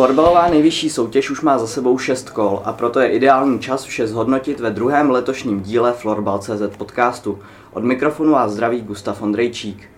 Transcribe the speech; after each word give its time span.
Florbalová 0.00 0.48
nejvyšší 0.48 0.90
soutěž 0.90 1.30
už 1.30 1.40
má 1.40 1.58
za 1.58 1.66
sebou 1.66 1.98
6 1.98 2.30
kol 2.30 2.62
a 2.64 2.72
proto 2.72 3.00
je 3.00 3.08
ideální 3.08 3.58
čas 3.58 3.84
vše 3.84 4.06
zhodnotit 4.06 4.60
ve 4.60 4.70
druhém 4.70 5.10
letošním 5.10 5.60
díle 5.60 5.92
Florbal.cz 5.92 6.76
podcastu. 6.76 7.38
Od 7.72 7.84
mikrofonu 7.84 8.32
vás 8.32 8.52
zdraví 8.52 8.80
Gustav 8.80 9.22
Ondrejčík. 9.22 9.90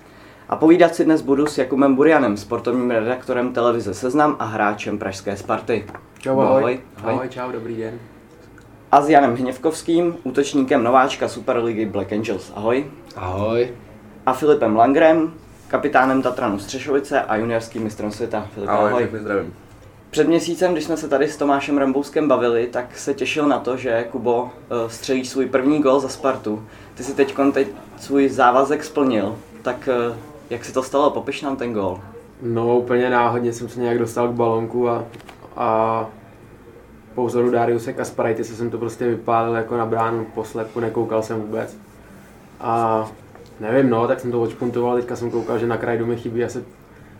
A 0.48 0.56
povídat 0.56 0.94
si 0.94 1.04
dnes 1.04 1.22
budu 1.22 1.46
s 1.46 1.58
Jakubem 1.58 1.94
Burianem, 1.94 2.36
sportovním 2.36 2.90
redaktorem 2.90 3.52
televize 3.52 3.94
Seznam 3.94 4.36
a 4.38 4.44
hráčem 4.44 4.98
Pražské 4.98 5.36
Sparty. 5.36 5.86
Čau, 6.18 6.40
ahoj. 6.40 6.80
Ahoj, 6.96 7.14
ahoj 7.14 7.28
čau, 7.28 7.52
dobrý 7.52 7.76
den. 7.76 7.98
A 8.92 9.02
s 9.02 9.08
Janem 9.08 9.36
Hněvkovským, 9.36 10.16
útočníkem 10.22 10.84
nováčka 10.84 11.28
Superligy 11.28 11.86
Black 11.86 12.12
Angels. 12.12 12.52
Ahoj. 12.54 12.84
Ahoj. 13.16 13.70
A 14.26 14.32
Filipem 14.32 14.76
Langrem, 14.76 15.32
kapitánem 15.68 16.22
Tatranu 16.22 16.58
Střešovice 16.58 17.22
a 17.22 17.36
juniorským 17.36 17.82
mistrem 17.82 18.10
světa. 18.10 18.46
Filip, 18.54 18.70
ahoj. 18.70 18.90
ahoj. 18.90 19.08
zdravím. 19.20 19.61
Před 20.12 20.28
měsícem, 20.28 20.72
když 20.72 20.84
jsme 20.84 20.96
se 20.96 21.08
tady 21.08 21.28
s 21.28 21.36
Tomášem 21.36 21.78
Rambouskem 21.78 22.28
bavili, 22.28 22.66
tak 22.66 22.98
se 22.98 23.14
těšil 23.14 23.48
na 23.48 23.58
to, 23.58 23.76
že 23.76 24.04
Kubo 24.10 24.50
eh, 24.50 24.90
střelí 24.90 25.24
svůj 25.24 25.46
první 25.46 25.82
gol 25.82 26.00
za 26.00 26.08
Spartu. 26.08 26.62
Ty 26.94 27.04
si 27.04 27.14
teď, 27.14 27.34
teď 27.52 27.68
svůj 27.98 28.28
závazek 28.28 28.84
splnil, 28.84 29.38
tak 29.62 29.88
eh, 29.88 30.16
jak 30.50 30.64
se 30.64 30.72
to 30.72 30.82
stalo? 30.82 31.10
Popiš 31.10 31.42
nám 31.42 31.56
ten 31.56 31.72
gol. 31.72 32.00
No 32.42 32.78
úplně 32.78 33.10
náhodně 33.10 33.52
jsem 33.52 33.68
se 33.68 33.80
nějak 33.80 33.98
dostal 33.98 34.28
k 34.28 34.32
balonku 34.32 34.88
a, 34.88 35.04
a 35.56 36.06
po 37.14 37.26
vzoru 37.26 37.50
Dariuse 37.50 37.92
Kasparajty 37.92 38.44
jsem 38.44 38.70
to 38.70 38.78
prostě 38.78 39.08
vypálil 39.08 39.54
jako 39.54 39.76
na 39.76 39.86
bránu 39.86 40.26
posledku, 40.34 40.80
nekoukal 40.80 41.22
jsem 41.22 41.40
vůbec. 41.40 41.76
A 42.60 43.06
nevím, 43.60 43.90
no, 43.90 44.08
tak 44.08 44.20
jsem 44.20 44.32
to 44.32 44.42
odšpuntoval, 44.42 44.96
teďka 44.96 45.16
jsem 45.16 45.30
koukal, 45.30 45.58
že 45.58 45.66
na 45.66 45.76
kraj 45.76 45.98
mi 45.98 46.16
chybí 46.16 46.44
asi 46.44 46.64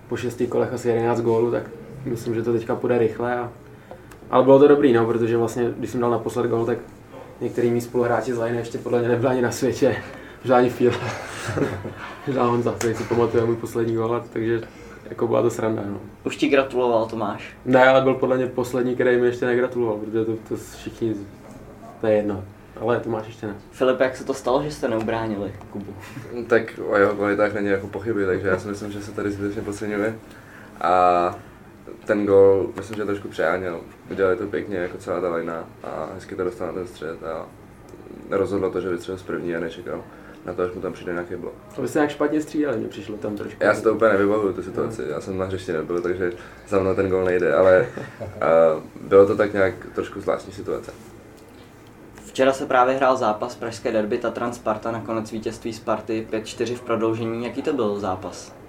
po 0.09 0.17
šesti 0.17 0.47
kolech 0.47 0.73
asi 0.73 0.89
11 0.89 1.21
gólů, 1.21 1.51
tak 1.51 1.63
myslím, 2.05 2.35
že 2.35 2.43
to 2.43 2.53
teďka 2.53 2.77
půjde 2.77 2.99
rychle. 2.99 3.37
A... 3.37 3.51
Ale 4.31 4.45
bylo 4.45 4.59
to 4.59 4.69
dobrý, 4.69 4.93
no, 4.93 5.07
protože 5.07 5.37
vlastně, 5.37 5.71
když 5.79 5.91
jsem 5.91 6.01
dal 6.01 6.11
naposled 6.11 6.47
gol, 6.47 6.67
tak 6.67 6.79
některý 7.41 7.71
mý 7.71 7.81
spoluhráči 7.81 8.35
z 8.35 8.39
Line 8.39 8.59
ještě 8.59 8.79
podle 8.79 8.99
mě 8.99 9.09
nebyl 9.09 9.29
ani 9.29 9.43
na 9.43 9.51
světě, 9.51 9.97
žádný 10.45 10.71
fíl. 10.71 10.93
Žádný 12.27 12.51
Honza, 12.51 12.75
který 12.79 12.95
si 12.95 13.05
pamatuje 13.05 13.45
můj 13.45 13.57
poslední 13.57 13.95
gol, 13.95 14.25
takže 14.33 14.61
jako 15.11 15.27
byla 15.27 15.43
to 15.43 15.51
sranda. 15.51 15.83
No. 15.87 16.01
Už 16.25 16.37
ti 16.37 16.49
gratuloval 16.49 17.07
Tomáš? 17.07 17.57
Ne, 17.65 17.85
ale 17.85 18.01
byl 18.01 18.15
podle 18.15 18.37
mě 18.37 18.47
poslední, 18.47 18.95
který 18.95 19.17
mi 19.17 19.27
ještě 19.27 19.47
negratuloval, 19.47 19.97
protože 19.97 20.25
to, 20.25 20.33
to 20.49 20.57
všichni, 20.57 21.15
to 22.01 22.07
je 22.07 22.17
jedno. 22.17 22.45
Ale 22.81 23.01
Tomáš 23.01 23.27
ještě 23.27 23.47
ne. 23.47 23.55
Filip, 23.71 24.01
jak 24.01 24.17
se 24.17 24.25
to 24.25 24.35
stalo, 24.35 24.63
že 24.63 24.71
jste 24.71 24.89
neubránili 24.89 25.53
Kubu? 25.71 25.95
Tak 26.47 26.63
o 26.89 26.97
jeho 26.97 27.15
kvalitách 27.15 27.55
není 27.55 27.69
jako 27.69 27.87
pochyby, 27.87 28.27
takže 28.27 28.49
já 28.49 28.59
si 28.59 28.69
myslím, 28.69 28.93
že 28.93 29.03
se 29.03 29.13
tady 29.13 29.31
zbytečně 29.31 29.63
podceňuje. 29.63 30.15
A 30.81 31.35
ten 32.05 32.27
gol, 32.27 32.71
myslím, 32.77 32.97
že 32.97 33.05
trošku 33.05 33.29
přeháněl. 33.29 33.81
Udělali 34.11 34.37
to 34.37 34.47
pěkně, 34.47 34.77
jako 34.77 34.99
celá 34.99 35.21
ta 35.21 35.29
lajna 35.29 35.65
a 35.85 36.09
hezky 36.15 36.35
to 36.35 36.45
dostal 36.45 36.67
na 36.67 36.73
ten 36.73 36.87
střed 36.87 37.25
a 37.25 37.47
rozhodlo 38.31 38.71
to, 38.71 38.81
že 38.81 38.89
vystřelil 38.89 39.19
z 39.19 39.23
první 39.23 39.57
a 39.57 39.61
nečekal 39.61 40.05
na 40.47 40.53
to, 40.53 40.63
až 40.63 40.73
mu 40.73 40.81
tam 40.81 40.93
přijde 40.93 41.13
nějaký 41.13 41.37
blok. 41.37 41.55
To 41.77 41.83
by 41.83 41.89
se 41.89 41.99
nějak 41.99 42.11
špatně 42.11 42.41
střídali, 42.41 42.77
mě 42.77 42.89
přišlo 42.89 43.17
tam 43.17 43.37
trošku. 43.37 43.65
Já 43.65 43.75
si 43.75 43.83
to 43.83 43.95
úplně 43.95 44.13
nevybavuju, 44.13 44.53
tu 44.53 44.63
situaci, 44.63 45.03
já 45.09 45.21
jsem 45.21 45.39
na 45.39 45.45
hřišti 45.45 45.73
nebyl, 45.73 46.03
takže 46.03 46.33
za 46.69 46.79
mnou 46.79 46.95
ten 46.95 47.09
gol 47.09 47.25
nejde, 47.25 47.55
ale 47.55 47.89
uh, 48.21 48.83
bylo 49.09 49.27
to 49.27 49.37
tak 49.37 49.53
nějak 49.53 49.75
trošku 49.95 50.21
zvláštní 50.21 50.53
situace. 50.53 50.93
Včera 52.27 52.53
se 52.53 52.67
právě 52.67 52.95
hrál 52.95 53.17
zápas 53.17 53.55
Pražské 53.55 53.93
derby 53.93 54.19
Tatran 54.19 54.53
Sparta, 54.53 54.91
nakonec 54.91 55.33
vítězství 55.33 55.73
Sparty 55.73 56.27
5-4 56.31 56.75
v 56.75 56.81
prodloužení. 56.81 57.45
Jaký 57.45 57.63
to 57.63 57.73
byl 57.73 58.01
zápas? 58.01 58.62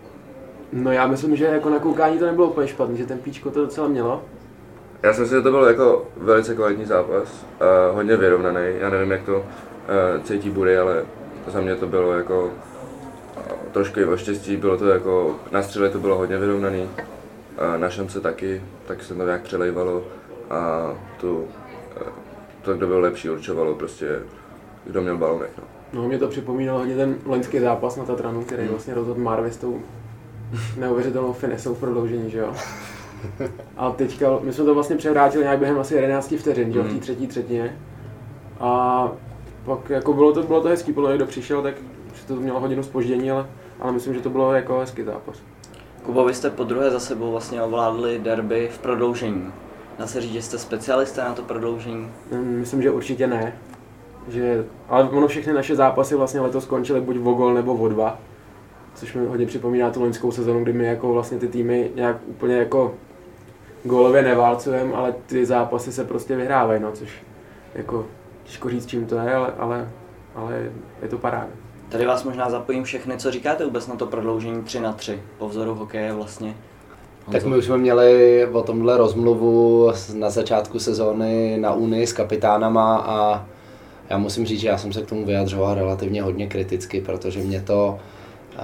No 0.73 0.91
já 0.91 1.07
myslím, 1.07 1.35
že 1.35 1.45
jako 1.45 1.69
na 1.69 1.79
koukání 1.79 2.19
to 2.19 2.25
nebylo 2.25 2.47
úplně 2.47 2.67
špatný, 2.67 2.97
že 2.97 3.05
ten 3.05 3.17
píčko 3.17 3.51
to 3.51 3.61
docela 3.61 3.87
mělo. 3.87 4.21
Já 5.03 5.13
si 5.13 5.21
myslím, 5.21 5.39
že 5.39 5.43
to 5.43 5.51
byl 5.51 5.63
jako 5.63 6.07
velice 6.17 6.55
kvalitní 6.55 6.85
zápas, 6.85 7.45
uh, 7.89 7.95
hodně 7.95 8.17
vyrovnaný. 8.17 8.59
Já 8.79 8.89
nevím, 8.89 9.11
jak 9.11 9.23
to 9.23 9.37
uh, 9.37 10.23
cítí 10.23 10.49
Bury, 10.49 10.77
ale 10.77 11.05
za 11.47 11.61
mě 11.61 11.75
to 11.75 11.87
bylo 11.87 12.13
jako 12.13 12.51
trošku 13.71 13.99
i 13.99 14.05
o 14.05 14.17
štěstí, 14.17 14.57
bylo 14.57 14.77
to 14.77 14.87
jako, 14.87 15.35
na 15.51 15.63
střele 15.63 15.89
to 15.89 15.99
bylo 15.99 16.17
hodně 16.17 16.37
vyrovnaný, 16.37 16.89
a 17.57 17.77
na 17.77 17.89
šance 17.89 18.21
taky, 18.21 18.61
tak 18.87 19.03
se 19.03 19.15
to 19.15 19.25
nějak 19.25 19.41
přelejvalo 19.41 20.03
a 20.49 20.91
tu, 21.19 21.47
to, 22.61 22.73
kdo 22.73 22.87
byl 22.87 22.99
lepší, 22.99 23.29
určovalo 23.29 23.75
prostě, 23.75 24.19
kdo 24.85 25.01
měl 25.01 25.17
balonek. 25.17 25.49
No. 25.57 25.63
no 26.01 26.07
mě 26.07 26.19
to 26.19 26.27
připomínalo 26.27 26.79
hodně 26.79 26.95
ten 26.95 27.15
loňský 27.25 27.59
zápas 27.59 27.95
na 27.95 28.03
Tatranu, 28.03 28.43
který 28.43 28.61
hmm. 28.61 28.71
vlastně 28.71 28.93
rozhodl 28.93 29.21
Marvy 29.21 29.51
s 29.51 29.57
tou 29.57 29.81
neuvěřitelnou 30.77 31.33
finesou 31.33 31.73
v 31.73 31.79
prodloužení, 31.79 32.31
že 32.31 32.39
jo. 32.39 32.53
A 33.77 33.91
teďka, 33.91 34.39
my 34.41 34.53
jsme 34.53 34.65
to 34.65 34.73
vlastně 34.73 34.95
převrátili 34.95 35.43
nějak 35.43 35.59
během 35.59 35.79
asi 35.79 35.95
11 35.95 36.33
vteřin, 36.39 36.71
že 36.73 36.77
jo, 36.77 36.83
v 36.83 36.87
té 36.87 36.91
hmm. 36.91 37.01
třetí 37.01 37.27
třetině. 37.27 37.77
A 38.59 39.11
pak 39.65 39.89
jako 39.89 40.13
bylo 40.13 40.33
to, 40.33 40.43
bylo 40.43 40.61
to 40.61 40.67
hezký, 40.67 40.93
podle 40.93 41.15
kdo 41.15 41.25
přišel, 41.25 41.61
tak 41.61 41.75
to 42.27 42.35
mělo 42.35 42.59
hodinu 42.59 42.83
spoždění, 42.83 43.31
ale, 43.31 43.45
ale 43.79 43.91
myslím, 43.91 44.13
že 44.13 44.19
to 44.19 44.29
bylo 44.29 44.53
jako 44.53 44.79
hezký 44.79 45.03
zápas. 45.03 45.41
Kubo, 46.03 46.25
vy 46.25 46.33
jste 46.33 46.49
po 46.49 46.63
druhé 46.63 46.91
za 46.91 46.99
sebou 46.99 47.31
vlastně 47.31 47.61
ovládli 47.61 48.19
derby 48.19 48.69
v 48.73 48.79
prodloužení. 48.79 49.53
Dá 49.99 50.07
se 50.07 50.21
říct, 50.21 50.33
že 50.33 50.41
jste 50.41 50.57
specialisté 50.57 51.21
na 51.21 51.33
to 51.33 51.41
prodloužení? 51.41 52.11
Mm, 52.31 52.57
myslím, 52.59 52.81
že 52.81 52.91
určitě 52.91 53.27
ne. 53.27 53.57
Že, 54.27 54.65
ale 54.89 55.09
ono 55.09 55.27
všechny 55.27 55.53
naše 55.53 55.75
zápasy 55.75 56.15
vlastně 56.15 56.41
letos 56.41 56.63
skončily 56.63 57.01
buď 57.01 57.17
o 57.17 57.33
gol 57.33 57.53
nebo 57.53 57.73
o 57.73 57.87
dva. 57.87 58.19
Což 58.95 59.13
mi 59.13 59.25
hodně 59.25 59.45
připomíná 59.45 59.89
tu 59.89 60.01
loňskou 60.01 60.31
sezonu, 60.31 60.63
kdy 60.63 60.73
my 60.73 60.85
jako 60.85 61.13
vlastně 61.13 61.37
ty 61.37 61.47
týmy 61.47 61.91
nějak 61.95 62.17
úplně 62.27 62.55
jako 62.55 62.95
gólově 63.83 64.21
neválcujeme, 64.21 64.93
ale 64.93 65.13
ty 65.25 65.45
zápasy 65.45 65.91
se 65.91 66.03
prostě 66.03 66.35
vyhrávají, 66.35 66.81
no, 66.81 66.91
což 66.91 67.09
jako 67.75 68.05
těžko 68.43 68.69
říct, 68.69 68.85
čím 68.85 69.05
to 69.05 69.15
je, 69.15 69.33
ale, 69.33 69.53
ale, 69.57 69.89
ale 70.35 70.71
je 71.01 71.07
to 71.07 71.17
paráda. 71.17 71.47
Tady 71.89 72.05
vás 72.05 72.23
možná 72.23 72.49
zapojím 72.49 72.83
všechny, 72.83 73.17
co 73.17 73.31
říkáte 73.31 73.65
vůbec 73.65 73.87
na 73.87 73.95
to 73.95 74.05
prodloužení 74.05 74.63
3 74.63 74.79
na 74.79 74.93
3 74.93 75.21
po 75.37 75.49
vzoru 75.49 75.75
hokeje 75.75 76.13
vlastně. 76.13 76.55
Honzo. 77.25 77.39
Tak 77.39 77.45
my 77.45 77.57
už 77.57 77.65
jsme 77.65 77.77
měli 77.77 78.45
o 78.51 78.61
tomhle 78.61 78.97
rozmluvu 78.97 79.91
na 80.13 80.29
začátku 80.29 80.79
sezóny 80.79 81.57
na 81.59 81.73
Unii 81.73 82.07
s 82.07 82.13
kapitánama 82.13 82.97
a 82.97 83.45
já 84.09 84.17
musím 84.17 84.45
říct, 84.45 84.59
že 84.59 84.67
já 84.67 84.77
jsem 84.77 84.93
se 84.93 85.01
k 85.01 85.09
tomu 85.09 85.25
vyjadřoval 85.25 85.75
relativně 85.75 86.21
hodně 86.21 86.47
kriticky, 86.47 87.01
protože 87.01 87.39
mě 87.39 87.61
to, 87.61 87.99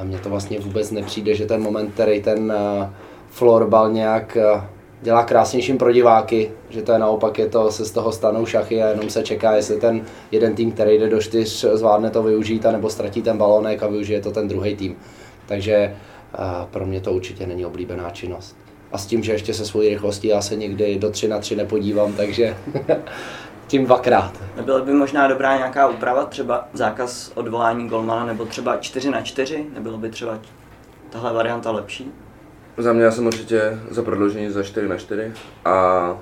mě 0.03 0.19
to 0.19 0.29
vlastně 0.29 0.59
vůbec 0.59 0.91
nepřijde, 0.91 1.35
že 1.35 1.45
ten 1.45 1.61
moment, 1.61 1.93
který 1.93 2.21
ten 2.21 2.53
eh, 2.57 2.89
florbal 3.29 3.91
nějak 3.91 4.37
eh, 4.37 4.61
dělá 5.01 5.23
krásnějším 5.23 5.77
pro 5.77 5.91
diváky, 5.91 6.51
že 6.69 6.81
to 6.81 6.91
je 6.91 6.99
naopak, 6.99 7.39
je 7.39 7.49
to, 7.49 7.71
se 7.71 7.85
z 7.85 7.91
toho 7.91 8.11
stanou 8.11 8.45
šachy 8.45 8.83
a 8.83 8.89
jenom 8.89 9.09
se 9.09 9.23
čeká, 9.23 9.55
jestli 9.55 9.79
ten 9.79 10.01
jeden 10.31 10.55
tým, 10.55 10.71
který 10.71 10.97
jde 10.97 11.09
do 11.09 11.21
čtyř, 11.21 11.65
zvládne 11.73 12.09
to 12.09 12.23
využít, 12.23 12.65
anebo 12.65 12.89
ztratí 12.89 13.21
ten 13.21 13.37
balónek 13.37 13.83
a 13.83 13.87
využije 13.87 14.21
to 14.21 14.31
ten 14.31 14.47
druhý 14.47 14.75
tým. 14.75 14.95
Takže 15.45 15.95
pro 16.71 16.85
mě 16.85 17.01
to 17.01 17.13
určitě 17.13 17.47
není 17.47 17.65
oblíbená 17.65 18.09
činnost. 18.09 18.57
A 18.91 18.97
s 18.97 19.05
tím, 19.05 19.23
že 19.23 19.31
ještě 19.31 19.53
se 19.53 19.65
svojí 19.65 19.89
rychlostí 19.89 20.27
já 20.27 20.41
se 20.41 20.55
nikdy 20.55 20.99
do 20.99 21.09
3 21.09 21.27
na 21.27 21.39
3 21.39 21.55
nepodívám, 21.55 22.13
takže 22.13 22.57
tím 23.69 23.85
dvakrát. 23.85 24.31
Nebyla 24.55 24.81
by 24.81 24.93
možná 24.93 25.27
dobrá 25.27 25.57
nějaká 25.57 25.87
úprava, 25.87 26.25
třeba 26.25 26.67
zákaz 26.73 27.31
odvolání 27.35 27.89
golmana, 27.89 28.25
nebo 28.25 28.45
třeba 28.45 28.77
4 28.77 29.11
na 29.11 29.21
4? 29.21 29.65
Nebylo 29.73 29.97
by 29.97 30.09
třeba 30.09 30.39
tahle 31.09 31.33
varianta 31.33 31.71
lepší? 31.71 32.11
Za 32.77 32.93
mě 32.93 33.03
já 33.03 33.11
jsem 33.11 33.27
určitě 33.27 33.79
za 33.89 34.03
prodloužení 34.03 34.49
za 34.49 34.63
4 34.63 34.87
na 34.87 34.97
4 34.97 35.33
a 35.65 36.17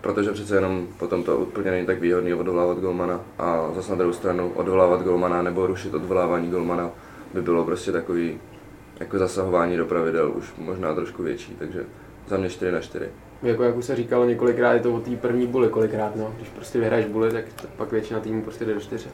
protože 0.00 0.32
přece 0.32 0.54
jenom 0.54 0.86
potom 0.98 1.22
to 1.22 1.36
úplně 1.36 1.70
není 1.70 1.86
tak 1.86 2.00
výhodný 2.00 2.34
odvolávat 2.34 2.78
golmana 2.78 3.20
a 3.38 3.68
zase 3.74 3.90
na 3.90 3.96
druhou 3.96 4.12
stranu 4.12 4.52
odvolávat 4.54 5.02
golmana 5.02 5.42
nebo 5.42 5.66
rušit 5.66 5.94
odvolávání 5.94 6.50
golmana 6.50 6.90
by 7.34 7.42
bylo 7.42 7.64
prostě 7.64 7.92
takový 7.92 8.40
jako 9.00 9.18
zasahování 9.18 9.76
do 9.76 9.86
pravidel 9.86 10.32
už 10.34 10.52
možná 10.58 10.94
trošku 10.94 11.22
větší, 11.22 11.56
takže 11.58 11.84
za 12.28 12.36
mě 12.36 12.50
4 12.50 12.72
na 12.72 12.80
4. 12.80 13.08
Jako 13.42 13.62
jak 13.62 13.76
už 13.76 13.84
se 13.84 13.96
říkalo 13.96 14.24
několikrát, 14.24 14.72
je 14.72 14.80
to 14.80 14.94
o 14.94 15.00
té 15.00 15.10
první 15.16 15.46
buly 15.46 15.68
kolikrát, 15.68 16.16
no. 16.16 16.34
Když 16.36 16.48
prostě 16.48 16.78
vyhraješ 16.78 17.06
buly, 17.06 17.30
tak, 17.30 17.44
pak 17.76 17.92
většina 17.92 18.20
týmů 18.20 18.42
prostě 18.42 18.64
jde 18.64 18.74
do 18.74 18.80
4 18.80 19.08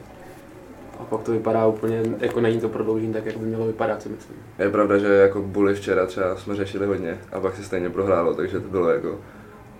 a 0.99 1.03
pak 1.03 1.23
to 1.23 1.31
vypadá 1.31 1.67
úplně, 1.67 2.01
jako 2.19 2.41
není 2.41 2.59
to 2.59 2.69
prodloužení 2.69 3.13
tak, 3.13 3.25
jak 3.25 3.37
by 3.37 3.45
mělo 3.45 3.65
vypadat, 3.65 4.01
si 4.01 4.09
myslím. 4.09 4.37
Je 4.59 4.69
pravda, 4.69 4.97
že 4.97 5.07
jako 5.07 5.41
buly 5.41 5.75
včera 5.75 6.05
třeba 6.05 6.35
jsme 6.35 6.55
řešili 6.55 6.87
hodně 6.87 7.17
a 7.31 7.39
pak 7.39 7.55
se 7.55 7.63
stejně 7.63 7.89
prohrálo, 7.89 8.33
takže 8.33 8.59
to 8.59 8.69
bylo 8.69 8.89
jako, 8.89 9.19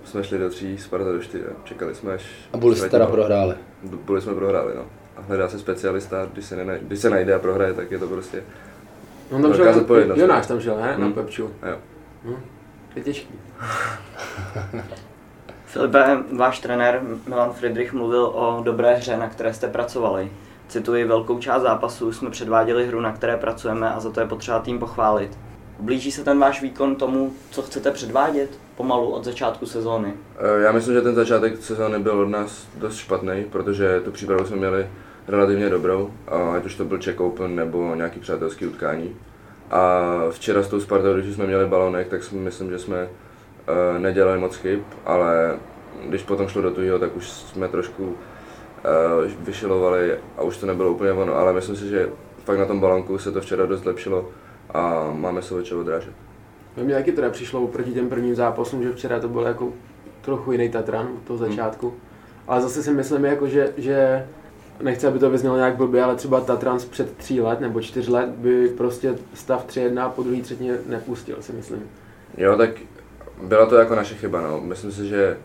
jsme 0.04 0.24
šli 0.24 0.38
do 0.38 0.50
tří, 0.50 0.78
Sparta 0.78 1.12
do 1.12 1.20
čtyři, 1.20 1.44
čekali 1.64 1.96
jsme 1.96 2.14
až... 2.14 2.50
A 2.54 2.58
buly 2.58 2.76
jste 2.76 2.90
teda 2.90 3.08
prohráli? 3.08 3.56
Buly 3.84 4.22
jsme 4.22 4.36
prohráli, 4.36 4.74
no. 4.76 4.86
A 5.18 5.22
hledá 5.22 5.50
se 5.50 5.60
specialista, 5.60 6.28
když 6.34 6.46
se, 6.46 6.56
nenaj, 6.56 6.80
když 6.82 7.00
se 7.00 7.10
najde 7.10 7.34
a 7.34 7.40
prohraje, 7.40 7.74
tak 7.74 7.92
je 7.92 8.00
to 8.00 8.08
prostě 8.08 8.44
No 9.32 9.42
tam 9.42 9.54
šel, 9.54 9.86
Jonáš 10.16 10.48
tam 10.48 10.60
šel, 10.60 10.78
ne? 10.78 10.94
Hmm. 10.94 11.02
Na 11.02 11.12
Pepču. 11.12 11.44
Jo. 11.44 11.78
Hmm. 12.26 12.36
Je 12.96 13.04
těžký. 13.04 13.34
Filipe, 15.66 16.18
váš 16.38 16.60
trenér 16.60 17.02
Milan 17.28 17.54
Friedrich 17.54 17.94
mluvil 17.94 18.24
o 18.26 18.62
dobré 18.64 18.96
hře, 18.96 19.18
na 19.18 19.30
které 19.30 19.54
jste 19.54 19.68
pracovali. 19.68 20.32
Cituji, 20.68 21.06
velkou 21.06 21.40
část 21.40 21.62
zápasů 21.62 22.12
jsme 22.14 22.30
předváděli 22.30 22.88
hru, 22.88 23.02
na 23.02 23.12
které 23.12 23.38
pracujeme 23.38 23.94
a 23.94 24.00
za 24.00 24.10
to 24.12 24.20
je 24.20 24.26
potřeba 24.28 24.60
tým 24.60 24.80
pochválit. 24.80 25.38
Blíží 25.80 26.12
se 26.12 26.24
ten 26.24 26.40
váš 26.40 26.62
výkon 26.62 26.96
tomu, 26.96 27.34
co 27.52 27.62
chcete 27.62 27.92
předvádět 27.92 28.50
pomalu 28.76 29.10
od 29.10 29.26
začátku 29.26 29.66
sezóny? 29.66 30.14
Eh, 30.38 30.62
Já 30.62 30.72
myslím, 30.72 30.94
že 30.96 31.02
ten 31.02 31.16
začátek 31.16 31.64
sezóny 31.64 32.00
byl 32.00 32.20
od 32.20 32.30
nás 32.30 32.68
dost 32.78 32.98
špatný, 32.98 33.46
protože 33.52 34.00
tu 34.00 34.12
přípravu 34.12 34.46
jsme 34.46 34.56
měli 34.56 34.88
relativně 35.28 35.70
dobrou, 35.70 36.12
a 36.28 36.36
ať 36.56 36.66
už 36.66 36.76
to 36.76 36.86
byl 36.86 36.98
Czech 36.98 37.20
Open 37.20 37.56
nebo 37.56 37.96
nějaký 37.96 38.20
přátelský 38.20 38.66
utkání. 38.68 39.16
A 39.72 40.04
včera 40.30 40.64
s 40.64 40.68
tou 40.68 40.80
Spartou, 40.80 41.14
když 41.14 41.36
jsme 41.36 41.48
měli 41.48 41.66
balonek, 41.66 42.08
tak 42.08 42.24
si 42.24 42.36
myslím, 42.36 42.70
že 42.70 42.80
jsme 42.80 43.08
eh, 43.08 44.00
nedělali 44.00 44.40
moc 44.40 44.56
chyb, 44.56 44.80
ale 45.06 45.58
když 46.06 46.24
potom 46.24 46.48
šlo 46.48 46.62
do 46.62 46.72
tuhého, 46.72 47.00
tak 47.00 47.16
už 47.16 47.30
jsme 47.30 47.68
trošku 47.68 48.16
eh, 48.78 49.32
vyšilovali 49.40 50.18
a 50.38 50.42
už 50.42 50.58
to 50.58 50.66
nebylo 50.66 50.92
úplně 50.92 51.12
ono, 51.12 51.36
ale 51.36 51.54
myslím 51.54 51.76
si, 51.76 51.90
že 51.90 52.10
fakt 52.44 52.60
na 52.60 52.66
tom 52.66 52.80
balonku 52.80 53.18
se 53.18 53.32
to 53.32 53.42
včera 53.42 53.66
dost 53.66 53.82
zlepšilo 53.82 54.30
a 54.74 55.12
máme 55.14 55.42
se 55.42 55.56
o 55.56 55.62
čeho 55.62 55.82
odrážet. 55.82 56.14
Mně 56.78 56.96
taky 56.96 57.12
teda 57.12 57.30
přišlo 57.30 57.68
proti 57.68 57.92
těm 57.92 58.10
prvním 58.10 58.36
zápasům, 58.36 58.84
že 58.84 58.92
včera 58.92 59.20
to 59.20 59.28
byl 59.28 59.42
jako 59.42 59.74
trochu 60.22 60.52
jiný 60.52 60.70
Tatran 60.70 61.08
od 61.18 61.24
toho 61.24 61.38
začátku. 61.38 61.94
Ale 62.48 62.62
zase 62.62 62.84
si 62.84 62.94
myslím, 62.94 63.26
jako, 63.26 63.48
že, 63.48 63.74
že 63.78 64.28
nechci, 64.82 65.08
aby 65.08 65.20
to 65.20 65.30
vyznělo 65.30 65.56
nějak 65.56 65.76
blbě, 65.76 66.04
ale 66.04 66.16
třeba 66.16 66.42
Tatran 66.42 66.80
z 66.80 66.86
před 66.86 67.18
tří 67.18 67.42
let 67.42 67.60
nebo 67.60 67.82
čtyř 67.82 68.08
let 68.08 68.30
by 68.30 68.68
prostě 68.70 69.16
stav 69.34 69.68
3-1 69.68 70.10
po 70.10 70.24
druhé 70.24 70.42
třetině 70.42 70.78
nepustil, 70.86 71.38
si 71.42 71.54
myslím. 71.54 71.84
Jo, 72.38 72.58
tak 72.58 72.70
byla 73.44 73.66
to 73.66 73.76
jako 73.76 73.96
naše 73.96 74.16
chyba, 74.16 74.42
no. 74.42 74.62
Myslím 74.62 74.92
si, 74.92 75.08
že 75.08 75.38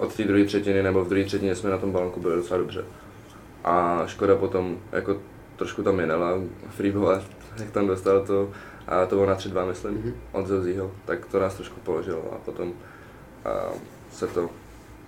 od 0.00 0.14
té 0.14 0.24
druhé 0.24 0.44
třetiny 0.44 0.82
nebo 0.82 1.04
v 1.04 1.08
druhé 1.08 1.24
třetině 1.24 1.54
jsme 1.54 1.70
na 1.70 1.78
tom 1.78 1.92
balonku 1.92 2.20
byli 2.20 2.36
docela 2.36 2.58
dobře. 2.58 2.84
A 3.64 4.02
Škoda 4.06 4.36
potom 4.36 4.76
jako 4.92 5.16
trošku 5.56 5.82
tam 5.82 5.96
minela, 5.96 6.38
Freebova, 6.70 7.20
jak 7.58 7.70
tam 7.70 7.86
dostal 7.86 8.20
to, 8.26 8.50
a 8.88 9.06
to 9.06 9.14
bylo 9.14 9.26
na 9.26 9.36
3-2, 9.36 9.66
myslím, 9.68 9.94
Mhm. 9.94 10.14
od 10.32 10.46
Zozího, 10.46 10.90
tak 11.04 11.26
to 11.26 11.40
nás 11.40 11.54
trošku 11.54 11.80
položilo 11.80 12.22
a 12.32 12.36
potom 12.44 12.72
a 13.44 13.50
se 14.12 14.26
to 14.26 14.50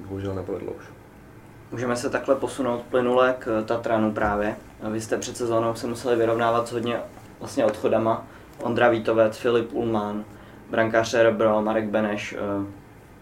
bohužel 0.00 0.34
nepovedlo 0.34 0.72
už. 0.72 0.84
Můžeme 1.74 1.96
se 1.96 2.10
takhle 2.10 2.34
posunout 2.34 2.82
plynule 2.82 3.34
k 3.38 3.62
Tatranu 3.66 4.12
právě. 4.12 4.56
Vy 4.90 5.00
jste 5.00 5.18
před 5.18 5.36
sezónou 5.36 5.74
se 5.74 5.86
museli 5.86 6.16
vyrovnávat 6.16 6.68
s 6.68 6.72
hodně 6.72 6.96
vlastně 7.40 7.64
odchodama. 7.64 8.26
Ondra 8.62 8.88
Vítovec, 8.88 9.36
Filip 9.36 9.72
Ulman, 9.72 10.24
brankář 10.70 11.14
Rebro, 11.14 11.62
Marek 11.62 11.84
Beneš. 11.84 12.36
Eh, 12.38 12.66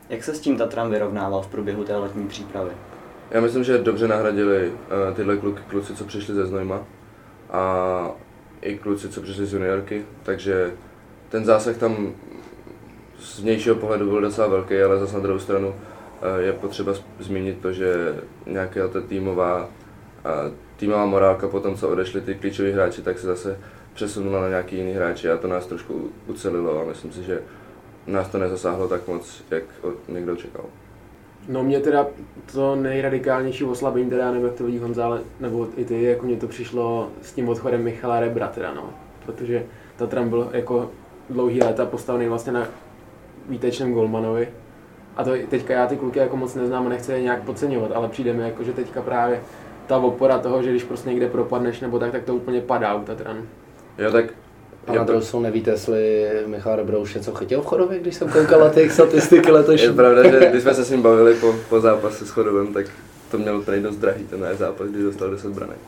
Jak 0.09 0.25
se 0.25 0.35
s 0.35 0.41
tím 0.41 0.59
Tatran 0.59 0.91
vyrovnával 0.91 1.43
v 1.43 1.47
průběhu 1.47 1.85
té 1.85 1.97
letní 1.97 2.29
přípravy? 2.29 2.71
Já 3.31 3.41
myslím, 3.41 3.65
že 3.65 3.79
dobře 3.79 4.09
nahradili 4.09 4.69
uh, 4.69 5.17
tyhle 5.17 5.37
kluky, 5.37 5.63
kluci, 5.71 5.95
co 5.95 6.05
přišli 6.05 6.35
ze 6.35 6.47
Znojma 6.47 6.81
a 7.51 8.11
i 8.61 8.79
kluci, 8.79 9.09
co 9.09 9.21
přišli 9.21 9.47
z 9.47 9.53
juniorky, 9.53 10.05
takže 10.23 10.71
ten 11.29 11.45
zásah 11.45 11.77
tam 11.77 12.13
z 13.19 13.39
vnějšího 13.41 13.75
pohledu 13.75 14.11
byl 14.11 14.21
docela 14.21 14.47
velký, 14.47 14.83
ale 14.83 14.99
zase 14.99 15.15
na 15.15 15.23
druhou 15.23 15.39
stranu 15.39 15.75
je 16.39 16.53
potřeba 16.53 16.93
zmínit 17.19 17.59
to, 17.59 17.73
že 17.73 18.17
nějaká 18.47 18.89
ta 18.89 19.01
týmová, 19.01 19.69
týmová 20.77 21.07
morálka 21.07 21.49
po 21.49 21.61
tom, 21.61 21.77
co 21.77 21.89
odešli 21.89 22.21
ty 22.21 22.35
klíčoví 22.35 22.73
hráči, 22.73 23.03
tak 23.03 23.19
se 23.19 23.27
zase 23.27 23.59
přesunula 23.95 24.41
na 24.41 24.49
nějaký 24.49 24.77
jiný 24.77 24.93
hráči 24.93 25.31
a 25.31 25.37
to 25.37 25.49
nás 25.49 25.67
trošku 25.67 26.11
ucelilo 26.27 26.81
a 26.81 26.85
myslím 26.85 27.13
si, 27.13 27.23
že 27.23 27.43
nás 28.07 28.29
to 28.29 28.39
nezasáhlo 28.39 28.89
tak 28.89 29.09
moc, 29.09 29.45
jak 29.51 29.65
někdo 30.09 30.37
čekal. 30.37 30.65
No 31.49 31.63
mě 31.63 31.81
teda 31.81 32.07
to 32.53 32.77
nejradikálnější 32.77 33.65
oslabení, 33.65 34.11
teda 34.11 34.31
nevím, 34.31 34.47
jak 34.47 34.55
to 34.55 34.65
vidí 34.65 34.79
Honza, 34.79 35.05
ale, 35.05 35.21
nebo 35.41 35.69
i 35.77 35.85
ty, 35.85 36.03
jako 36.03 36.27
mě 36.27 36.37
to 36.37 36.49
přišlo 36.49 37.09
s 37.23 37.33
tím 37.33 37.49
odchodem 37.49 37.85
Michala 37.85 38.21
Rebra 38.21 38.49
teda, 38.49 38.75
no. 38.75 38.91
Protože 39.27 39.65
Tatran 39.97 40.29
byl 40.29 40.49
jako 40.53 40.91
dlouhý 41.31 41.61
léta 41.61 41.87
postavený 41.87 42.29
vlastně 42.29 42.53
na 42.53 42.69
výtečném 43.49 43.93
Golmanovi. 43.93 44.49
A 45.17 45.25
to 45.25 45.31
teďka 45.49 45.75
já 45.75 45.87
ty 45.87 45.97
kluky 45.97 46.19
jako 46.19 46.37
moc 46.37 46.55
neznám 46.55 46.87
a 46.87 46.89
nechci 46.89 47.13
je 47.13 47.23
nějak 47.23 47.43
podceňovat, 47.43 47.91
ale 47.95 48.09
přijde 48.09 48.33
mi 48.33 48.43
jako, 48.43 48.65
že 48.65 48.73
teďka 48.73 49.03
právě 49.03 49.41
ta 49.87 49.97
opora 49.97 50.39
toho, 50.39 50.63
že 50.63 50.71
když 50.71 50.85
prostě 50.85 51.11
někde 51.11 51.29
propadneš 51.29 51.81
nebo 51.81 51.99
tak, 51.99 52.13
tak 52.13 52.23
to 52.25 52.35
úplně 52.35 52.61
padá 52.61 52.95
u 52.95 53.05
Tatranu. 53.05 53.43
Jo, 53.99 54.11
tak 54.13 54.25
A 54.87 54.93
je 54.93 54.99
na 54.99 55.05
druhou 55.05 55.21
stranu 55.21 55.43
nevíte, 55.43 55.71
jestli 55.71 56.29
Michal 56.47 56.77
Rebrouš 56.77 57.15
něco 57.15 57.33
chytil 57.35 57.61
v 57.63 57.67
chodově, 57.67 57.99
když 57.99 58.15
jsem 58.15 58.29
koukal 58.29 58.61
na 58.61 58.69
těch 58.69 58.93
statistiky 58.93 59.49
Je 59.49 59.53
letošní. 59.53 59.95
pravda, 59.95 60.23
že 60.31 60.49
když 60.51 60.63
jsme 60.63 60.75
se 60.75 60.85
s 60.85 60.91
ním 60.91 61.03
bavili 61.03 61.35
po, 61.35 61.55
po 61.69 61.81
zápase 61.81 62.27
s 62.27 62.31
Chodovem, 62.31 62.67
tak 62.75 62.87
to 63.31 63.39
měl 63.39 63.63
prej 63.63 63.81
dost 63.81 63.97
drahý 63.97 64.25
ten 64.25 64.41
náš 64.41 64.57
zápas, 64.57 64.89
když 64.89 65.03
dostal 65.05 65.31
10 65.31 65.53
branek. 65.53 65.79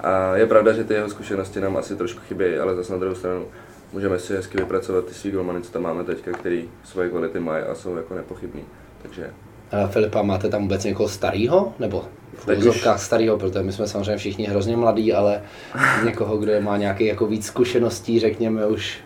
A 0.00 0.36
je 0.36 0.46
pravda, 0.46 0.72
že 0.72 0.84
ty 0.84 0.94
jeho 0.94 1.08
zkušenosti 1.08 1.60
nám 1.60 1.76
asi 1.76 1.96
trošku 1.96 2.20
chybějí, 2.28 2.58
ale 2.58 2.74
zase 2.76 2.92
na 2.92 2.98
druhou 2.98 3.14
stranu 3.14 3.46
můžeme 3.92 4.18
si 4.18 4.32
hezky 4.32 4.58
vypracovat 4.58 5.04
ty 5.04 5.14
svý 5.14 5.30
golmany, 5.30 5.62
co 5.62 5.72
tam 5.72 5.82
máme 5.82 6.04
teďka, 6.04 6.32
který 6.32 6.68
svoje 6.84 7.08
kvality 7.08 7.40
mají 7.40 7.64
a 7.64 7.74
jsou 7.74 7.96
jako 7.96 8.14
nepochybný. 8.14 8.62
Takže 9.02 9.30
A 9.72 9.86
Filipa, 9.86 10.22
máte 10.22 10.48
tam 10.48 10.62
vůbec 10.62 10.84
někoho 10.84 11.08
starýho? 11.08 11.74
Nebo 11.78 12.04
v 12.34 12.48
úzovkách 12.58 13.02
starýho, 13.02 13.38
protože 13.38 13.62
my 13.62 13.72
jsme 13.72 13.88
samozřejmě 13.88 14.16
všichni 14.16 14.46
hrozně 14.46 14.76
mladí, 14.76 15.12
ale 15.12 15.42
někoho, 16.04 16.36
kdo 16.36 16.60
má 16.60 16.76
nějaký 16.76 17.06
jako 17.06 17.26
víc 17.26 17.46
zkušeností, 17.46 18.20
řekněme 18.20 18.66
už 18.66 18.98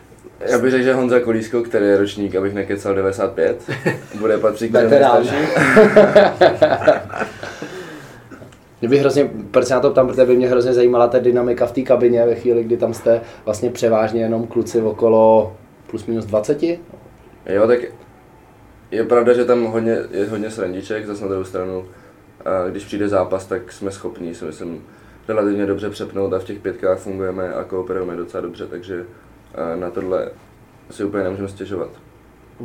já 0.47 0.59
bych 0.59 0.71
řekl, 0.71 0.85
že 0.85 0.95
Honza 0.95 1.21
Kolísko, 1.21 1.63
který 1.63 1.87
je 1.87 1.97
ročník, 1.97 2.35
abych 2.35 2.55
nekecal 2.55 2.95
95, 2.95 3.71
bude 4.19 4.39
patřit 4.39 4.69
k 4.69 4.73
nejstarším. 4.73 5.33
Mě 8.83 8.89
by 8.89 8.99
hrozně, 8.99 9.31
proč 9.51 9.67
se 9.67 9.75
na 9.75 9.81
to 9.81 9.91
ptám, 9.91 10.07
protože 10.07 10.25
by 10.25 10.37
mě 10.37 10.49
hrozně 10.49 10.75
zajímala 10.75 11.09
ta 11.09 11.19
dynamika 11.19 11.67
v 11.67 11.73
té 11.73 11.83
kabině 11.83 12.27
ve 12.27 12.35
chvíli, 12.35 12.65
kdy 12.65 12.77
tam 12.77 12.95
jste 12.95 13.21
vlastně 13.45 13.71
převážně 13.71 14.23
jenom 14.23 14.47
kluci 14.47 14.83
okolo 14.83 15.57
plus 15.87 16.07
minus 16.07 16.25
20. 16.25 16.63
Jo, 17.47 17.67
tak 17.67 17.79
je 18.91 19.05
pravda, 19.05 19.33
že 19.33 19.45
tam 19.45 19.65
hodně, 19.65 19.99
je 20.11 20.29
hodně 20.29 20.51
srandiček, 20.51 21.07
zase 21.07 21.23
na 21.23 21.29
druhou 21.29 21.45
stranu, 21.45 21.85
a 22.45 22.69
když 22.69 22.85
přijde 22.85 23.09
zápas, 23.09 23.47
tak 23.47 23.73
jsme 23.73 23.91
schopní, 23.91 24.35
si 24.35 24.45
myslím, 24.45 24.85
relativně 25.29 25.67
dobře 25.67 25.91
přepnout 25.91 26.33
a 26.33 26.39
v 26.39 26.45
těch 26.45 26.59
pětkách 26.59 26.99
fungujeme 26.99 27.55
a 27.55 27.65
kooperujeme 27.65 28.17
docela 28.17 28.41
dobře, 28.41 28.67
takže 28.67 29.05
na 29.77 29.91
tohle 29.91 30.31
si 30.91 31.05
úplně 31.05 31.25
nemůžeme 31.25 31.49
stěžovat. 31.49 31.91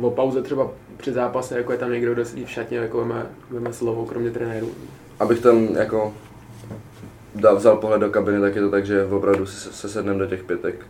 O 0.02 0.10
pauze 0.10 0.42
třeba 0.42 0.70
při 0.96 1.12
zápase, 1.12 1.58
jako 1.58 1.72
je 1.72 1.78
tam 1.78 1.92
někdo, 1.92 2.12
kdo 2.12 2.24
sedí 2.24 2.44
v 2.44 2.50
šatně, 2.50 2.78
jako 2.78 2.98
veme, 2.98 3.26
veme 3.50 3.72
slovo, 3.72 4.06
kromě 4.06 4.30
trenérů. 4.30 4.70
Abych 5.20 5.40
tam 5.40 5.74
jako 5.74 6.14
dal, 7.34 7.56
vzal 7.56 7.76
pohled 7.76 8.00
do 8.00 8.10
kabiny, 8.10 8.40
tak 8.40 8.54
je 8.56 8.62
to 8.62 8.70
tak, 8.70 8.86
že 8.86 9.04
opravdu 9.04 9.46
se, 9.46 9.72
se 9.72 9.88
sedneme 9.88 10.18
do 10.18 10.26
těch 10.26 10.44
pětek 10.44 10.86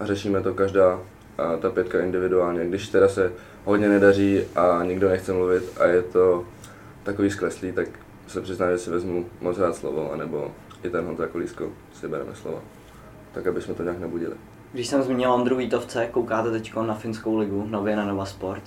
a 0.00 0.06
řešíme 0.06 0.40
to 0.40 0.54
každá 0.54 1.00
a 1.38 1.56
ta 1.56 1.70
pětka 1.70 2.00
individuálně. 2.00 2.66
Když 2.66 2.88
teda 2.88 3.08
se 3.08 3.32
hodně 3.64 3.88
nedaří 3.88 4.40
a 4.56 4.84
nikdo 4.84 5.08
nechce 5.08 5.32
mluvit 5.32 5.72
a 5.80 5.84
je 5.84 6.02
to 6.02 6.44
takový 7.02 7.30
skleslý, 7.30 7.72
tak 7.72 7.88
se 8.26 8.40
přiznám, 8.40 8.70
že 8.70 8.78
si 8.78 8.90
vezmu 8.90 9.26
moc 9.40 9.58
rád 9.58 9.76
slovo, 9.76 10.12
anebo 10.12 10.52
i 10.82 10.90
ten 10.90 11.04
Honza 11.04 11.26
Kolísko 11.26 11.68
si 11.92 12.08
bereme 12.08 12.34
slovo. 12.34 12.62
Tak, 13.32 13.46
aby 13.46 13.62
jsme 13.62 13.74
to 13.74 13.82
nějak 13.82 13.98
nebudili. 13.98 14.34
Když 14.72 14.86
jsem 14.86 15.02
zmínil 15.02 15.32
Ondru 15.32 15.56
Vítovce, 15.56 16.08
koukáte 16.10 16.50
teď 16.50 16.74
na 16.76 16.94
finskou 16.94 17.38
ligu, 17.38 17.66
nově 17.70 17.96
na 17.96 18.04
Nova 18.04 18.24
Sport. 18.24 18.62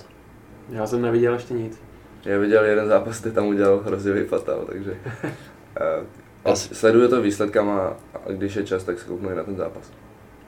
Já 0.70 0.86
jsem 0.86 1.02
neviděl 1.02 1.34
ještě 1.34 1.54
nic. 1.54 1.80
Já 2.24 2.38
viděl 2.38 2.64
jeden 2.64 2.88
zápas, 2.88 3.20
kde 3.20 3.30
tam 3.32 3.46
udělal 3.46 3.78
hrozivý 3.86 4.24
fatal, 4.24 4.64
takže 4.68 4.94
eh, 5.80 6.04
Já 6.44 6.56
si- 6.56 6.74
sleduju 6.74 7.08
to 7.08 7.22
výsledkama 7.22 7.92
a 8.26 8.30
když 8.32 8.54
je 8.56 8.64
čas, 8.64 8.84
tak 8.84 8.98
se 8.98 9.04
kouknu 9.04 9.30
i 9.30 9.34
na 9.34 9.44
ten 9.44 9.56
zápas. 9.56 9.82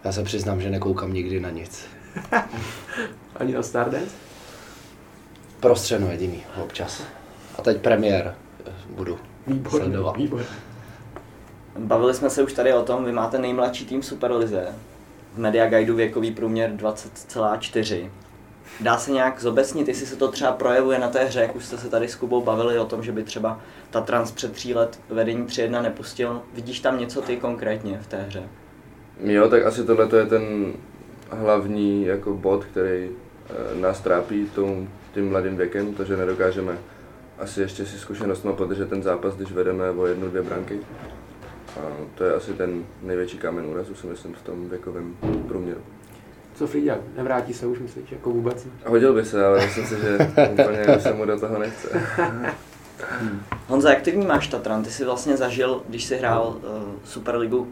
Já 0.04 0.12
se 0.12 0.22
přiznám, 0.22 0.60
že 0.60 0.70
nekoukám 0.70 1.12
nikdy 1.12 1.40
na 1.40 1.50
nic. 1.50 1.86
Ani 3.36 3.54
na 3.54 3.62
Stardance? 3.62 4.14
Prostřeno 5.60 6.10
jediný, 6.10 6.42
občas. 6.62 7.02
A 7.58 7.62
teď 7.62 7.80
premiér 7.80 8.34
eh, 8.66 8.70
budu 8.90 9.18
Výborně, 9.46 9.78
sledovat. 9.86 10.16
výborně. 10.16 10.46
Bavili 11.78 12.14
jsme 12.14 12.30
se 12.30 12.42
už 12.42 12.52
tady 12.52 12.72
o 12.72 12.82
tom, 12.82 13.04
vy 13.04 13.12
máte 13.12 13.38
nejmladší 13.38 13.86
tým 13.86 14.00
v 14.00 14.06
Superlize. 14.06 14.66
V 15.34 15.38
Media 15.38 15.66
Guideu 15.70 15.94
věkový 15.96 16.30
průměr 16.30 16.70
20,4. 16.70 18.10
Dá 18.80 18.98
se 18.98 19.10
nějak 19.10 19.40
zobecnit, 19.40 19.88
jestli 19.88 20.06
se 20.06 20.16
to 20.16 20.28
třeba 20.28 20.52
projevuje 20.52 20.98
na 20.98 21.08
té 21.08 21.24
hře, 21.24 21.40
jak 21.40 21.56
už 21.56 21.64
jste 21.64 21.78
se 21.78 21.90
tady 21.90 22.08
s 22.08 22.14
Kubou 22.14 22.42
bavili 22.42 22.78
o 22.78 22.84
tom, 22.84 23.02
že 23.02 23.12
by 23.12 23.22
třeba 23.22 23.60
ta 23.90 24.00
trans 24.00 24.32
před 24.32 24.52
tří 24.52 24.74
let 24.74 25.00
vedení 25.10 25.46
3-1 25.46 25.82
nepustil. 25.82 26.42
Vidíš 26.54 26.80
tam 26.80 26.98
něco 26.98 27.22
ty 27.22 27.36
konkrétně 27.36 27.98
v 28.02 28.06
té 28.06 28.22
hře? 28.22 28.42
Jo, 29.20 29.48
tak 29.48 29.66
asi 29.66 29.84
tohle 29.84 30.08
je 30.18 30.26
ten 30.26 30.72
hlavní 31.30 32.04
jako 32.04 32.34
bod, 32.34 32.64
který 32.64 33.10
eh, 33.10 33.80
nás 33.80 34.00
trápí 34.00 34.50
tím 35.14 35.30
mladým 35.30 35.56
věkem, 35.56 35.94
to, 35.94 36.04
že 36.04 36.16
nedokážeme 36.16 36.78
asi 37.38 37.60
ještě 37.60 37.86
si 37.86 37.98
zkušenostma 37.98 38.52
podržet 38.52 38.88
ten 38.88 39.02
zápas, 39.02 39.34
když 39.36 39.52
vedeme 39.52 39.90
o 39.90 40.06
jednu, 40.06 40.28
dvě 40.28 40.42
branky. 40.42 40.80
A 41.80 41.80
to 42.14 42.24
je 42.24 42.34
asi 42.34 42.52
ten 42.52 42.84
největší 43.02 43.38
kámen 43.38 43.66
úrazu, 43.66 43.94
si 43.94 44.06
myslím, 44.06 44.34
v 44.34 44.42
tom 44.42 44.68
věkovém 44.68 45.16
průměru. 45.48 45.80
Co 46.56 46.66
Frida, 46.66 46.98
nevrátí 47.16 47.54
se 47.54 47.66
už, 47.66 47.78
myslíš, 47.78 48.12
jako 48.12 48.30
vůbec? 48.30 48.66
Hodil 48.86 49.14
by 49.14 49.24
se, 49.24 49.46
ale 49.46 49.64
myslím 49.64 49.86
si, 49.86 50.00
že 50.00 50.18
úplně 50.52 50.96
už 50.96 51.02
se 51.02 51.12
mu 51.12 51.24
do 51.24 51.40
toho 51.40 51.58
nechce. 51.58 51.88
Honza, 53.66 53.90
jak 53.90 54.02
ty 54.02 54.10
vnímáš 54.10 54.48
Tatran? 54.48 54.84
Ty 54.84 54.90
jsi 54.90 55.04
vlastně 55.04 55.36
zažil, 55.36 55.82
když 55.88 56.04
jsi 56.04 56.16
hrál 56.16 56.56
uh, 56.56 56.82
Superligu 57.04 57.68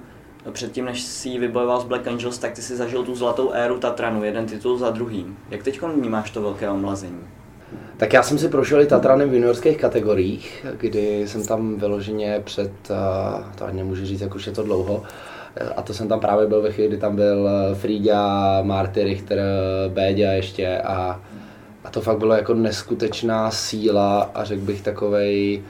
předtím, 0.52 0.84
než 0.84 1.02
si 1.02 1.28
ji 1.28 1.38
vybojoval 1.38 1.80
z 1.80 1.84
Black 1.84 2.06
Angels, 2.06 2.38
tak 2.38 2.52
ty 2.52 2.62
si 2.62 2.76
zažil 2.76 3.02
tu 3.02 3.14
zlatou 3.14 3.50
éru 3.52 3.78
Tatranu, 3.78 4.24
jeden 4.24 4.46
titul 4.46 4.78
za 4.78 4.90
druhým. 4.90 5.36
Jak 5.50 5.62
teď 5.62 5.82
vnímáš 5.82 6.30
to 6.30 6.42
velké 6.42 6.70
omlazení? 6.70 7.20
Tak 7.96 8.12
já 8.12 8.22
jsem 8.22 8.38
si 8.38 8.48
prošel 8.48 8.80
i 8.80 8.86
Tatranem 8.86 9.30
v 9.30 9.34
juniorských 9.34 9.78
kategoriích, 9.78 10.66
kdy 10.78 11.28
jsem 11.28 11.46
tam 11.46 11.76
vyloženě 11.76 12.40
před, 12.44 12.72
eh, 12.90 13.44
to 13.58 13.64
ani 13.64 13.76
nemůžu 13.76 14.06
říct, 14.06 14.20
jak 14.20 14.34
už 14.34 14.46
je 14.46 14.52
to 14.52 14.62
dlouho, 14.62 15.02
a 15.76 15.82
to 15.82 15.94
jsem 15.94 16.08
tam 16.08 16.20
právě 16.20 16.46
byl 16.46 16.62
ve 16.62 16.72
chvíli, 16.72 16.88
kdy 16.88 16.98
tam 16.98 17.16
byl 17.16 17.48
eh, 17.48 17.74
Frida, 17.74 18.62
Marty 18.62 19.04
Richter, 19.04 19.40
Béďa 19.88 20.32
ještě 20.32 20.78
a, 20.78 21.20
a 21.84 21.90
to 21.90 22.00
fakt 22.00 22.18
bylo 22.18 22.34
jako 22.34 22.54
neskutečná 22.54 23.50
síla 23.50 24.30
a 24.34 24.44
řekl 24.44 24.62
bych 24.62 24.82
takovej 24.82 25.62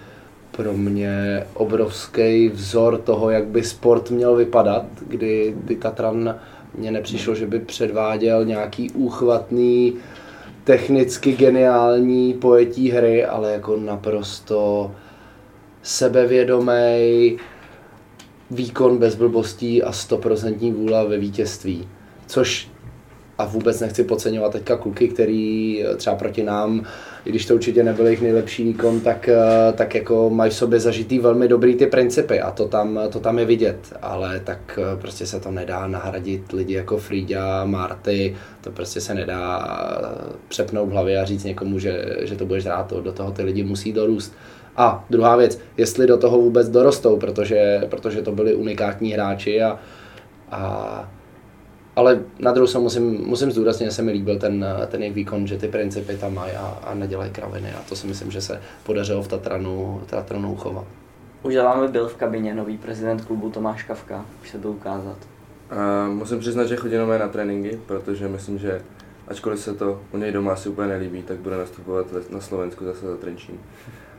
pro 0.57 0.73
mě 0.73 1.47
obrovský 1.55 2.49
vzor 2.49 2.99
toho, 2.99 3.31
jak 3.31 3.47
by 3.47 3.63
sport 3.63 4.11
měl 4.11 4.35
vypadat, 4.35 4.85
kdy, 5.09 5.55
kdy 5.65 5.77
Tatran 5.77 6.35
mně 6.79 6.91
nepřišlo, 6.91 7.35
že 7.35 7.47
by 7.47 7.59
předváděl 7.59 8.45
nějaký 8.45 8.91
úchvatný 8.91 9.95
technicky 10.65 11.33
geniální 11.33 12.35
pojetí 12.35 12.91
hry, 12.91 13.25
ale 13.25 13.53
jako 13.53 13.77
naprosto 13.77 14.91
sebevědomý 15.83 17.39
výkon 18.51 18.99
bez 18.99 19.15
blbostí 19.15 19.83
a 19.83 19.93
stoprocentní 19.93 20.73
vůle 20.73 21.09
ve 21.09 21.19
vítězství. 21.19 21.89
Což 22.27 22.69
a 23.39 23.45
vůbec 23.45 23.81
nechci 23.81 24.05
podceňovat 24.05 24.53
teďka 24.53 24.77
kluky, 24.77 25.09
který 25.09 25.85
třeba 25.97 26.17
proti 26.17 26.43
nám 26.43 26.87
i 27.25 27.31
když 27.31 27.47
to 27.47 27.55
určitě 27.55 27.83
nebyl 27.83 28.07
jejich 28.07 28.23
nejlepší 28.23 28.65
výkon, 28.65 29.01
tak, 29.01 29.29
eh, 29.29 29.73
tak 29.73 29.95
jako 29.95 30.31
mají 30.31 30.51
v 30.51 30.55
sobě 30.55 30.81
zažitý 30.81 31.19
velmi 31.19 31.49
dobrý 31.49 31.75
ty 31.75 31.87
principy 31.87 32.41
a 32.41 32.51
to 32.51 32.69
tam, 32.69 33.01
to 33.13 33.21
tam 33.21 33.39
je 33.39 33.45
vidět, 33.45 33.79
ale 34.03 34.41
tak 34.41 34.79
eh, 34.83 35.01
prostě 35.01 35.27
se 35.27 35.41
to 35.41 35.51
nedá 35.51 35.87
nahradit 35.87 36.53
lidi 36.53 36.75
jako 36.75 36.99
Frida, 36.99 37.65
Marty, 37.65 38.37
to 38.61 38.71
prostě 38.71 39.01
se 39.01 39.15
nedá 39.15 39.67
eh, 39.69 40.33
přepnout 40.49 40.89
v 40.89 40.93
hlavě 40.93 41.21
a 41.21 41.25
říct 41.25 41.45
někomu, 41.45 41.79
že, 41.79 42.17
že 42.21 42.37
to 42.37 42.47
budeš 42.47 42.67
rád, 42.67 42.87
to, 42.87 43.01
do 43.01 43.13
toho 43.13 43.31
ty 43.31 43.43
lidi 43.43 43.65
musí 43.65 43.93
dorůst. 43.93 44.35
A 44.77 45.05
druhá 45.11 45.37
věc, 45.37 45.61
jestli 45.77 46.07
do 46.07 46.17
toho 46.17 46.39
vůbec 46.39 46.69
dorostou, 46.69 47.17
protože, 47.17 47.87
protože 47.91 48.23
to 48.23 48.33
byli 48.33 48.55
unikátní 48.55 49.13
hráči 49.13 49.63
a, 49.63 49.79
a 50.51 51.11
ale 51.97 52.21
na 52.39 52.53
druhou 52.53 52.67
stranu 52.67 52.83
musím, 52.83 53.27
musím 53.27 53.51
zdůraznit, 53.51 53.87
že 53.87 53.93
se 53.93 54.03
mi 54.03 54.13
líbil 54.13 54.39
ten, 54.39 54.67
ten 54.89 55.01
jejich 55.01 55.15
výkon, 55.15 55.47
že 55.47 55.59
ty 55.59 55.69
principy 55.69 56.17
tam 56.17 56.35
mají 56.35 56.53
a, 56.53 56.79
a 56.87 56.95
nedělají 56.95 57.31
kraviny 57.31 57.73
a 57.73 57.83
to 57.89 57.97
si 57.97 58.07
myslím, 58.07 58.31
že 58.31 58.41
se 58.41 58.61
podařilo 58.83 59.23
v 59.23 59.29
Tatranu, 59.29 60.03
Tatranu 60.07 60.53
uchovat. 60.53 60.85
Už 61.43 61.55
za 61.55 61.65
vámi 61.65 61.89
byl 61.89 62.09
v 62.09 62.17
kabině 62.17 62.55
nový 62.55 62.79
prezident 62.79 63.25
klubu 63.25 63.51
Tomáš 63.51 63.83
Kavka, 63.83 64.25
už 64.43 64.51
se 64.51 64.59
byl 64.59 64.71
ukázat. 64.71 65.17
A 65.71 66.09
musím 66.09 66.39
přiznat, 66.39 66.67
že 66.67 66.77
chodí 66.77 66.97
na 67.19 67.29
tréninky, 67.29 67.81
protože 67.87 68.29
myslím, 68.29 68.59
že 68.59 68.83
ačkoliv 69.29 69.61
se 69.61 69.75
to 69.75 70.01
u 70.13 70.17
něj 70.17 70.33
doma 70.33 70.53
asi 70.53 70.69
úplně 70.69 70.89
nelíbí, 70.89 71.23
tak 71.23 71.37
bude 71.37 71.57
nastupovat 71.57 72.07
na 72.31 72.41
Slovensku 72.41 72.85
zase 72.85 73.07
za 73.07 73.17
Trenčín. 73.17 73.59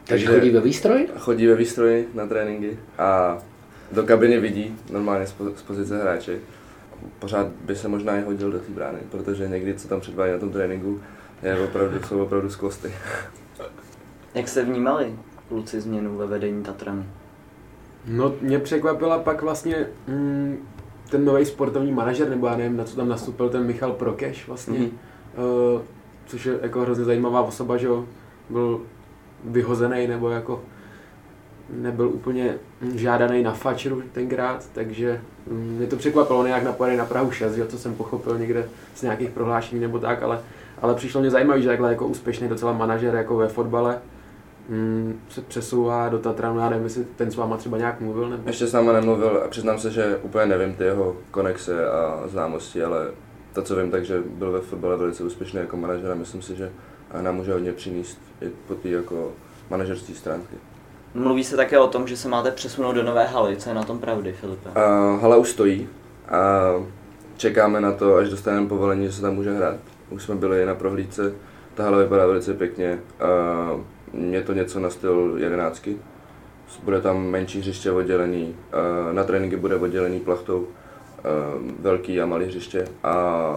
Takže 0.07 0.25
chodí 0.25 0.49
ve 0.49 0.61
výstroji? 0.61 1.09
Chodí 1.17 1.47
ve 1.47 1.55
výstroji 1.55 2.09
na 2.13 2.27
tréninky 2.27 2.79
a 2.97 3.37
do 3.91 4.03
kabiny 4.03 4.39
vidí 4.39 4.75
normálně 4.91 5.27
z 5.55 5.61
pozice 5.61 6.01
hráče 6.01 6.39
pořád 7.19 7.47
by 7.47 7.75
se 7.75 7.87
možná 7.87 8.17
i 8.17 8.21
hodil 8.21 8.51
do 8.51 8.59
té 8.59 8.71
brány, 8.71 8.99
protože 9.11 9.47
někdy, 9.47 9.73
co 9.73 9.87
tam 9.87 10.01
předvádí 10.01 10.31
na 10.31 10.39
tom 10.39 10.51
tréninku, 10.51 10.99
je 11.43 11.59
opravdu, 11.59 11.99
jsou 12.07 12.23
opravdu 12.23 12.49
skvosty. 12.49 12.91
Jak 14.35 14.47
se 14.47 14.63
vnímali 14.63 15.15
kluci 15.47 15.81
změnu 15.81 16.17
ve 16.17 16.27
vedení 16.27 16.63
Tatranu? 16.63 17.05
No, 18.07 18.33
mě 18.41 18.59
překvapila 18.59 19.19
pak 19.19 19.41
vlastně 19.41 19.87
mm, 20.07 20.57
ten 21.09 21.25
nový 21.25 21.45
sportovní 21.45 21.91
manažer, 21.91 22.29
nebo 22.29 22.47
já 22.47 22.57
nevím, 22.57 22.77
na 22.77 22.83
co 22.83 22.95
tam 22.95 23.09
nastupil 23.09 23.49
ten 23.49 23.65
Michal 23.65 23.93
Prokeš 23.93 24.47
vlastně, 24.47 24.79
mm-hmm. 24.79 25.73
uh, 25.73 25.81
což 26.25 26.45
je 26.45 26.59
jako 26.61 26.81
hrozně 26.81 27.05
zajímavá 27.05 27.41
osoba, 27.41 27.77
že 27.77 27.87
byl 28.49 28.81
vyhozený 29.45 30.07
nebo 30.07 30.29
jako 30.29 30.61
nebyl 31.69 32.09
úplně 32.09 32.55
žádaný 32.95 33.43
na 33.43 33.51
fačru 33.51 34.03
tenkrát, 34.11 34.65
takže 34.73 35.21
mm, 35.51 35.75
mě 35.77 35.87
to 35.87 35.95
překvapilo, 35.95 36.45
nějak 36.45 36.63
napojený 36.63 36.97
na 36.97 37.05
Prahu 37.05 37.31
6, 37.31 37.55
že, 37.55 37.65
co 37.65 37.77
jsem 37.77 37.95
pochopil 37.95 38.39
někde 38.39 38.67
z 38.95 39.01
nějakých 39.01 39.29
prohlášení 39.29 39.81
nebo 39.81 39.99
tak, 39.99 40.23
ale, 40.23 40.39
ale 40.81 40.95
přišlo 40.95 41.21
mě 41.21 41.29
zajímavé, 41.29 41.61
že 41.61 41.67
takhle 41.67 41.89
jako 41.89 42.07
úspěšný 42.07 42.47
docela 42.47 42.73
manažer 42.73 43.15
jako 43.15 43.37
ve 43.37 43.47
fotbale 43.47 43.99
mm, 44.69 45.19
se 45.29 45.41
přesouvá 45.41 46.09
do 46.09 46.19
Tatranu, 46.19 46.59
já 46.59 46.69
nevím, 46.69 46.83
jestli 46.83 47.05
ten 47.15 47.31
s 47.31 47.35
váma 47.35 47.57
třeba 47.57 47.77
nějak 47.77 48.01
mluvil? 48.01 48.29
Nebo... 48.29 48.43
Ještě 48.45 48.67
s 48.67 48.73
náma 48.73 48.93
nemluvil 48.93 49.41
a 49.45 49.47
přiznám 49.47 49.79
se, 49.79 49.91
že 49.91 50.17
úplně 50.21 50.45
nevím 50.45 50.75
ty 50.75 50.83
jeho 50.83 51.15
konexe 51.31 51.89
a 51.89 52.23
známosti, 52.27 52.83
ale 52.83 53.07
to, 53.53 53.61
co 53.61 53.75
vím, 53.75 53.91
takže 53.91 54.23
byl 54.25 54.51
ve 54.51 54.61
fotbale 54.61 54.97
velice 54.97 55.23
úspěšný 55.23 55.59
jako 55.59 55.77
manažer 55.77 56.11
a 56.11 56.15
myslím 56.15 56.41
si, 56.41 56.55
že 56.55 56.71
nám 57.21 57.35
může 57.35 57.53
hodně 57.53 57.71
přinést 57.71 58.19
i 58.41 58.49
po 58.67 58.75
té 58.75 58.89
jako 58.89 59.31
manažerské 59.69 60.13
stránky. 60.13 60.55
Mluví 61.13 61.43
se 61.43 61.55
také 61.55 61.79
o 61.79 61.87
tom, 61.87 62.07
že 62.07 62.17
se 62.17 62.29
máte 62.29 62.51
přesunout 62.51 62.93
do 62.93 63.03
nové 63.03 63.25
haly. 63.25 63.57
Co 63.57 63.69
je 63.69 63.75
na 63.75 63.83
tom 63.83 63.99
pravdy, 63.99 64.33
Filipe? 64.33 64.69
Uh, 64.69 65.21
hala 65.21 65.37
už 65.37 65.49
stojí 65.49 65.89
a 66.29 66.71
čekáme 67.37 67.81
na 67.81 67.91
to, 67.91 68.15
až 68.15 68.29
dostaneme 68.29 68.67
povolení, 68.67 69.05
že 69.05 69.11
se 69.11 69.21
tam 69.21 69.35
může 69.35 69.53
hrát. 69.53 69.75
Už 70.09 70.23
jsme 70.23 70.35
byli 70.35 70.65
na 70.65 70.75
prohlídce, 70.75 71.33
ta 71.73 71.83
hala 71.83 71.97
vypadá 71.97 72.27
velice 72.27 72.53
pěkně. 72.53 72.99
Uh, 73.73 73.81
je 74.31 74.41
to 74.41 74.53
něco 74.53 74.79
na 74.79 74.89
styl 74.89 75.35
jedenáctky. 75.37 75.97
Bude 76.83 77.01
tam 77.01 77.25
menší 77.25 77.59
hřiště 77.59 77.91
oddělený, 77.91 78.55
uh, 79.07 79.13
na 79.13 79.23
tréninky 79.23 79.57
bude 79.57 79.75
oddělený 79.75 80.19
plachtou, 80.19 80.57
uh, 80.57 80.67
velký 81.79 82.21
a 82.21 82.25
malý 82.25 82.45
hřiště 82.45 82.87
a 83.03 83.55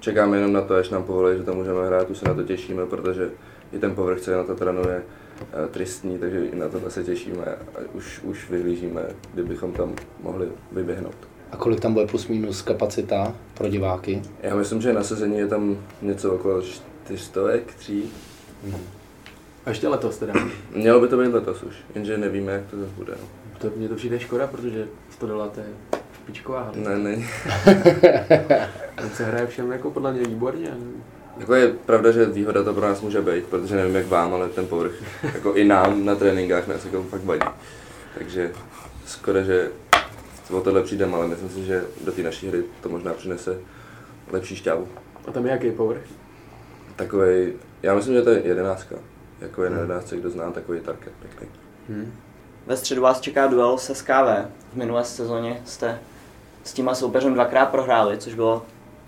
čekáme 0.00 0.36
jenom 0.36 0.52
na 0.52 0.60
to, 0.60 0.74
až 0.74 0.90
nám 0.90 1.02
povolí, 1.02 1.38
že 1.38 1.44
tam 1.44 1.56
můžeme 1.56 1.86
hrát, 1.86 2.10
už 2.10 2.18
se 2.18 2.28
na 2.28 2.34
to 2.34 2.42
těšíme, 2.42 2.86
protože 2.86 3.30
i 3.72 3.78
ten 3.78 3.94
povrch, 3.94 4.20
co 4.20 4.30
je 4.30 4.36
na 4.36 4.44
to 4.44 4.54
trénuje, 4.54 5.02
Eh, 5.40 5.68
tristní, 5.68 6.18
takže 6.18 6.44
i 6.44 6.56
na 6.56 6.68
to 6.68 6.90
se 6.90 7.04
těšíme 7.04 7.44
a 7.44 7.78
už, 7.92 8.20
už 8.22 8.50
vyhlížíme, 8.50 9.02
kdybychom 9.34 9.72
tam 9.72 9.94
mohli 10.22 10.48
vyběhnout. 10.72 11.14
A 11.52 11.56
kolik 11.56 11.80
tam 11.80 11.94
bude 11.94 12.06
plus 12.06 12.28
minus 12.28 12.62
kapacita 12.62 13.34
pro 13.54 13.68
diváky? 13.68 14.22
Já 14.42 14.56
myslím, 14.56 14.82
že 14.82 14.92
na 14.92 15.02
sezení 15.02 15.38
je 15.38 15.46
tam 15.46 15.76
něco 16.02 16.32
okolo 16.32 16.62
čtyřstovek, 16.62 17.74
tří. 17.74 18.10
Hmm. 18.64 18.80
A 19.66 19.70
ještě 19.70 19.88
letos 19.88 20.18
teda? 20.18 20.34
Mělo 20.74 21.00
by 21.00 21.08
to 21.08 21.18
být 21.18 21.34
letos 21.34 21.62
už, 21.62 21.74
jenže 21.94 22.18
nevíme, 22.18 22.52
jak 22.52 22.66
to 22.70 22.76
bude. 22.76 23.14
To 23.58 23.70
mě 23.76 23.88
to 23.88 23.94
přijde 23.94 24.20
škoda, 24.20 24.46
protože 24.46 24.88
dola 25.20 25.48
to 25.48 25.60
je 25.60 25.99
špičková 26.30 26.60
hala. 26.60 26.74
Ne, 26.76 26.98
ne. 26.98 27.26
se 29.14 29.24
hraje 29.24 29.46
všem 29.46 29.72
jako 29.72 29.90
podle 29.90 30.12
mě 30.12 30.22
výborně. 30.22 30.70
Jako 31.38 31.54
je 31.54 31.68
pravda, 31.68 32.12
že 32.12 32.26
výhoda 32.26 32.64
to 32.64 32.74
pro 32.74 32.88
nás 32.88 33.00
může 33.00 33.22
být, 33.22 33.44
protože 33.44 33.76
nevím 33.76 33.94
jak 33.94 34.06
vám, 34.06 34.34
ale 34.34 34.48
ten 34.48 34.66
povrch, 34.66 34.92
jako 35.34 35.54
i 35.54 35.64
nám 35.64 36.04
na 36.04 36.14
tréninkách 36.14 36.66
nás 36.66 36.84
jako 36.84 37.02
fakt 37.02 37.24
vadí. 37.24 37.46
Takže 38.18 38.52
skoro, 39.06 39.42
že 39.42 39.70
o 40.50 40.60
tohle 40.60 40.82
přijdeme, 40.82 41.16
ale 41.16 41.28
myslím 41.28 41.48
si, 41.48 41.64
že 41.64 41.84
do 42.04 42.12
té 42.12 42.22
naší 42.22 42.48
hry 42.48 42.64
to 42.80 42.88
možná 42.88 43.12
přinese 43.12 43.58
lepší 44.32 44.56
šťávu. 44.56 44.88
A 45.28 45.32
tam 45.32 45.46
je 45.46 45.52
jaký 45.52 45.70
povrch? 45.70 46.04
Takový, 46.96 47.52
já 47.82 47.94
myslím, 47.94 48.14
že 48.14 48.22
to 48.22 48.30
je 48.30 48.42
jedenáctka. 48.46 48.96
Jako 49.40 49.64
je 49.64 49.70
na 49.70 49.78
jedenáctce, 49.78 50.16
kdo 50.16 50.30
zná, 50.30 50.50
takový 50.50 50.80
target 50.80 51.12
pěkný. 51.20 51.48
Hmm. 51.88 52.12
Ve 52.66 52.76
středu 52.76 53.02
vás 53.02 53.20
čeká 53.20 53.46
duel 53.46 53.78
se 53.78 53.94
SKV. 53.94 54.46
V 54.72 54.76
minulé 54.76 55.04
sezóně 55.04 55.62
jste 55.64 55.98
s 56.64 56.72
tímhle 56.72 56.94
soupeřem 56.94 57.34
dvakrát 57.34 57.66
prohráli, 57.66 58.18
což 58.18 58.34
bylo 58.34 58.62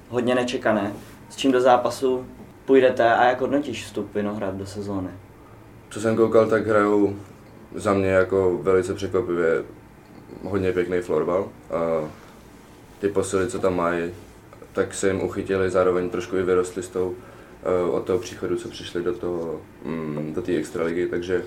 hodně 0.08 0.34
nečekané 0.34 0.92
s 1.32 1.36
čím 1.36 1.52
do 1.52 1.60
zápasu 1.60 2.26
půjdete 2.64 3.14
a 3.14 3.24
jak 3.24 3.40
hodnotíš 3.40 3.84
vstup 3.84 4.14
Vinohrad 4.14 4.54
do 4.54 4.66
sezóny? 4.66 5.10
Co 5.90 6.00
jsem 6.00 6.16
koukal, 6.16 6.46
tak 6.46 6.66
hrajou 6.66 7.16
za 7.74 7.94
mě 7.94 8.08
jako 8.08 8.58
velice 8.62 8.94
překvapivě 8.94 9.64
hodně 10.42 10.72
pěkný 10.72 11.00
florbal. 11.00 11.48
A 11.70 12.08
ty 13.00 13.08
posily, 13.08 13.48
co 13.48 13.58
tam 13.58 13.76
mají, 13.76 14.10
tak 14.72 14.94
se 14.94 15.08
jim 15.08 15.22
uchytili, 15.22 15.70
zároveň 15.70 16.10
trošku 16.10 16.36
i 16.36 16.42
vyrostli 16.42 16.82
s 16.82 16.88
tou, 16.88 17.14
eh, 17.62 17.90
od 17.90 18.04
toho 18.04 18.18
příchodu, 18.18 18.56
co 18.56 18.68
přišli 18.68 19.02
do 19.02 19.60
mm, 19.84 20.32
do 20.34 20.42
té 20.42 20.52
extraligy, 20.52 21.06
takže 21.06 21.44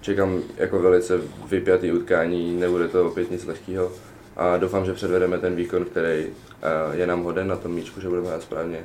čekám 0.00 0.42
jako 0.56 0.78
velice 0.78 1.20
vypjatý 1.48 1.92
utkání, 1.92 2.60
nebude 2.60 2.88
to 2.88 3.06
opět 3.06 3.30
nic 3.30 3.46
lehkého 3.46 3.92
a 4.40 4.56
doufám, 4.56 4.84
že 4.84 4.92
předvedeme 4.92 5.38
ten 5.38 5.56
výkon, 5.56 5.84
který 5.84 6.26
eh, 6.26 6.96
je 6.96 7.06
nám 7.06 7.22
hoden 7.22 7.48
na 7.48 7.56
tom 7.56 7.72
míčku, 7.72 8.00
že 8.00 8.08
budeme 8.08 8.28
hrát 8.28 8.42
správně 8.42 8.84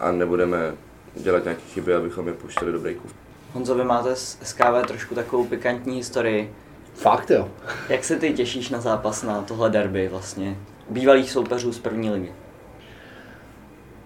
a 0.00 0.12
nebudeme 0.12 0.74
dělat 1.14 1.44
nějaké 1.44 1.62
chyby, 1.62 1.94
abychom 1.94 2.28
je 2.28 2.34
puštili 2.34 2.72
do 2.72 2.78
breaku. 2.78 3.08
Honzo, 3.52 3.74
vy 3.74 3.84
máte 3.84 4.16
s 4.16 4.38
SKV 4.42 4.86
trošku 4.86 5.14
takovou 5.14 5.44
pikantní 5.44 5.96
historii. 5.96 6.54
Fakt 6.94 7.30
jo. 7.30 7.48
Jak 7.88 8.04
se 8.04 8.16
ty 8.16 8.32
těšíš 8.32 8.70
na 8.70 8.80
zápas 8.80 9.22
na 9.22 9.42
tohle 9.42 9.70
derby 9.70 10.08
vlastně? 10.08 10.56
Bývalých 10.90 11.30
soupeřů 11.30 11.72
z 11.72 11.78
první 11.78 12.10
ligy. 12.10 12.32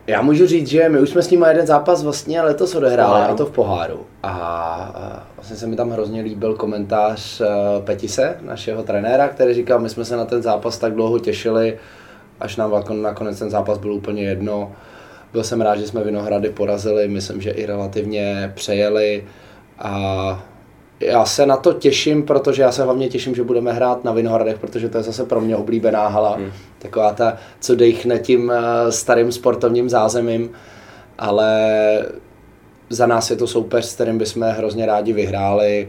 Já 0.07 0.23
můžu 0.23 0.47
říct, 0.47 0.69
že 0.69 0.89
my 0.89 1.01
už 1.01 1.11
jsme 1.11 1.23
s 1.23 1.31
ním 1.31 1.45
jeden 1.49 1.67
zápas 1.67 2.03
vlastně 2.03 2.43
letos 2.43 2.75
odehráli, 2.75 3.23
a 3.23 3.35
to 3.35 3.47
v 3.47 3.51
poháru. 3.51 4.07
A, 4.23 5.27
vlastně 5.37 5.57
se 5.57 5.67
mi 5.67 5.77
tam 5.77 5.91
hrozně 5.91 6.23
líbil 6.23 6.55
komentář 6.55 7.41
uh, 7.41 7.47
Petise, 7.85 8.37
našeho 8.41 8.83
trenéra, 8.83 9.29
který 9.29 9.55
říkal, 9.55 9.81
my 9.81 9.89
jsme 9.89 10.05
se 10.05 10.17
na 10.17 10.25
ten 10.25 10.43
zápas 10.43 10.79
tak 10.79 10.95
dlouho 10.95 11.19
těšili, 11.19 11.79
až 12.41 12.57
nám 12.57 12.85
nakonec 13.03 13.39
ten 13.39 13.51
zápas 13.51 13.79
byl 13.79 13.93
úplně 13.93 14.23
jedno. 14.23 14.73
Byl 15.33 15.45
jsem 15.45 15.61
rád, 15.61 15.77
že 15.77 15.87
jsme 15.87 16.05
Vinohrady 16.05 16.51
porazili, 16.51 17.09
myslím, 17.09 17.41
že 17.41 17.51
i 17.51 17.67
relativně 17.67 18.53
přejeli 18.55 19.25
a 19.79 20.45
já 21.01 21.25
se 21.25 21.47
na 21.47 21.57
to 21.57 21.73
těším, 21.73 22.23
protože 22.23 22.63
já 22.63 22.73
se 22.73 22.83
hlavně 22.85 23.09
těším, 23.09 23.35
že 23.35 23.43
budeme 23.43 23.73
hrát 23.73 24.05
na 24.05 24.13
Vinohradech, 24.13 24.59
protože 24.59 24.89
to 24.89 24.99
je 24.99 25.05
zase 25.05 25.25
pro 25.25 25.41
mě 25.41 25.57
oblíbená 25.57 26.09
hala. 26.09 26.37
Hmm. 26.37 26.53
Taková 26.79 27.13
ta, 27.13 27.37
co 27.61 27.75
dejchne 27.75 28.19
tím 28.19 28.51
eh, 28.51 28.93
starým 28.93 29.33
sportovním 29.33 29.89
zázemím, 29.89 30.51
ale 31.19 31.51
za 32.91 33.07
nás 33.07 33.31
je 33.31 33.37
to 33.37 33.47
soupeř, 33.47 33.85
s 33.85 33.95
kterým 33.95 34.19
bychom 34.19 34.43
hrozně 34.43 34.87
rádi 34.87 35.13
vyhráli 35.13 35.89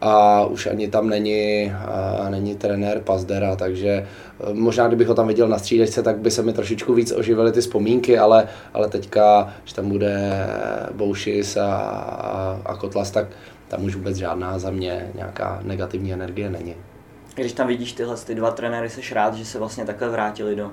a 0.00 0.44
už 0.46 0.66
ani 0.66 0.88
tam 0.88 1.08
není, 1.08 1.72
a 2.18 2.28
není 2.30 2.56
trenér 2.56 3.00
Pazdera, 3.00 3.56
takže 3.56 3.88
eh, 3.88 4.54
možná 4.54 4.88
kdybych 4.88 5.08
ho 5.08 5.14
tam 5.14 5.28
viděl 5.28 5.48
na 5.48 5.58
střídečce, 5.58 6.02
tak 6.02 6.18
by 6.18 6.30
se 6.30 6.42
mi 6.42 6.52
trošičku 6.52 6.94
víc 6.94 7.12
oživily 7.12 7.52
ty 7.52 7.60
vzpomínky, 7.60 8.18
ale, 8.18 8.48
ale 8.74 8.88
teďka, 8.88 9.54
že 9.64 9.74
tam 9.74 9.88
bude 9.88 10.46
Boušis 10.92 11.56
a, 11.56 11.76
a, 11.76 12.60
a 12.64 12.76
Kotlas, 12.76 13.10
tak 13.10 13.26
tam 13.68 13.84
už 13.84 13.94
vůbec 13.94 14.16
žádná 14.16 14.58
za 14.58 14.70
mě 14.70 15.10
nějaká 15.14 15.60
negativní 15.62 16.12
energie 16.12 16.50
není. 16.50 16.74
Když 17.34 17.52
tam 17.52 17.66
vidíš 17.66 17.92
tyhle 17.92 18.16
ty 18.16 18.34
dva 18.34 18.50
trenéry, 18.50 18.90
jsi 18.90 19.14
rád, 19.14 19.34
že 19.34 19.44
se 19.44 19.58
vlastně 19.58 19.84
takhle 19.84 20.08
vrátili 20.08 20.56
do, 20.56 20.70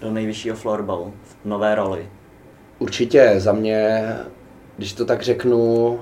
do 0.00 0.10
nejvyššího 0.10 0.56
florbalu 0.56 1.14
v 1.22 1.48
nové 1.48 1.74
roli? 1.74 2.08
Určitě, 2.78 3.34
za 3.36 3.52
mě, 3.52 4.02
když 4.76 4.92
to 4.92 5.04
tak 5.04 5.22
řeknu, 5.22 6.00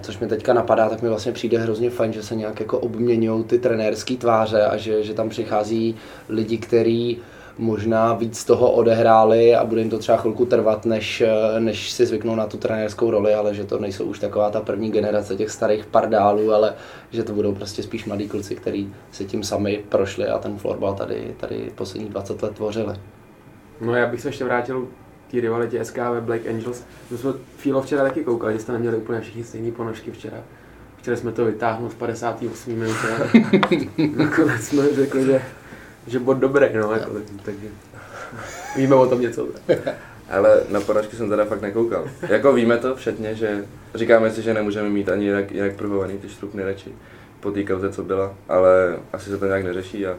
což 0.00 0.18
mi 0.18 0.26
teďka 0.26 0.52
napadá, 0.52 0.88
tak 0.88 1.02
mi 1.02 1.08
vlastně 1.08 1.32
přijde 1.32 1.58
hrozně 1.58 1.90
fajn, 1.90 2.12
že 2.12 2.22
se 2.22 2.36
nějak 2.36 2.60
jako 2.60 2.78
obměňují 2.78 3.44
ty 3.44 3.58
trenérské 3.58 4.16
tváře 4.16 4.62
a 4.62 4.76
že, 4.76 5.02
že 5.02 5.14
tam 5.14 5.28
přichází 5.28 5.96
lidi, 6.28 6.58
kteří 6.58 7.18
možná 7.58 8.14
víc 8.14 8.44
toho 8.44 8.72
odehráli 8.72 9.54
a 9.54 9.64
bude 9.64 9.80
jim 9.80 9.90
to 9.90 9.98
třeba 9.98 10.18
chvilku 10.18 10.44
trvat, 10.44 10.86
než, 10.86 11.22
než 11.58 11.90
si 11.90 12.06
zvyknou 12.06 12.34
na 12.34 12.46
tu 12.46 12.56
trenérskou 12.56 13.10
roli, 13.10 13.34
ale 13.34 13.54
že 13.54 13.64
to 13.64 13.78
nejsou 13.78 14.04
už 14.04 14.18
taková 14.18 14.50
ta 14.50 14.60
první 14.60 14.90
generace 14.90 15.36
těch 15.36 15.50
starých 15.50 15.86
pardálů, 15.86 16.52
ale 16.52 16.74
že 17.10 17.22
to 17.24 17.32
budou 17.32 17.54
prostě 17.54 17.82
spíš 17.82 18.04
mladí 18.04 18.28
kluci, 18.28 18.54
kteří 18.54 18.94
si 19.10 19.24
tím 19.24 19.42
sami 19.42 19.84
prošli 19.88 20.26
a 20.26 20.38
ten 20.38 20.58
florbal 20.58 20.94
tady, 20.94 21.34
tady 21.40 21.72
poslední 21.74 22.08
20 22.08 22.42
let 22.42 22.54
tvořili. 22.54 22.94
No 23.80 23.94
já 23.94 24.06
bych 24.06 24.20
se 24.20 24.28
ještě 24.28 24.44
vrátil 24.44 24.88
té 25.30 25.40
rivalitě 25.40 25.84
SKV 25.84 26.20
Black 26.20 26.46
Angels. 26.46 26.84
My 27.10 27.18
jsme 27.18 27.32
Filo 27.56 27.82
včera 27.82 28.02
taky 28.02 28.24
koukali, 28.24 28.54
že 28.54 28.60
jste 28.60 28.72
neměli 28.72 28.96
úplně 28.96 29.20
všichni 29.20 29.44
stejné 29.44 29.72
ponožky 29.72 30.10
včera. 30.10 30.36
Chtěli 30.98 31.16
jsme 31.16 31.32
to 31.32 31.44
vytáhnout 31.44 31.92
v 31.92 31.96
58 31.96 32.72
minutě, 32.74 33.08
nakonec 34.16 34.62
jsme 34.62 34.94
řekli, 34.94 35.24
že 35.24 35.42
že 36.08 36.18
bod 36.18 36.34
dobrý, 36.34 36.66
no, 36.74 36.92
jako, 36.92 37.10
takže 37.44 37.66
víme 38.76 38.94
o 38.94 39.06
tom 39.06 39.20
něco. 39.20 39.48
Ale 40.30 40.62
na 40.68 40.80
poražky 40.80 41.16
jsem 41.16 41.28
teda 41.28 41.44
fakt 41.44 41.62
nekoukal. 41.62 42.04
Jako 42.28 42.52
víme 42.52 42.76
to 42.76 42.96
všetně, 42.96 43.34
že 43.34 43.64
říkáme 43.94 44.30
si, 44.30 44.42
že 44.42 44.54
nemůžeme 44.54 44.88
mít 44.88 45.08
ani 45.08 45.24
jinak, 45.24 45.52
jinak 45.52 45.76
provovaný 45.76 46.18
ty 46.18 46.28
štrupny 46.28 46.62
radši 46.62 46.92
po 47.40 47.50
té 47.50 47.64
kauze, 47.64 47.92
co 47.92 48.02
byla, 48.02 48.34
ale 48.48 48.96
asi 49.12 49.30
se 49.30 49.38
to 49.38 49.46
nějak 49.46 49.64
neřeší 49.64 50.06
a 50.06 50.16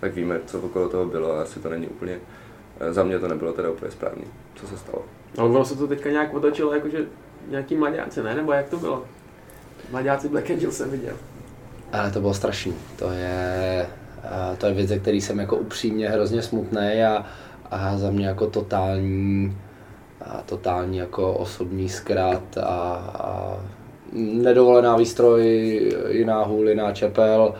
tak 0.00 0.14
víme, 0.14 0.40
co 0.46 0.60
okolo 0.60 0.88
toho 0.88 1.06
bylo 1.06 1.38
a 1.38 1.42
asi 1.42 1.60
to 1.60 1.68
není 1.68 1.86
úplně, 1.86 2.18
za 2.90 3.04
mě 3.04 3.18
to 3.18 3.28
nebylo 3.28 3.52
teda 3.52 3.70
úplně 3.70 3.90
správný, 3.90 4.24
co 4.54 4.66
se 4.66 4.76
stalo. 4.78 5.02
Ale 5.38 5.48
ono 5.48 5.64
se 5.64 5.76
to 5.76 5.86
teďka 5.86 6.10
nějak 6.10 6.34
otočilo, 6.34 6.74
jakože 6.74 7.04
nějaký 7.48 7.76
mladáci, 7.76 8.22
ne? 8.22 8.34
Nebo 8.34 8.52
jak 8.52 8.68
to 8.68 8.76
bylo? 8.76 9.04
Mladáci 9.90 10.28
Black 10.28 10.50
Angel 10.50 10.72
jsem 10.72 10.90
viděl. 10.90 11.14
Ale 11.92 12.10
to 12.10 12.20
bylo 12.20 12.34
strašný. 12.34 12.74
To 12.98 13.10
je, 13.10 13.86
a 14.30 14.56
to 14.56 14.66
je 14.66 14.74
věc, 14.74 14.88
ze 14.88 14.98
který 14.98 15.20
jsem 15.20 15.38
jako 15.38 15.56
upřímně 15.56 16.08
hrozně 16.08 16.42
smutný 16.42 17.04
a, 17.04 17.26
a 17.70 17.98
za 17.98 18.10
mě 18.10 18.26
jako 18.26 18.46
totální, 18.46 19.56
a 20.24 20.42
totální 20.46 20.98
jako 20.98 21.32
osobní 21.32 21.88
zkrát 21.88 22.58
a, 22.58 22.94
a 23.18 23.56
nedovolená 24.12 24.96
výstroj, 24.96 25.42
jiná 26.08 26.44
hůl, 26.44 26.68
jiná 26.68 26.92
čepel, 26.92 27.54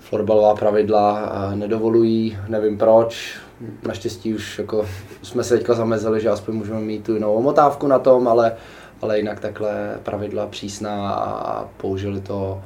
florbalová 0.00 0.54
pravidla 0.54 1.32
nedovolují, 1.54 2.38
nevím 2.48 2.78
proč. 2.78 3.41
Naštěstí 3.86 4.34
už 4.34 4.58
jako 4.58 4.86
jsme 5.22 5.44
se 5.44 5.56
teďka 5.58 5.74
zamezili, 5.74 6.20
že 6.20 6.30
aspoň 6.30 6.54
můžeme 6.54 6.80
mít 6.80 7.04
tu 7.04 7.14
jinou 7.14 7.34
omotávku 7.34 7.86
na 7.86 7.98
tom, 7.98 8.28
ale, 8.28 8.56
ale 9.02 9.18
jinak 9.18 9.40
takhle 9.40 9.98
pravidla 10.02 10.46
přísná 10.46 11.14
a 11.14 11.64
použili 11.76 12.20
to 12.20 12.62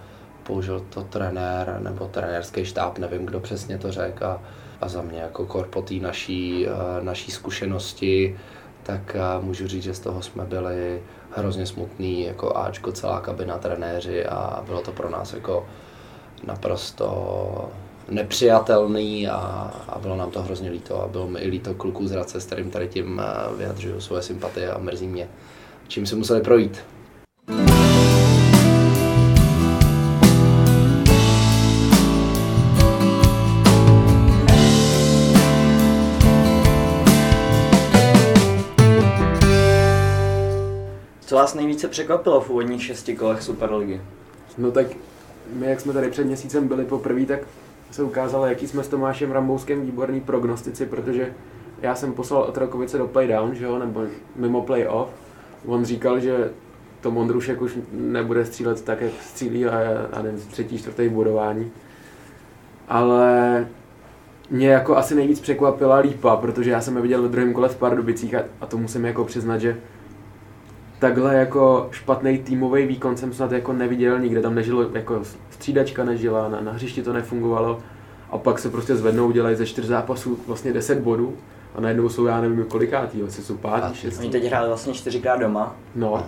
použil 0.47 0.81
to 0.91 1.03
trenér 1.03 1.79
nebo 1.83 2.07
trenérský 2.07 2.65
štáb, 2.65 2.99
nevím, 2.99 3.27
kdo 3.27 3.41
přesně 3.41 3.79
to 3.79 3.93
řekl 3.93 4.25
a, 4.25 4.43
a 4.81 4.89
za 4.89 5.03
mě 5.03 5.19
jako 5.19 5.47
korpotý 5.47 6.01
naší, 6.01 6.67
eh, 6.67 7.05
naší 7.05 7.31
zkušenosti, 7.31 8.39
tak 8.83 9.17
eh, 9.17 9.21
můžu 9.41 9.67
říct, 9.67 9.83
že 9.83 9.95
z 9.95 10.01
toho 10.01 10.23
jsme 10.23 10.45
byli 10.45 11.03
hrozně 11.37 11.67
smutný, 11.67 12.25
jako 12.25 12.57
Ačko, 12.57 12.93
celá 12.93 13.21
kabina 13.21 13.59
trenéři 13.59 14.27
a 14.27 14.63
bylo 14.67 14.81
to 14.81 14.93
pro 14.93 15.11
nás 15.11 15.33
jako 15.33 15.67
naprosto 16.47 17.71
nepřijatelný 18.09 19.29
a, 19.29 19.37
a 19.89 19.99
bylo 19.99 20.17
nám 20.17 20.31
to 20.31 20.43
hrozně 20.43 20.71
líto 20.71 21.03
a 21.03 21.09
bylo 21.09 21.29
mi 21.29 21.41
i 21.41 21.49
líto 21.49 21.75
kluků 21.75 22.07
z 22.07 22.11
Hradce, 22.11 22.41
s 22.41 22.47
kterým 22.47 22.71
tady 22.71 22.89
tím 22.89 23.21
eh, 23.25 23.57
vyjadřuju 23.57 24.01
svoje 24.01 24.23
sympatie 24.23 24.71
a 24.71 24.79
mrzí 24.79 25.07
mě, 25.07 25.29
čím 25.89 26.07
si 26.07 26.17
museli 26.17 26.41
projít. 26.41 26.85
Co 41.27 41.35
vás 41.35 41.55
nejvíce 41.55 41.89
překvapilo 41.89 42.41
v 42.41 42.51
úvodních 42.51 42.85
šesti 42.85 43.17
kolech 43.17 43.43
Superligy? 43.43 44.01
No 44.59 44.71
tak 44.71 44.87
my, 45.53 45.67
jak 45.67 45.81
jsme 45.81 45.93
tady 45.93 46.11
před 46.11 46.25
měsícem 46.25 46.69
byli 46.69 46.85
poprvé, 46.85 47.27
tak 47.27 47.41
se 47.91 48.03
ukázalo, 48.03 48.47
jaký 48.47 48.69
jsme 48.69 48.83
s 48.83 48.89
Tomášem 48.89 49.33
Rambouskem 49.33 49.83
výborný 49.83 50.21
prognostici, 50.21 50.87
protože 50.87 51.33
já 51.83 51.95
jsem 51.95 52.13
poslal 52.13 52.43
Otrokovice 52.43 52.99
do 52.99 53.07
playdown, 53.07 53.55
že 53.55 53.65
jo, 53.65 53.79
nebo 53.79 54.05
mimo 54.37 54.63
playoff. 54.63 55.09
On 55.67 55.85
říkal, 55.85 56.21
že 56.21 56.51
to 57.01 57.11
Mondrušek 57.11 57.63
už 57.63 57.79
nebude 57.93 58.45
střílet 58.45 58.83
tak, 58.83 59.01
jak 59.01 59.13
střílí 59.21 59.67
a, 59.67 59.79
a 60.13 60.23
nevím, 60.23 60.41
třetí, 60.41 60.79
čtvrtý 60.79 61.09
budování. 61.09 61.71
Ale 62.89 63.67
mě 64.51 64.69
jako 64.69 64.97
asi 64.97 65.15
nejvíc 65.15 65.41
překvapila 65.41 65.99
Lípa, 65.99 66.37
protože 66.37 66.71
já 66.71 66.81
jsem 66.81 66.97
je 66.97 67.03
viděl 67.03 67.23
ve 67.23 67.29
druhém 67.29 67.53
kole 67.53 67.69
v 67.69 67.77
Pardubicích 67.77 68.35
a, 68.35 68.43
a 68.61 68.67
to 68.67 68.79
musím 68.79 69.05
jako 69.05 69.25
přiznat, 69.25 69.59
že 69.59 69.77
takhle 70.99 71.35
jako 71.35 71.89
špatný 71.91 72.39
týmový 72.39 72.87
výkon 72.87 73.17
jsem 73.17 73.33
snad 73.33 73.53
jako 73.53 73.73
neviděl 73.73 74.21
nikde, 74.21 74.43
tam 74.43 74.55
nežilo, 74.55 74.83
jako 74.93 75.21
střídačka 75.51 76.05
nežila, 76.05 76.49
na, 76.49 76.61
na 76.61 76.73
hřišti 76.73 77.03
to 77.03 77.13
nefungovalo 77.13 77.79
a 78.31 78.39
pak 78.39 78.59
se 78.59 78.71
prostě 78.71 78.97
zvednou, 78.97 79.31
dělají 79.31 79.57
ze 79.57 79.67
čtyř 79.67 79.85
zápasů 79.85 80.39
vlastně 80.47 80.73
10 80.73 80.99
bodů 80.99 81.37
a 81.75 81.81
najednou 81.81 82.09
jsou, 82.09 82.27
já 82.27 82.41
nevím, 82.41 82.65
kolikátý, 82.65 83.23
asi 83.23 83.43
jsou 83.43 83.57
pátý, 83.57 83.97
šestý. 83.97 84.23
Oni 84.25 84.33
teď 84.33 84.45
hráli 84.45 84.69
vlastně 84.69 84.95
čtyřikrát 84.95 85.41
doma. 85.41 85.77
No, 85.95 86.27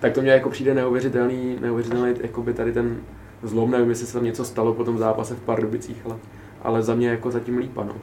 tak 0.00 0.12
to 0.12 0.22
mě 0.22 0.30
jako 0.30 0.50
přijde 0.50 0.74
neuvěřitelný, 0.74 1.58
neuvěřitelný, 1.60 2.14
jako 2.20 2.42
by 2.42 2.54
tady 2.54 2.72
ten 2.72 2.96
zlom, 3.42 3.70
nevím, 3.70 3.88
jestli 3.88 4.06
se 4.06 4.12
tam 4.12 4.24
něco 4.24 4.44
stalo 4.44 4.74
po 4.74 4.84
tom 4.84 4.98
zápase 4.98 5.34
v 5.34 5.40
Pardubicích, 5.40 6.02
ale, 6.04 6.16
ale 6.62 6.82
za 6.82 6.94
mě 6.94 7.08
jako 7.08 7.30
zatím 7.30 7.58
lípa, 7.58 7.84
no. 7.84 7.94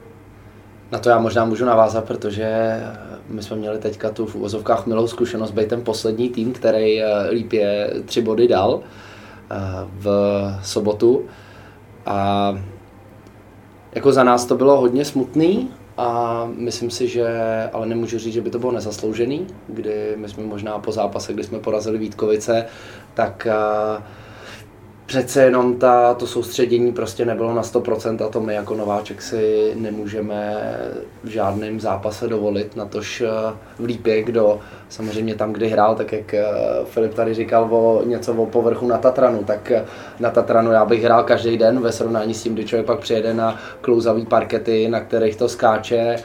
Na 0.91 0.99
to 0.99 1.09
já 1.09 1.19
možná 1.19 1.45
můžu 1.45 1.65
navázat, 1.65 2.03
protože 2.05 2.79
my 3.27 3.43
jsme 3.43 3.55
měli 3.55 3.77
teďka 3.77 4.09
tu 4.09 4.25
v 4.25 4.35
uvozovkách 4.35 4.85
milou 4.85 5.07
zkušenost 5.07 5.51
být 5.51 5.67
ten 5.67 5.81
poslední 5.81 6.29
tým, 6.29 6.53
který 6.53 7.01
eh, 7.01 7.29
Lípě 7.29 7.93
tři 8.05 8.21
body 8.21 8.47
dal 8.47 8.81
eh, 8.81 9.55
v 9.99 10.05
sobotu. 10.63 11.25
A 12.05 12.53
jako 13.95 14.11
za 14.11 14.23
nás 14.23 14.45
to 14.45 14.55
bylo 14.55 14.79
hodně 14.79 15.05
smutný 15.05 15.69
a 15.97 16.47
myslím 16.55 16.89
si, 16.89 17.07
že, 17.07 17.29
ale 17.73 17.85
nemůžu 17.85 18.17
říct, 18.17 18.33
že 18.33 18.41
by 18.41 18.49
to 18.49 18.59
bylo 18.59 18.71
nezasloužený, 18.71 19.47
kdy 19.67 20.13
my 20.15 20.29
jsme 20.29 20.43
možná 20.43 20.79
po 20.79 20.91
zápase, 20.91 21.33
kdy 21.33 21.43
jsme 21.43 21.59
porazili 21.59 21.97
Vítkovice, 21.97 22.65
tak 23.13 23.47
uh, 23.97 24.03
přece 25.11 25.43
jenom 25.43 25.75
ta, 25.75 26.13
to 26.13 26.27
soustředění 26.27 26.91
prostě 26.91 27.25
nebylo 27.25 27.53
na 27.53 27.61
100% 27.61 28.25
a 28.25 28.29
to 28.29 28.41
my 28.41 28.53
jako 28.53 28.75
nováček 28.75 29.21
si 29.21 29.73
nemůžeme 29.75 30.71
v 31.23 31.27
žádném 31.27 31.79
zápase 31.79 32.27
dovolit, 32.27 32.75
na 32.75 32.85
tož 32.85 33.21
eh, 33.21 33.27
v 33.79 33.85
Lípě, 33.85 34.23
kdo 34.23 34.59
samozřejmě 34.89 35.35
tam, 35.35 35.53
kdy 35.53 35.69
hrál, 35.69 35.95
tak 35.95 36.11
jak 36.11 36.33
eh, 36.33 36.45
Filip 36.85 37.13
tady 37.13 37.33
říkal 37.33 37.67
o 37.71 38.03
něco 38.05 38.33
o 38.33 38.45
povrchu 38.45 38.87
na 38.87 38.97
Tatranu, 38.97 39.43
tak 39.43 39.71
eh, 39.71 39.85
na 40.19 40.29
Tatranu 40.29 40.71
já 40.71 40.85
bych 40.85 41.03
hrál 41.03 41.23
každý 41.23 41.57
den 41.57 41.79
ve 41.79 41.91
srovnání 41.91 42.33
s 42.33 42.43
tím, 42.43 42.53
kdy 42.53 42.65
člověk 42.65 42.87
pak 42.87 42.99
přijede 42.99 43.33
na 43.33 43.59
klouzavý 43.81 44.25
parkety, 44.25 44.87
na 44.87 44.99
kterých 44.99 45.35
to 45.35 45.49
skáče. 45.49 46.15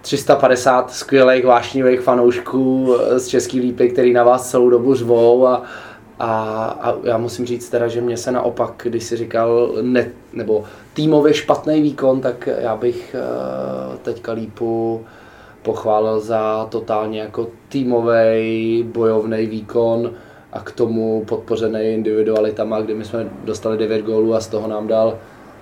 350 0.00 0.90
skvělých 0.90 1.44
vášnivých 1.44 2.00
fanoušků 2.00 2.96
z 3.16 3.26
Český 3.26 3.60
lípy, 3.60 3.88
který 3.88 4.12
na 4.12 4.24
vás 4.24 4.50
celou 4.50 4.70
dobu 4.70 4.94
řvou 4.94 5.46
a, 5.46 5.62
a, 6.18 6.64
a 6.80 6.94
já 7.04 7.18
musím 7.18 7.46
říct 7.46 7.68
teda, 7.68 7.88
že 7.88 8.00
mě 8.00 8.16
se 8.16 8.32
naopak, 8.32 8.72
když 8.84 9.04
si 9.04 9.16
říkal 9.16 9.72
ne, 9.82 10.10
nebo 10.32 10.64
týmově 10.94 11.34
špatný 11.34 11.82
výkon, 11.82 12.20
tak 12.20 12.48
já 12.58 12.76
bych 12.76 13.16
uh, 13.18 13.96
teďka 13.96 14.32
lípu 14.32 15.04
pochválil 15.62 16.20
za 16.20 16.66
totálně 16.70 17.20
jako 17.20 17.48
týmový 17.68 18.82
bojovný 18.92 19.46
výkon 19.46 20.12
a 20.52 20.60
k 20.60 20.72
tomu 20.72 21.24
podpořený 21.24 21.80
individualitama, 21.80 22.80
kdy 22.80 22.94
my 22.94 23.04
jsme 23.04 23.28
dostali 23.44 23.78
9 23.78 24.02
gólů 24.02 24.34
a 24.34 24.40
z 24.40 24.46
toho 24.46 24.68
nám 24.68 24.86
dal 24.86 25.18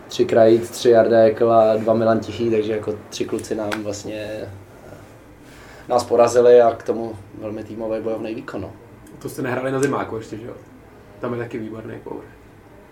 tři 0.09 0.25
krajíc, 0.25 0.71
tři 0.71 0.91
Jardek 0.91 1.43
a 1.43 1.77
dva 1.77 1.95
Milan 1.95 2.21
Tichý, 2.21 2.51
takže 2.51 2.73
jako 2.73 2.95
tři 3.11 3.25
kluci 3.25 3.55
nám 3.55 3.71
vlastně 3.83 4.29
eh, 4.43 4.49
nás 5.89 6.05
porazili 6.05 6.61
a 6.61 6.71
k 6.71 6.83
tomu 6.83 7.13
velmi 7.41 7.65
týmový 7.65 8.01
bojovný 8.01 8.35
výkon. 8.35 8.61
No. 8.61 8.86
To 9.19 9.29
jste 9.29 9.43
nehráli 9.43 9.73
na 9.73 9.81
zimáku 9.81 10.17
ještě, 10.17 10.37
že 10.37 10.47
jo? 10.47 10.55
Tam 11.21 11.33
je 11.33 11.39
taky 11.39 11.59
výborný 11.59 11.95
power. 12.05 12.25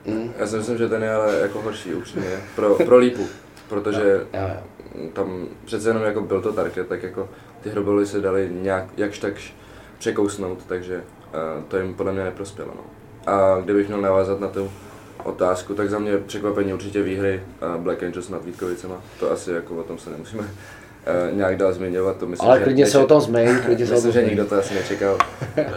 Mm. 0.05 0.33
Já 0.39 0.47
si 0.47 0.57
myslím, 0.57 0.79
že 0.79 0.89
ten 0.89 1.03
je 1.03 1.15
ale 1.15 1.39
jako 1.39 1.63
horší 1.63 1.95
upřímně, 1.95 2.41
pro, 2.57 2.75
pro 2.75 2.99
lípu, 2.99 3.27
protože 3.69 4.27
jo, 4.33 4.41
jo, 4.41 4.51
jo. 4.95 5.09
tam 5.13 5.47
přece 5.65 5.89
jenom 5.89 6.03
jako 6.03 6.21
byl 6.21 6.43
to 6.43 6.53
target, 6.53 6.89
tak 6.89 7.03
jako 7.03 7.29
ty 7.61 7.71
hroboly 7.71 8.07
se 8.07 8.21
dali 8.21 8.49
nějak, 8.53 8.85
jakž 8.97 9.19
takž 9.19 9.55
překousnout, 9.99 10.65
takže 10.67 10.97
uh, 10.97 11.65
to 11.65 11.79
jim 11.79 11.95
podle 11.95 12.13
mě 12.13 12.25
neprospělo. 12.25 12.75
No. 12.77 12.85
A 13.33 13.61
kdybych 13.61 13.89
měl 13.89 14.01
navázat 14.01 14.41
na 14.41 14.49
tu 14.49 14.71
otázku, 15.25 15.75
tak 15.75 15.91
za 15.91 15.99
mě 15.99 16.19
překvapení 16.19 16.75
určitě 16.75 17.03
výhry 17.03 17.43
uh, 17.77 17.83
Black 17.83 18.03
Angels 18.03 18.29
nad 18.29 18.45
Vítkovicema, 18.45 19.03
to 19.21 19.31
asi 19.31 19.51
jako 19.51 19.77
o 19.77 19.83
tom 19.83 19.99
se 19.99 20.11
nemusíme 20.11 20.51
uh, 21.31 21.37
nějak 21.37 21.57
dál 21.57 21.73
zmiňovat. 21.73 22.17
To 22.17 22.27
myslím, 22.27 22.49
Ale 22.49 22.61
klidně 22.65 22.87
se 22.87 22.99
o 22.99 23.07
tom 23.07 23.21
zmiň, 23.21 23.59
klidně 23.65 23.87
se 23.87 23.97
o 23.97 24.01
tom 24.01 24.13
že 24.13 24.23
nikdo 24.23 24.47
to 24.47 24.59
asi 24.59 24.75
nečekal. 24.75 25.19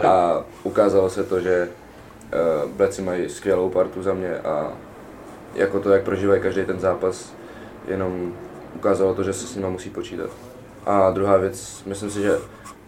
A 0.06 0.44
ukázalo 0.62 1.10
se 1.10 1.24
to, 1.24 1.40
že 1.40 1.68
uh, 2.64 2.70
Bleci 2.70 3.02
mají 3.02 3.28
skvělou 3.28 3.70
partu 3.70 4.02
za 4.02 4.14
mě 4.14 4.38
a 4.38 4.72
jako 5.54 5.80
to, 5.80 5.90
jak 5.90 6.02
prožívají 6.02 6.42
každý 6.42 6.64
ten 6.64 6.80
zápas, 6.80 7.32
jenom 7.88 8.32
ukázalo 8.74 9.14
to, 9.14 9.22
že 9.22 9.32
se 9.32 9.46
s 9.46 9.56
nimi 9.56 9.70
musí 9.70 9.90
počítat. 9.90 10.30
A 10.86 11.10
druhá 11.10 11.36
věc, 11.36 11.82
myslím 11.86 12.10
si, 12.10 12.22
že 12.22 12.36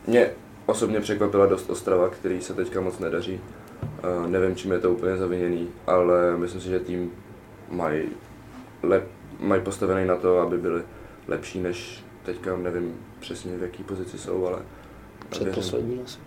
mě 0.07 0.31
osobně 0.67 1.01
překvapila 1.01 1.47
dost 1.47 1.71
Ostrava, 1.71 2.09
který 2.09 2.43
se 2.43 2.55
teďka 2.55 2.81
moc 2.81 2.99
nedaří. 2.99 3.41
Uh, 4.23 4.31
nevím, 4.31 4.57
čím 4.57 4.73
je 4.73 4.79
to 4.79 4.91
úplně 4.91 5.17
zaviněný, 5.17 5.69
ale 5.87 6.37
myslím 6.37 6.61
si, 6.61 6.69
že 6.69 6.81
tým 6.81 7.11
mají, 7.71 8.03
lep, 8.83 9.05
mají 9.41 9.63
postavený 9.63 10.07
na 10.07 10.17
to, 10.17 10.39
aby 10.39 10.59
byli 10.59 10.83
lepší 11.29 11.61
než 11.61 12.05
teďka, 12.25 12.57
nevím 12.57 12.95
přesně 13.21 13.57
v 13.57 13.63
jaký 13.63 13.83
pozici 13.83 14.19
jsou, 14.19 14.47
ale 14.47 14.59
Předposlední 15.29 16.01
asi. 16.05 16.19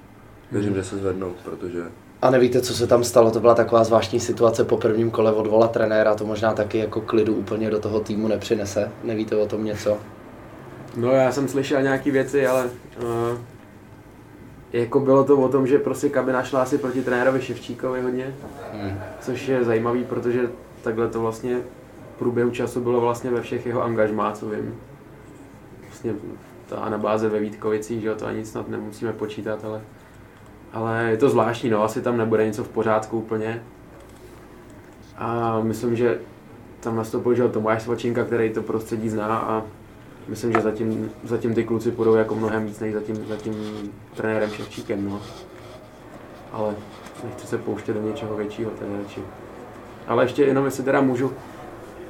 Věřím, 0.51 0.75
že 0.75 0.83
se 0.83 0.97
zvednou, 0.97 1.33
protože 1.43 1.83
a 2.23 2.29
nevíte, 2.29 2.61
co 2.61 2.73
se 2.73 2.87
tam 2.87 3.03
stalo, 3.03 3.31
to 3.31 3.39
byla 3.39 3.55
taková 3.55 3.83
zvláštní 3.83 4.19
situace 4.19 4.63
po 4.63 4.77
prvním 4.77 5.11
kole 5.11 5.31
odvolat 5.31 5.71
trenéra, 5.71 6.15
to 6.15 6.25
možná 6.25 6.53
taky 6.53 6.77
jako 6.77 7.01
klidu 7.01 7.35
úplně 7.35 7.69
do 7.69 7.79
toho 7.79 7.99
týmu 7.99 8.27
nepřinese. 8.27 8.91
Nevíte 9.03 9.35
o 9.35 9.47
tom 9.47 9.65
něco? 9.65 9.97
No 10.97 11.11
já 11.11 11.31
jsem 11.31 11.47
slyšel 11.47 11.81
nějaké 11.81 12.11
věci, 12.11 12.47
ale 12.47 12.65
uh, 12.65 13.37
jako 14.73 14.99
bylo 14.99 15.23
to 15.23 15.37
o 15.37 15.49
tom, 15.49 15.67
že 15.67 15.79
prostě 15.79 16.09
kabina 16.09 16.43
šla 16.43 16.61
asi 16.61 16.77
proti 16.77 17.01
trenérovi 17.01 17.41
Ševčíkovi 17.41 18.01
hodně, 18.01 18.35
hmm. 18.73 18.99
což 19.21 19.47
je 19.47 19.63
zajímavý, 19.63 20.03
protože 20.03 20.49
takhle 20.81 21.07
to 21.07 21.21
vlastně 21.21 21.57
v 22.15 22.19
průběhu 22.19 22.51
času 22.51 22.81
bylo 22.81 23.01
vlastně 23.01 23.31
ve 23.31 23.41
všech 23.41 23.65
jeho 23.65 23.83
angažmá, 23.83 24.31
co 24.31 24.49
vím. 24.49 24.75
Vlastně 26.03 26.31
ta 26.65 26.75
anabáze 26.75 27.29
ve 27.29 27.39
Vítkovicích, 27.39 28.01
že 28.01 28.07
jo, 28.07 28.15
to 28.15 28.25
ani 28.25 28.45
snad 28.45 28.69
nemusíme 28.69 29.13
počítat, 29.13 29.65
ale 29.65 29.81
ale 30.73 31.07
je 31.09 31.17
to 31.17 31.29
zvláštní, 31.29 31.69
no, 31.69 31.83
asi 31.83 32.01
tam 32.01 32.17
nebude 32.17 32.45
něco 32.45 32.63
v 32.63 32.69
pořádku 32.69 33.17
úplně. 33.17 33.63
A 35.17 35.59
myslím, 35.59 35.95
že 35.95 36.19
tam 36.79 36.95
nastoupil 36.95 37.35
že 37.35 37.47
Tomáš 37.47 37.83
Svačinka, 37.83 38.23
který 38.23 38.49
to 38.49 38.61
prostředí 38.61 39.09
zná 39.09 39.37
a 39.37 39.63
myslím, 40.27 40.53
že 40.53 40.61
zatím, 40.61 41.11
zatím 41.23 41.53
ty 41.53 41.63
kluci 41.63 41.91
půjdou 41.91 42.15
jako 42.15 42.35
mnohem 42.35 42.65
víc 42.65 42.79
než 42.79 42.93
zatím, 42.93 43.15
zatím 43.15 43.53
trenérem 44.15 44.49
Ševčíkem, 44.49 45.09
no. 45.09 45.21
Ale 46.51 46.75
nechci 47.23 47.47
se 47.47 47.57
pouštět 47.57 47.93
do 47.93 48.01
něčeho 48.01 48.35
většího 48.35 48.71
teda 48.71 48.91
radši. 49.03 49.21
Ale 50.07 50.23
ještě 50.23 50.43
jenom, 50.43 50.65
jestli 50.65 50.83
teda 50.83 51.01
můžu, 51.01 51.33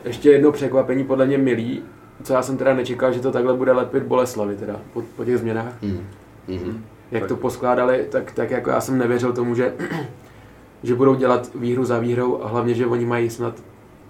ještě 0.05 0.31
jedno 0.31 0.51
překvapení 0.51 1.03
podle 1.03 1.25
mě 1.25 1.37
milý, 1.37 1.83
co 2.23 2.33
já 2.33 2.41
jsem 2.41 2.57
teda 2.57 2.73
nečekal, 2.73 3.13
že 3.13 3.19
to 3.19 3.31
takhle 3.31 3.53
bude 3.53 3.71
lepit 3.71 4.03
Boleslavy 4.03 4.55
teda 4.55 4.79
po, 4.93 5.03
po 5.15 5.25
těch 5.25 5.37
změnách. 5.37 5.81
Mm. 5.81 6.07
Mm-hmm 6.49 6.77
jak 7.13 7.27
to 7.27 7.35
poskládali, 7.35 8.05
tak, 8.09 8.31
tak 8.31 8.51
jako 8.51 8.69
já 8.69 8.81
jsem 8.81 8.97
nevěřil 8.97 9.33
tomu, 9.33 9.55
že, 9.55 9.73
že 10.83 10.95
budou 10.95 11.15
dělat 11.15 11.49
výhru 11.55 11.85
za 11.85 11.99
výhrou 11.99 12.43
a 12.43 12.47
hlavně, 12.47 12.73
že 12.73 12.85
oni 12.85 13.05
mají 13.05 13.29
snad, 13.29 13.55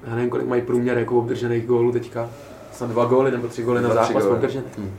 já 0.07 0.15
nevím, 0.15 0.29
kolik 0.29 0.47
mají 0.47 0.61
průměr 0.61 0.97
jako 0.97 1.17
obdržených 1.17 1.65
gólů 1.65 1.91
teďka, 1.91 2.29
snad 2.71 2.89
dva 2.89 3.05
góly 3.05 3.31
nebo 3.31 3.47
tři 3.47 3.63
góly 3.63 3.81
na 3.81 3.93
zápas 3.93 4.25
obdržených. 4.25 4.77
Hmm. 4.77 4.91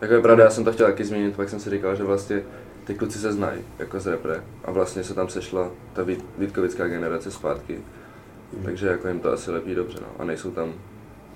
Jako 0.00 0.14
je 0.14 0.20
pravda, 0.20 0.44
já 0.44 0.50
jsem 0.50 0.64
to 0.64 0.72
chtěl 0.72 0.86
taky 0.86 1.04
změnit, 1.04 1.36
pak 1.36 1.48
jsem 1.48 1.60
si 1.60 1.70
říkal, 1.70 1.96
že 1.96 2.04
vlastně 2.04 2.42
ty 2.84 2.94
kluci 2.94 3.18
se 3.18 3.32
znají 3.32 3.60
jako 3.78 4.00
z 4.00 4.06
repre 4.06 4.40
a 4.64 4.70
vlastně 4.70 5.04
se 5.04 5.14
tam 5.14 5.28
sešla 5.28 5.70
ta 5.92 6.02
Vítkovická 6.38 6.88
generace 6.88 7.30
zpátky. 7.30 7.78
Hmm. 8.54 8.64
Takže 8.64 8.86
jako 8.86 9.08
jim 9.08 9.20
to 9.20 9.32
asi 9.32 9.50
lepí 9.50 9.74
dobře 9.74 9.98
no. 10.00 10.08
a 10.18 10.24
nejsou 10.24 10.50
tam 10.50 10.72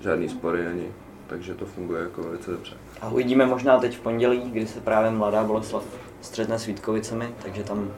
žádný 0.01 0.29
spory 0.29 0.67
ani, 0.67 0.87
takže 1.27 1.53
to 1.53 1.65
funguje 1.65 2.01
jako 2.01 2.23
velice 2.23 2.51
dobře. 2.51 2.73
A 3.01 3.09
uvidíme 3.09 3.45
možná 3.45 3.77
teď 3.79 3.97
v 3.97 3.99
pondělí, 3.99 4.41
kdy 4.51 4.67
se 4.67 4.79
právě 4.79 5.11
mladá 5.11 5.43
Boleslav 5.43 5.83
střetne 6.21 6.59
s 6.59 6.65
Vítkovicemi, 6.65 7.29
takže 7.43 7.63
tam 7.63 7.91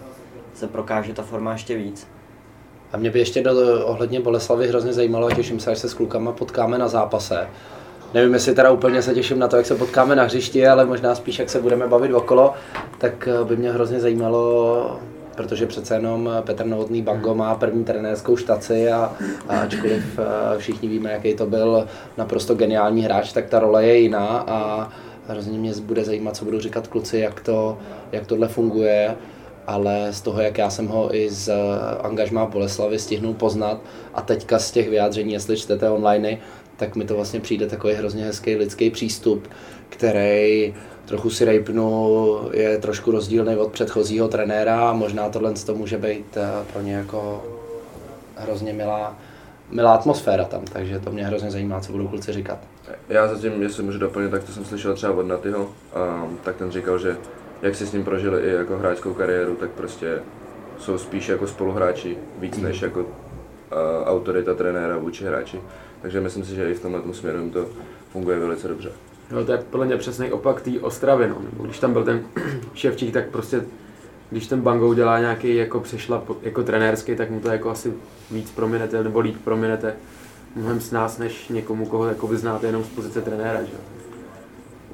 se 0.53 0.67
prokáže 0.67 1.13
ta 1.13 1.23
forma 1.23 1.51
ještě 1.51 1.75
víc. 1.75 2.07
A 2.93 2.97
mě 2.97 3.09
by 3.11 3.19
ještě 3.19 3.43
do, 3.43 3.85
ohledně 3.85 4.19
Boleslavy 4.19 4.67
hrozně 4.67 4.93
zajímalo 4.93 5.27
a 5.27 5.35
těším 5.35 5.59
se, 5.59 5.71
až 5.71 5.77
se 5.77 5.89
s 5.89 5.93
klukama 5.93 6.31
potkáme 6.31 6.77
na 6.77 6.87
zápase. 6.87 7.47
Nevím, 8.13 8.33
jestli 8.33 8.55
teda 8.55 8.71
úplně 8.71 9.01
se 9.01 9.13
těším 9.13 9.39
na 9.39 9.47
to, 9.47 9.57
jak 9.57 9.65
se 9.65 9.75
potkáme 9.75 10.15
na 10.15 10.23
hřišti, 10.23 10.67
ale 10.67 10.85
možná 10.85 11.15
spíš, 11.15 11.39
jak 11.39 11.49
se 11.49 11.61
budeme 11.61 11.87
bavit 11.87 12.13
okolo, 12.13 12.53
tak 12.97 13.27
eh, 13.27 13.43
by 13.43 13.57
mě 13.57 13.71
hrozně 13.71 13.99
zajímalo, 13.99 14.99
protože 15.39 15.67
přece 15.67 15.95
jenom 15.95 16.29
Petr 16.41 16.65
Novotný 16.65 17.01
Bango 17.01 17.35
má 17.35 17.55
první 17.55 17.83
trenérskou 17.83 18.37
štaci 18.37 18.91
a, 18.91 19.13
a 19.47 19.59
ačkoliv 19.59 20.19
eh, 20.19 20.57
všichni 20.57 20.89
víme, 20.89 21.11
jaký 21.11 21.33
to 21.33 21.45
byl 21.45 21.87
naprosto 22.17 22.55
geniální 22.55 23.03
hráč, 23.03 23.33
tak 23.33 23.45
ta 23.45 23.59
role 23.59 23.85
je 23.85 23.99
jiná 23.99 24.27
a 24.47 24.89
hrozně 25.27 25.59
mě 25.59 25.71
bude 25.81 26.03
zajímat, 26.03 26.35
co 26.35 26.45
budou 26.45 26.59
říkat 26.59 26.87
kluci, 26.87 27.17
jak, 27.17 27.39
to, 27.39 27.77
jak 28.11 28.27
tohle 28.27 28.47
funguje 28.47 29.15
ale 29.67 30.13
z 30.13 30.21
toho, 30.21 30.41
jak 30.41 30.57
já 30.57 30.69
jsem 30.69 30.87
ho 30.87 31.15
i 31.15 31.29
z 31.29 31.51
angažmá 32.03 32.45
Boleslavy 32.45 32.99
stihnul 32.99 33.33
poznat 33.33 33.81
a 34.13 34.21
teďka 34.21 34.59
z 34.59 34.71
těch 34.71 34.89
vyjádření, 34.89 35.33
jestli 35.33 35.57
čtete 35.57 35.89
online, 35.89 36.37
tak 36.77 36.95
mi 36.95 37.05
to 37.05 37.15
vlastně 37.15 37.39
přijde 37.39 37.67
takový 37.67 37.93
hrozně 37.93 38.23
hezký 38.23 38.55
lidský 38.55 38.89
přístup, 38.89 39.47
který 39.89 40.73
trochu 41.09 41.29
si 41.29 41.45
rejpnu, 41.45 42.39
je 42.53 42.77
trošku 42.77 43.11
rozdílný 43.11 43.57
od 43.57 43.71
předchozího 43.71 44.27
trenéra 44.27 44.89
a 44.89 44.93
možná 44.93 45.29
tohle 45.29 45.53
to 45.53 45.75
může 45.75 45.97
být 45.97 46.37
eh, 46.37 46.47
pro 46.73 46.81
ně 46.81 46.93
jako 46.93 47.43
hrozně 48.35 48.73
milá, 48.73 49.17
milá 49.71 49.93
atmosféra 49.93 50.43
tam, 50.43 50.65
takže 50.65 50.99
to 50.99 51.11
mě 51.11 51.25
hrozně 51.25 51.51
zajímá, 51.51 51.79
co 51.79 51.91
budou 51.91 52.07
kluci 52.07 52.33
říkat. 52.33 52.57
Já 53.09 53.27
zatím, 53.27 53.61
jestli 53.61 53.83
můžu 53.83 53.99
doplnit, 53.99 54.31
tak 54.31 54.43
to 54.43 54.51
jsem 54.51 54.65
slyšel 54.65 54.93
třeba 54.93 55.13
od 55.13 55.27
Natyho, 55.27 55.69
a, 55.93 56.27
tak 56.43 56.55
ten 56.55 56.71
říkal, 56.71 56.99
že 56.99 57.17
jak 57.61 57.75
si 57.75 57.85
s 57.85 57.93
ním 57.93 58.03
prožili 58.03 58.41
i 58.41 58.53
jako 58.53 58.77
hráčskou 58.77 59.13
kariéru, 59.13 59.55
tak 59.55 59.69
prostě 59.69 60.19
jsou 60.79 60.97
spíš 60.97 61.29
jako 61.29 61.47
spoluhráči, 61.47 62.17
víc 62.39 62.57
mm. 62.57 62.63
než 62.63 62.81
jako 62.81 62.99
uh, 62.99 63.07
autorita 64.05 64.53
trenéra 64.53 64.97
vůči 64.97 65.25
hráči. 65.25 65.61
Takže 66.01 66.21
myslím 66.21 66.45
si, 66.45 66.55
že 66.55 66.71
i 66.71 66.73
v 66.73 66.81
tomhle 66.81 67.13
směru 67.13 67.49
to 67.49 67.65
funguje 68.11 68.39
velice 68.39 68.67
dobře. 68.67 68.91
No, 69.31 69.45
to 69.45 69.51
je 69.51 69.57
podle 69.57 69.85
mě 69.85 69.97
přesný 69.97 70.31
opak 70.31 70.61
té 70.61 70.71
Ostravy. 70.81 71.27
No. 71.27 71.35
Když 71.63 71.79
tam 71.79 71.93
byl 71.93 72.03
ten 72.03 72.23
ševčík, 72.73 73.13
tak 73.13 73.29
prostě 73.29 73.63
když 74.29 74.47
ten 74.47 74.61
Bango 74.61 74.93
dělá 74.93 75.19
nějaký 75.19 75.55
jako 75.55 75.79
přešla 75.79 76.23
jako 76.41 76.63
trenérský, 76.63 77.15
tak 77.15 77.29
mu 77.29 77.39
to 77.39 77.49
jako 77.49 77.69
asi 77.69 77.93
víc 78.31 78.51
prominete 78.51 79.03
nebo 79.03 79.19
líp 79.19 79.37
prominete 79.43 79.95
mnohem 80.55 80.81
s 80.81 80.91
nás, 80.91 81.17
než 81.17 81.49
někomu, 81.49 81.85
koho 81.85 82.07
jako 82.07 82.27
vy 82.27 82.37
znáte 82.37 82.67
jenom 82.67 82.83
z 82.83 82.87
pozice 82.87 83.21
trenéra. 83.21 83.63
Že? 83.63 83.73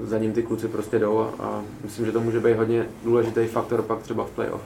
Za 0.01 0.17
ním 0.17 0.33
ty 0.33 0.43
kluci 0.43 0.67
prostě 0.67 0.99
jdou 0.99 1.19
a, 1.19 1.33
a 1.39 1.61
myslím, 1.83 2.05
že 2.05 2.11
to 2.11 2.21
může 2.21 2.39
být 2.39 2.57
hodně 2.57 2.85
důležitý 3.03 3.45
faktor 3.47 3.81
pak 3.81 3.99
třeba 3.99 4.23
v 4.23 4.29
playoff. 4.29 4.61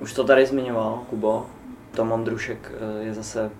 Už 0.00 0.12
to 0.12 0.24
tady 0.24 0.46
zmiňoval 0.46 1.02
Kubo, 1.10 1.46
Tom 1.94 2.12
Ondrušek 2.12 2.72
eh, 2.74 3.04
je 3.04 3.14
zase 3.14 3.50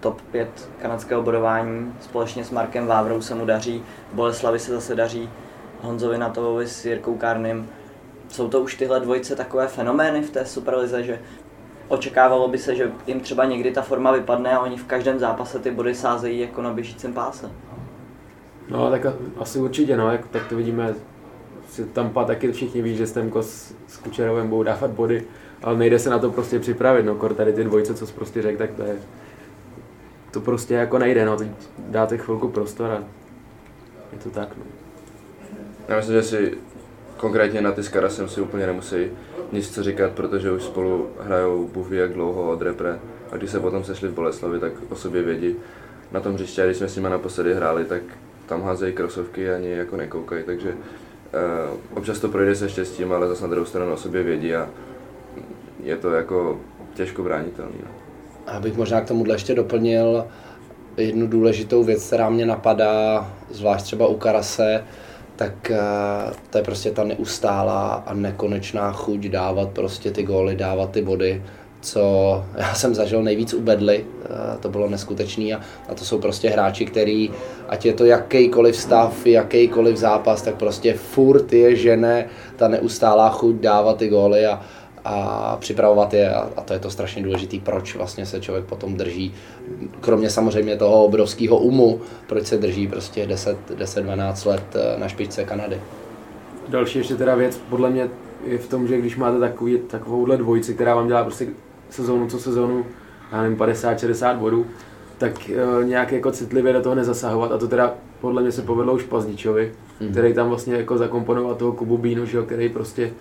top 0.00 0.20
5 0.20 0.68
kanadského 0.82 1.22
bodování. 1.22 1.94
Společně 2.00 2.44
s 2.44 2.50
Markem 2.50 2.86
Vávrou 2.86 3.20
se 3.20 3.34
mu 3.34 3.46
daří, 3.46 3.82
Boleslavi 4.12 4.58
se 4.58 4.72
zase 4.72 4.94
daří, 4.94 5.30
Honzovi 5.82 6.18
Natovovi 6.18 6.68
s 6.68 6.84
Jirkou 6.84 7.14
Kárnym. 7.14 7.68
Jsou 8.28 8.48
to 8.48 8.60
už 8.60 8.74
tyhle 8.74 9.00
dvojice 9.00 9.36
takové 9.36 9.68
fenomény 9.68 10.22
v 10.22 10.30
té 10.30 10.46
superlize, 10.46 11.02
že 11.02 11.18
očekávalo 11.88 12.48
by 12.48 12.58
se, 12.58 12.74
že 12.74 12.92
jim 13.06 13.20
třeba 13.20 13.44
někdy 13.44 13.70
ta 13.70 13.82
forma 13.82 14.12
vypadne 14.12 14.52
a 14.52 14.60
oni 14.60 14.76
v 14.76 14.84
každém 14.84 15.18
zápase 15.18 15.58
ty 15.58 15.70
body 15.70 15.94
sázejí 15.94 16.40
jako 16.40 16.62
na 16.62 16.72
běžícím 16.72 17.12
páse. 17.12 17.50
No, 18.68 18.90
tak 18.90 19.06
asi 19.38 19.58
určitě, 19.58 19.96
no, 19.96 20.12
jak, 20.12 20.28
tak 20.28 20.46
to 20.48 20.56
vidíme, 20.56 20.94
si 21.68 21.84
Tampa 21.84 22.24
taky 22.24 22.52
všichni 22.52 22.82
ví, 22.82 22.96
že 22.96 23.06
Stemko 23.06 23.42
s, 23.42 23.74
s 23.86 23.96
Kučerovem 23.96 24.48
budou 24.48 24.62
dávat 24.62 24.90
body, 24.90 25.24
ale 25.62 25.76
nejde 25.76 25.98
se 25.98 26.10
na 26.10 26.18
to 26.18 26.30
prostě 26.30 26.58
připravit, 26.58 27.02
no, 27.02 27.14
kor 27.14 27.34
tady 27.34 27.52
ty 27.52 27.64
dvojce, 27.64 27.94
co 27.94 28.06
jsi 28.06 28.12
prostě 28.12 28.42
řekl, 28.42 28.58
tak 28.58 28.70
to 28.70 28.82
je, 28.82 28.96
to 30.34 30.40
prostě 30.40 30.74
jako 30.74 30.98
nejde, 30.98 31.24
no, 31.24 31.36
teď 31.36 31.48
dáte 31.78 32.18
chvilku 32.18 32.48
prostor 32.48 32.90
a 32.90 33.04
je 34.12 34.18
to 34.22 34.30
tak, 34.30 34.48
no. 34.56 34.64
Já 35.88 35.96
myslím, 35.96 36.14
že 36.14 36.22
si 36.22 36.58
konkrétně 37.16 37.60
na 37.60 37.72
ty 37.72 37.82
s 37.82 37.88
Karasem 37.88 38.28
si 38.28 38.40
úplně 38.40 38.66
nemusí 38.66 38.96
nic 39.52 39.74
co 39.74 39.82
říkat, 39.82 40.12
protože 40.12 40.52
už 40.52 40.62
spolu 40.62 41.08
hrajou 41.20 41.68
Bůh 41.68 41.90
jak 41.90 42.12
dlouho 42.12 42.50
od 42.50 42.62
repre 42.62 42.98
a 43.32 43.36
když 43.36 43.50
se 43.50 43.60
potom 43.60 43.84
sešli 43.84 44.08
v 44.08 44.14
Boleslavi, 44.14 44.58
tak 44.58 44.72
o 44.88 44.96
sobě 44.96 45.22
vědí. 45.22 45.56
Na 46.12 46.20
tom 46.20 46.34
hřišti, 46.34 46.62
a 46.62 46.64
když 46.64 46.76
jsme 46.76 46.88
s 46.88 46.96
nimi 46.96 47.08
naposledy 47.10 47.54
hráli, 47.54 47.84
tak 47.84 48.02
tam 48.46 48.62
házejí 48.62 48.92
krosovky 48.92 49.50
a 49.50 49.54
ani 49.54 49.70
jako 49.70 49.96
nekoukají, 49.96 50.44
takže 50.44 50.68
uh, 50.68 51.96
občas 51.98 52.18
to 52.18 52.28
projde 52.28 52.54
se 52.54 52.68
štěstím, 52.68 53.12
ale 53.12 53.28
zase 53.28 53.42
na 53.42 53.48
druhou 53.48 53.66
stranu 53.66 53.92
o 53.92 53.96
sobě 53.96 54.22
vědí 54.22 54.54
a 54.54 54.68
je 55.82 55.96
to 55.96 56.10
jako 56.10 56.60
těžko 56.94 57.22
bránitelný. 57.22 57.78
No. 57.82 58.03
Abych 58.46 58.76
možná 58.76 59.00
k 59.00 59.08
tomuhle 59.08 59.34
ještě 59.34 59.54
doplnil 59.54 60.26
jednu 60.96 61.26
důležitou 61.26 61.84
věc, 61.84 62.06
která 62.06 62.30
mě 62.30 62.46
napadá, 62.46 63.30
zvlášť 63.50 63.84
třeba 63.84 64.06
u 64.06 64.14
Karase, 64.14 64.84
tak 65.36 65.70
eh, 65.70 65.78
to 66.50 66.58
je 66.58 66.64
prostě 66.64 66.90
ta 66.90 67.04
neustálá 67.04 68.04
a 68.06 68.14
nekonečná 68.14 68.92
chuť 68.92 69.20
dávat 69.20 69.68
prostě 69.68 70.10
ty 70.10 70.22
góly, 70.22 70.56
dávat 70.56 70.90
ty 70.90 71.02
body, 71.02 71.42
co 71.80 72.44
já 72.56 72.74
jsem 72.74 72.94
zažil 72.94 73.22
nejvíc 73.22 73.54
u 73.54 73.60
Bedly, 73.60 74.04
eh, 74.04 74.28
to 74.60 74.68
bylo 74.68 74.88
neskutečný 74.88 75.54
a, 75.54 75.60
a 75.88 75.94
to 75.94 76.04
jsou 76.04 76.18
prostě 76.18 76.50
hráči, 76.50 76.86
který, 76.86 77.30
ať 77.68 77.86
je 77.86 77.92
to 77.92 78.04
jakýkoliv 78.04 78.76
stav, 78.76 79.26
jakýkoliv 79.26 79.96
zápas, 79.96 80.42
tak 80.42 80.54
prostě 80.54 80.94
furt 80.94 81.52
je 81.52 81.76
žene 81.76 82.26
ta 82.56 82.68
neustálá 82.68 83.30
chuť 83.30 83.54
dávat 83.54 83.96
ty 83.96 84.08
góly 84.08 84.46
a, 84.46 84.60
a 85.04 85.56
připravovat 85.60 86.14
je 86.14 86.34
a, 86.34 86.50
a 86.56 86.60
to 86.60 86.72
je 86.72 86.78
to 86.78 86.90
strašně 86.90 87.22
důležitý, 87.22 87.60
proč 87.60 87.96
vlastně 87.96 88.26
se 88.26 88.40
člověk 88.40 88.64
potom 88.64 88.96
drží, 88.96 89.34
kromě 90.00 90.30
samozřejmě 90.30 90.76
toho 90.76 91.04
obrovského 91.04 91.56
umu, 91.56 92.00
proč 92.26 92.46
se 92.46 92.58
drží 92.58 92.88
prostě 92.88 93.26
10-12 93.26 94.48
let 94.48 94.64
eh, 94.74 95.00
na 95.00 95.08
špičce 95.08 95.44
Kanady. 95.44 95.80
Další 96.68 96.98
ještě 96.98 97.14
teda 97.14 97.34
věc, 97.34 97.60
podle 97.70 97.90
mě 97.90 98.08
je 98.46 98.58
v 98.58 98.68
tom, 98.68 98.86
že 98.86 98.98
když 98.98 99.16
máte 99.16 99.38
takový, 99.38 99.78
takovouhle 99.78 100.36
dvojici, 100.36 100.74
která 100.74 100.94
vám 100.94 101.06
dělá 101.06 101.24
prostě 101.24 101.46
sezónu 101.90 102.28
co 102.28 102.38
sezónu, 102.38 102.86
já 103.32 103.42
nevím, 103.42 103.58
50-60 103.58 104.36
bodů, 104.36 104.66
tak 105.18 105.32
uh, 105.78 105.84
nějak 105.84 106.12
jako 106.12 106.30
citlivě 106.30 106.72
do 106.72 106.82
toho 106.82 106.94
nezasahovat 106.94 107.52
a 107.52 107.58
to 107.58 107.68
teda 107.68 107.94
podle 108.20 108.42
mě 108.42 108.52
se 108.52 108.62
povedlo 108.62 108.94
už 108.94 109.02
Pazničovi, 109.02 109.72
mm. 110.00 110.10
který 110.10 110.34
tam 110.34 110.48
vlastně 110.48 110.74
jako 110.74 110.98
zakomponoval 110.98 111.54
toho 111.54 111.72
Kubu 111.72 111.98
Bínu, 111.98 112.26
že 112.26 112.36
jo, 112.36 112.42
který 112.42 112.68
prostě 112.68 113.12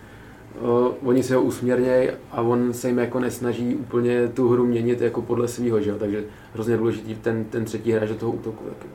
uh, 0.63 1.09
oni 1.09 1.23
se 1.23 1.35
ho 1.35 1.41
usměrnějí 1.41 2.09
a 2.31 2.41
on 2.41 2.73
se 2.73 2.87
jim 2.87 2.97
jako 2.97 3.19
nesnaží 3.19 3.75
úplně 3.75 4.27
tu 4.27 4.49
hru 4.49 4.65
měnit 4.65 5.01
jako 5.01 5.21
podle 5.21 5.47
svého, 5.47 5.81
že 5.81 5.89
jo? 5.89 5.95
takže 5.99 6.23
hrozně 6.53 6.77
důležitý 6.77 7.15
ten, 7.15 7.45
ten 7.45 7.65
třetí 7.65 7.91
hráč 7.91 8.09
do 8.09 8.15
toho 8.15 8.31
útoku. 8.31 8.63
Taky. 8.63 8.87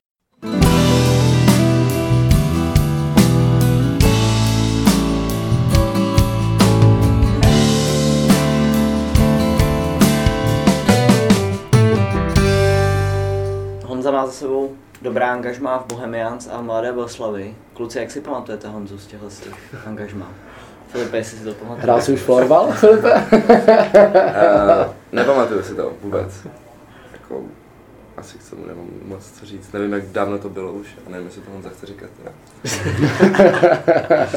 Honza 13.87 14.11
má 14.11 14.27
za 14.27 14.33
sebou 14.33 14.77
dobrá 15.03 15.33
angažmá 15.33 15.79
v 15.79 15.87
Bohemians 15.87 16.49
a 16.53 16.63
Mladé 16.63 16.93
Boleslavi. 16.93 17.57
Kluci, 17.75 17.99
jak 17.99 18.11
si 18.11 18.21
pamatujete 18.21 18.69
Honzu 18.69 18.99
z 18.99 19.07
těchto 19.07 19.27
angažmá? 19.87 20.48
Filipe, 20.89 21.17
jestli 21.17 21.39
si 21.39 21.45
to 21.45 21.55
pamatuješ. 21.55 21.83
Hrál 21.83 22.03
jsi 22.03 22.13
už 22.13 22.21
florbal, 22.21 22.73
Filipe? 22.73 23.15
Uh, 23.15 24.93
nepamatuju 25.13 25.63
si 25.63 25.75
to 25.75 25.93
vůbec. 26.03 26.47
Jako, 27.13 27.43
asi 28.17 28.39
k 28.39 28.51
tomu 28.51 28.67
nemám 28.67 28.87
moc 29.05 29.31
co 29.31 29.47
říct. 29.47 29.73
Nevím, 29.73 29.93
jak 29.93 30.07
dávno 30.07 30.39
to 30.39 30.49
bylo 30.49 30.73
už 30.73 30.89
a 31.07 31.11
nevím, 31.11 31.27
jestli 31.27 31.43
to 31.43 31.51
Honza 31.51 31.69
chce 31.69 31.87
říkat. 31.87 32.11
Teda. 32.17 32.33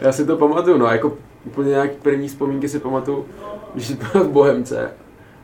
Já 0.00 0.12
si 0.12 0.26
to 0.26 0.36
pamatuju, 0.36 0.78
no, 0.78 0.86
jako 0.86 1.18
úplně 1.44 1.70
nějaký 1.70 1.96
první 1.96 2.28
vzpomínky 2.28 2.68
si 2.68 2.78
pamatuju, 2.78 3.26
když 3.74 3.86
jsi 3.86 3.94
byl 3.94 4.24
v 4.24 4.28
Bohemce. 4.28 4.90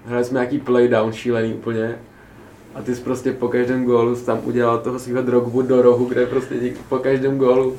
Hráli 0.07 0.24
jsme 0.24 0.40
nějaký 0.40 0.59
playdown 0.59 1.12
šílený 1.12 1.55
úplně. 1.55 1.98
A 2.74 2.83
ty 2.83 2.94
jsi 2.94 3.03
prostě 3.03 3.33
po 3.33 3.48
každém 3.48 3.85
gólu 3.85 4.16
tam 4.16 4.40
udělal 4.44 4.79
toho 4.79 4.98
svého 4.98 5.22
drogbu 5.22 5.62
do 5.62 5.83
rohu, 5.83 6.05
kde 6.05 6.27
prostě 6.27 6.55
díky 6.55 6.79
po 6.88 6.98
každém 6.98 7.38
gólu 7.38 7.77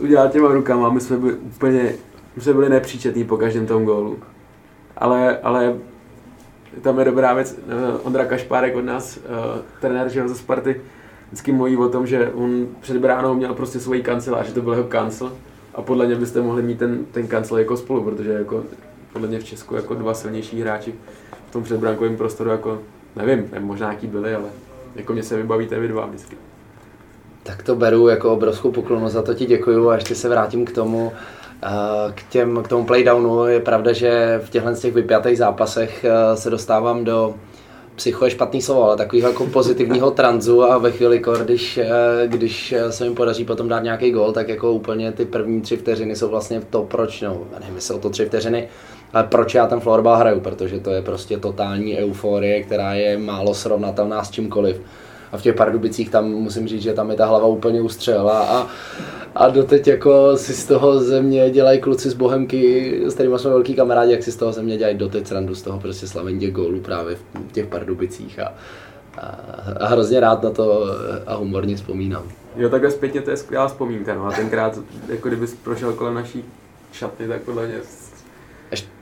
udělal 0.00 0.28
těma 0.28 0.48
rukama. 0.48 0.90
My 0.90 1.00
jsme 1.00 1.16
byli 1.16 1.34
úplně, 1.34 1.94
my 2.36 2.42
jsme 2.42 2.52
byli 2.52 2.68
nepříčetní 2.68 3.24
po 3.24 3.36
každém 3.36 3.66
tom 3.66 3.84
gólu. 3.84 4.18
Ale, 4.96 5.38
ale 5.38 5.74
tam 6.82 6.98
je 6.98 7.04
dobrá 7.04 7.34
věc, 7.34 7.58
uh, 7.66 8.00
Ondra 8.02 8.24
Kašpárek 8.24 8.76
od 8.76 8.84
nás, 8.84 9.16
uh, 9.16 9.22
trenér 9.80 10.08
že 10.08 10.28
ze 10.28 10.34
Sparty, 10.34 10.80
vždycky 11.26 11.52
mluví 11.52 11.76
o 11.76 11.88
tom, 11.88 12.06
že 12.06 12.30
on 12.34 12.66
před 12.80 12.96
bránou 12.96 13.34
měl 13.34 13.54
prostě 13.54 13.80
svoji 13.80 14.02
kancelář, 14.02 14.46
že 14.46 14.54
to 14.54 14.62
byl 14.62 14.72
jeho 14.72 14.84
kancel 14.84 15.32
a 15.74 15.82
podle 15.82 16.06
mě 16.06 16.14
byste 16.14 16.40
mohli 16.40 16.62
mít 16.62 16.78
ten, 16.78 17.04
ten 17.12 17.26
kancel 17.26 17.58
jako 17.58 17.76
spolu, 17.76 18.02
protože 18.04 18.30
jako 18.30 18.64
podle 19.12 19.28
mě 19.28 19.38
v 19.38 19.44
Česku 19.44 19.74
jako 19.74 19.94
dva 19.94 20.14
silnější 20.14 20.60
hráči 20.60 20.94
v 21.48 21.52
tom 21.52 21.62
předbránkovém 21.62 22.16
prostoru 22.16 22.50
jako 22.50 22.78
nevím, 23.16 23.48
nevím, 23.52 23.68
možná 23.68 23.92
jaký 23.92 24.06
byli, 24.06 24.34
ale 24.34 24.48
jako 24.94 25.12
mě 25.12 25.22
se 25.22 25.36
vybavíte 25.36 25.80
vy 25.80 25.88
dva 25.88 26.06
vždycky. 26.06 26.36
Tak 27.46 27.62
to 27.62 27.74
beru 27.74 28.08
jako 28.08 28.32
obrovskou 28.32 28.70
poklonu, 28.70 29.08
za 29.08 29.22
to 29.22 29.34
ti 29.34 29.46
děkuju 29.46 29.88
a 29.88 29.94
ještě 29.94 30.14
se 30.14 30.28
vrátím 30.28 30.64
k 30.64 30.72
tomu, 30.72 31.12
eh, 31.62 31.68
k, 32.14 32.22
těm, 32.22 32.62
k 32.62 32.68
tomu 32.68 32.84
playdownu. 32.84 33.46
Je 33.46 33.60
pravda, 33.60 33.92
že 33.92 34.40
v 34.44 34.50
těchto 34.50 34.74
těch 34.74 34.94
vypjatých 34.94 35.38
zápasech 35.38 36.04
eh, 36.04 36.36
se 36.36 36.50
dostávám 36.50 37.04
do 37.04 37.34
psycho 37.96 38.24
je 38.24 38.30
špatný 38.30 38.62
slovo, 38.62 38.84
ale 38.84 38.96
takového 38.96 39.28
jako 39.28 39.46
pozitivního 39.46 40.10
tranzu 40.20 40.64
a 40.64 40.78
ve 40.78 40.90
chvíli, 40.90 41.22
když, 41.44 41.78
eh, 41.78 41.88
když 42.26 42.74
se 42.90 43.08
mi 43.08 43.14
podaří 43.14 43.44
potom 43.44 43.68
dát 43.68 43.82
nějaký 43.82 44.10
gol, 44.10 44.32
tak 44.32 44.48
jako 44.48 44.72
úplně 44.72 45.12
ty 45.12 45.24
první 45.24 45.60
tři 45.60 45.76
vteřiny 45.76 46.16
jsou 46.16 46.28
vlastně 46.28 46.60
to, 46.70 46.82
proč, 46.82 47.20
no, 47.20 47.38
nevím, 47.60 47.74
jestli 47.74 47.94
jsou 47.94 47.98
to 47.98 48.10
tři 48.10 48.26
vteřiny, 48.26 48.68
ale 49.12 49.24
proč 49.24 49.54
já 49.54 49.66
ten 49.66 49.80
florbal 49.80 50.16
hraju, 50.16 50.40
protože 50.40 50.80
to 50.80 50.90
je 50.90 51.02
prostě 51.02 51.38
totální 51.38 51.98
euforie, 51.98 52.62
která 52.62 52.94
je 52.94 53.18
málo 53.18 53.54
srovnatelná 53.54 54.24
s 54.24 54.30
čímkoliv 54.30 54.80
a 55.32 55.38
v 55.38 55.42
těch 55.42 55.54
Pardubicích 55.54 56.10
tam 56.10 56.24
musím 56.28 56.68
říct, 56.68 56.82
že 56.82 56.94
tam 56.94 57.10
je 57.10 57.16
ta 57.16 57.26
hlava 57.26 57.46
úplně 57.46 57.80
ustřela 57.80 58.40
a, 58.40 58.66
a 59.34 59.48
doteď 59.48 59.86
jako 59.86 60.36
si 60.36 60.54
z 60.54 60.64
toho 60.64 61.00
země 61.00 61.50
dělají 61.50 61.80
kluci 61.80 62.10
z 62.10 62.14
Bohemky, 62.14 63.02
s 63.06 63.14
kterými 63.14 63.38
jsme 63.38 63.50
velký 63.50 63.74
kamarádi, 63.74 64.12
jak 64.12 64.22
si 64.22 64.32
z 64.32 64.36
toho 64.36 64.52
země 64.52 64.76
dělají 64.76 64.96
doteď 64.96 65.26
srandu 65.26 65.54
z 65.54 65.62
toho 65.62 65.80
prostě 65.80 66.06
slavení 66.06 66.50
gólu 66.50 66.80
právě 66.80 67.16
v 67.16 67.52
těch 67.52 67.66
Pardubicích 67.66 68.38
a, 68.38 68.52
a, 69.18 69.26
a 69.80 69.86
hrozně 69.86 70.20
rád 70.20 70.42
na 70.42 70.50
to 70.50 70.84
a 71.26 71.34
humorně 71.34 71.76
vzpomínám. 71.76 72.22
Jo, 72.56 72.68
takhle 72.68 72.90
zpětně 72.90 73.20
to 73.20 73.30
je 73.30 73.36
skvělá 73.36 73.68
vzpomínka, 73.68 74.14
no 74.14 74.26
a 74.26 74.32
tenkrát, 74.32 74.78
jako 75.08 75.28
kdybys 75.28 75.54
prošel 75.54 75.92
kolem 75.92 76.14
naší 76.14 76.44
šatny, 76.92 77.28
tak 77.28 77.42
podle 77.42 77.66
mě 77.66 77.76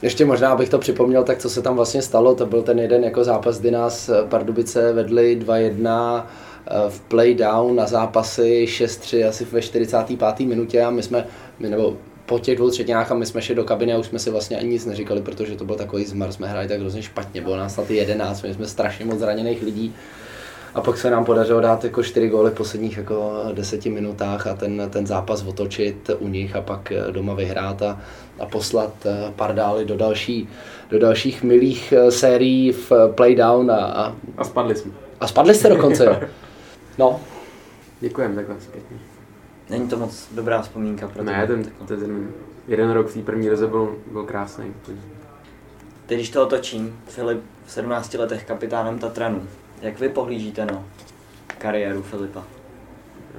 ještě 0.03 0.25
možná, 0.25 0.51
abych 0.51 0.69
to 0.69 0.79
připomněl, 0.79 1.25
tak 1.25 1.39
co 1.39 1.51
se 1.51 1.63
tam 1.63 1.77
vlastně 1.77 2.03
stalo, 2.03 2.35
to 2.35 2.47
byl 2.47 2.63
ten 2.63 2.79
jeden 2.79 3.05
jako 3.05 3.25
zápas, 3.25 3.61
kdy 3.61 3.71
nás 3.71 4.11
Pardubice 4.29 4.93
vedli 4.93 5.41
2-1 5.41 6.25
eh, 6.67 6.91
v 6.91 7.01
playdown 7.01 7.77
na 7.77 7.87
zápasy 7.87 8.67
6-3 8.69 9.29
asi 9.29 9.45
ve 9.45 9.63
45. 9.63 10.47
minutě 10.47 10.83
a 10.83 10.91
my 10.91 11.03
jsme, 11.03 11.27
my, 11.59 11.69
nebo 11.69 11.97
po 12.27 12.39
těch 12.39 12.57
dvou 12.57 12.71
třetinách 12.71 13.13
a 13.13 13.15
my 13.15 13.27
jsme 13.27 13.43
šli 13.43 13.55
do 13.55 13.65
kabiny 13.65 13.93
a 13.93 13.99
už 13.99 14.07
jsme 14.07 14.19
si 14.19 14.31
vlastně 14.31 14.57
ani 14.59 14.69
nic 14.69 14.87
neříkali, 14.87 15.23
protože 15.23 15.57
to 15.57 15.65
byl 15.65 15.77
takový 15.77 16.05
zmar, 16.05 16.33
jsme 16.33 16.49
hráli 16.49 16.69
tak 16.69 16.81
hrozně 16.81 17.03
špatně, 17.03 17.41
bylo 17.41 17.57
nás 17.57 17.77
na 17.77 17.85
ty 17.85 17.97
11, 17.97 18.43
my 18.43 18.55
jsme 18.55 18.67
strašně 18.67 19.05
moc 19.05 19.19
zraněných 19.19 19.63
lidí 19.63 19.95
a 20.75 20.81
pak 20.81 20.99
se 20.99 21.11
nám 21.11 21.25
podařilo 21.25 21.61
dát 21.61 21.85
jako 21.85 22.03
čtyři 22.03 22.29
góly 22.29 22.51
v 22.51 22.55
posledních 22.55 22.97
jako 22.97 23.45
deseti 23.53 23.91
minutách 23.91 24.47
a 24.47 24.55
ten, 24.55 24.91
ten 24.91 25.07
zápas 25.07 25.43
otočit 25.43 26.11
u 26.19 26.29
nich 26.29 26.57
a 26.57 26.61
pak 26.61 26.93
eh, 26.93 27.13
doma 27.13 27.35
vyhrát 27.35 27.83
a, 27.83 28.01
a 28.41 28.47
poslat 28.47 29.07
eh, 29.07 29.33
Pardály 29.37 29.85
do, 29.85 29.97
další, 29.97 30.49
do 30.91 30.99
dalších 30.99 31.43
milých 31.43 31.93
eh, 31.93 32.11
sérií 32.11 32.73
v 32.73 32.93
playdown. 33.15 33.71
A, 33.71 33.77
a, 33.77 34.17
a 34.37 34.45
spadli 34.45 34.75
jsme. 34.75 34.93
A 35.21 35.27
spadli 35.27 35.55
jste 35.55 35.69
dokonce, 35.69 36.05
jo. 36.05 36.21
No. 36.99 37.21
Děkujeme 38.01 38.35
takhle 38.35 38.57
zpětně. 38.61 38.97
Není 39.71 39.89
to 39.89 39.97
moc 39.97 40.29
dobrá 40.35 40.63
vzpomínka 40.63 41.09
pro 41.09 41.25
Ne, 41.25 41.47
ten, 41.47 41.65
ten, 41.87 41.99
ten 41.99 42.29
jeden 42.69 42.91
rok 42.91 43.09
v 43.09 43.15
té 43.15 43.21
první 43.21 43.49
roze 43.49 43.67
byl, 43.67 43.97
byl 44.13 44.23
krásný. 44.23 44.75
Teď, 46.07 46.19
když 46.19 46.31
to 46.31 46.43
otočím, 46.43 47.01
Filip 47.07 47.43
v 47.67 47.71
17 47.71 48.15
letech 48.15 48.45
kapitánem 48.45 48.99
Tatranu. 48.99 49.43
Jak 49.83 50.01
vy 50.01 50.09
pohlížíte 50.09 50.67
na 50.67 50.85
kariéru 51.59 52.03
Filipa? 52.03 52.45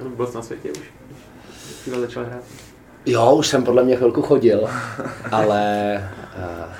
No, 0.02 0.10
byl 0.10 0.26
jsi 0.26 0.36
na 0.36 0.42
světě 0.42 0.72
už, 0.72 0.92
když 1.86 1.98
začal 1.98 2.24
hrát. 2.24 2.42
Jo, 3.06 3.34
už 3.34 3.46
jsem 3.46 3.64
podle 3.64 3.84
mě 3.84 3.96
chvilku 3.96 4.22
chodil, 4.22 4.68
ale 5.30 6.02
uh, 6.36 6.74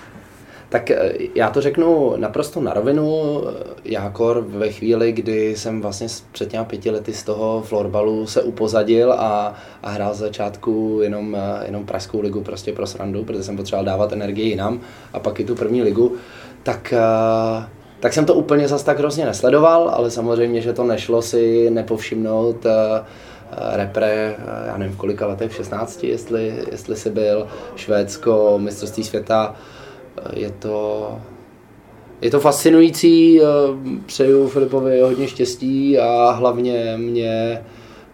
Tak 0.68 0.90
eh, 0.90 1.12
já 1.34 1.50
to 1.50 1.60
řeknu 1.60 2.16
naprosto 2.16 2.60
na 2.60 2.74
rovinu. 2.74 3.42
Jákor 3.84 4.40
ve 4.40 4.72
chvíli, 4.72 5.12
kdy 5.12 5.56
jsem 5.56 5.80
vlastně 5.80 6.06
před 6.32 6.50
těmi 6.50 6.64
pěti 6.64 6.90
lety 6.90 7.12
z 7.12 7.22
toho 7.22 7.62
florbalu 7.62 8.26
se 8.26 8.42
upozadil 8.42 9.12
a, 9.12 9.54
a 9.82 9.90
hrál 9.90 10.14
z 10.14 10.18
začátku 10.18 10.98
jenom, 11.02 11.36
eh, 11.36 11.66
jenom 11.66 11.86
Pražskou 11.86 12.20
ligu 12.20 12.42
prostě 12.42 12.72
pro 12.72 12.86
srandu, 12.86 13.24
protože 13.24 13.42
jsem 13.42 13.56
potřeboval 13.56 13.84
dávat 13.84 14.12
energii 14.12 14.48
jinam 14.48 14.80
a 15.12 15.20
pak 15.20 15.40
i 15.40 15.44
tu 15.44 15.54
první 15.54 15.82
ligu, 15.82 16.16
tak 16.62 16.94
uh, 16.96 17.64
tak 18.06 18.12
jsem 18.12 18.24
to 18.24 18.34
úplně 18.34 18.68
zas 18.68 18.82
tak 18.82 18.98
hrozně 18.98 19.24
nesledoval, 19.24 19.88
ale 19.88 20.10
samozřejmě, 20.10 20.60
že 20.60 20.72
to 20.72 20.84
nešlo 20.84 21.22
si 21.22 21.70
nepovšimnout 21.70 22.64
uh, 22.64 22.70
repre, 23.72 24.36
já 24.66 24.76
nevím 24.76 24.94
v 24.94 24.98
kolika 24.98 25.26
letech, 25.26 25.50
v 25.50 25.54
16, 25.54 26.04
jestli, 26.04 26.54
jestli 26.70 26.96
jsi 26.96 27.10
byl, 27.10 27.46
Švédsko, 27.76 28.58
mistrovství 28.58 29.04
světa, 29.04 29.54
je 30.32 30.50
to, 30.50 31.18
je 32.20 32.30
to 32.30 32.40
fascinující, 32.40 33.40
přeju 34.06 34.48
Filipovi 34.48 35.00
hodně 35.00 35.28
štěstí 35.28 35.98
a 35.98 36.30
hlavně 36.30 36.94
mě, 36.96 37.62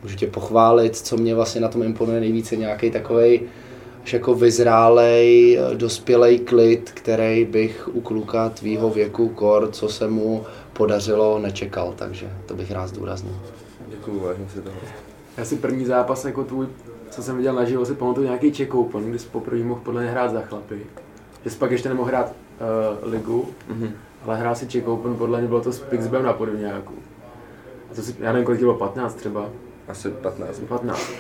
můžu 0.03 0.17
tě 0.17 0.27
pochválit, 0.27 0.97
co 0.97 1.17
mě 1.17 1.35
vlastně 1.35 1.61
na 1.61 1.69
tom 1.69 1.83
imponuje 1.83 2.21
nejvíce, 2.21 2.57
nějaký 2.57 2.91
takový 4.03 4.19
jako 4.19 4.35
vyzrálej, 4.35 5.59
dospělej 5.75 6.39
klid, 6.39 6.93
který 6.95 7.45
bych 7.45 7.89
u 7.93 8.01
kluka 8.01 8.49
tvýho 8.49 8.91
věku 8.91 9.29
kor, 9.29 9.71
co 9.71 9.89
se 9.89 10.09
mu 10.09 10.45
podařilo, 10.73 11.39
nečekal, 11.39 11.95
takže 11.97 12.31
to 12.47 12.55
bych 12.55 12.71
rád 12.71 12.87
zdůraznil. 12.87 13.35
Děkuju, 13.89 14.21
vážím 14.21 14.49
si 14.49 14.61
toho. 14.61 14.77
Já 15.37 15.45
si 15.45 15.57
první 15.57 15.85
zápas 15.85 16.25
jako 16.25 16.45
tvůj, 16.45 16.67
co 17.11 17.23
jsem 17.23 17.37
viděl 17.37 17.55
naživo, 17.55 17.85
si 17.85 17.95
pamatuju 17.95 18.27
nějaký 18.27 18.53
Czech 18.53 18.75
Open, 18.75 19.11
kdy 19.11 19.19
jsi 19.19 19.29
poprvé 19.29 19.65
mohl 19.65 19.81
podle 19.85 20.03
mě 20.03 20.11
hrát 20.11 20.33
za 20.33 20.41
chlapy. 20.41 20.81
Že 21.45 21.51
jsi 21.51 21.59
pak 21.59 21.71
ještě 21.71 21.89
nemohl 21.89 22.09
hrát 22.09 22.33
uh, 22.33 23.13
ligu, 23.13 23.49
mm-hmm. 23.71 23.91
ale 24.25 24.37
hrál 24.37 24.55
si 24.55 24.67
Czech 24.67 24.89
Open, 24.89 25.15
podle 25.15 25.39
mě 25.39 25.49
bylo 25.49 25.61
to 25.61 25.73
s 25.73 25.81
Pixbem 25.81 26.23
na 26.23 26.37
nějakou. 26.59 26.95
A 27.91 27.95
to 27.95 28.03
si, 28.03 28.15
já 28.19 28.33
nevím, 28.33 28.47
kolik 28.47 28.61
bylo, 28.61 28.75
15 28.75 29.15
třeba? 29.15 29.49
Asi 29.89 30.11
15. 30.11 30.59
15. 30.59 31.13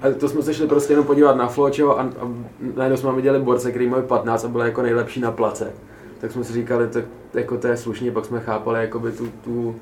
A 0.00 0.10
to 0.10 0.28
jsme 0.28 0.42
se 0.42 0.54
šli 0.54 0.66
prostě 0.66 0.92
jenom 0.92 1.06
podívat 1.06 1.36
na 1.36 1.48
Fločo 1.48 1.98
a, 1.98 2.02
a 2.02 2.28
najednou 2.74 2.96
jsme 2.96 3.12
viděli 3.12 3.38
borce, 3.38 3.70
který 3.70 3.88
mají 3.88 4.02
15 4.02 4.44
a 4.44 4.48
byl 4.48 4.60
jako 4.60 4.82
nejlepší 4.82 5.20
na 5.20 5.32
place. 5.32 5.72
Tak 6.20 6.32
jsme 6.32 6.44
si 6.44 6.52
říkali, 6.52 6.88
tak 6.88 7.04
jako 7.34 7.58
to 7.58 7.66
je 7.66 7.76
slušně, 7.76 8.12
pak 8.12 8.24
jsme 8.24 8.40
chápali 8.40 8.80
jakoby 8.80 9.12
tu, 9.12 9.28
tu, 9.44 9.76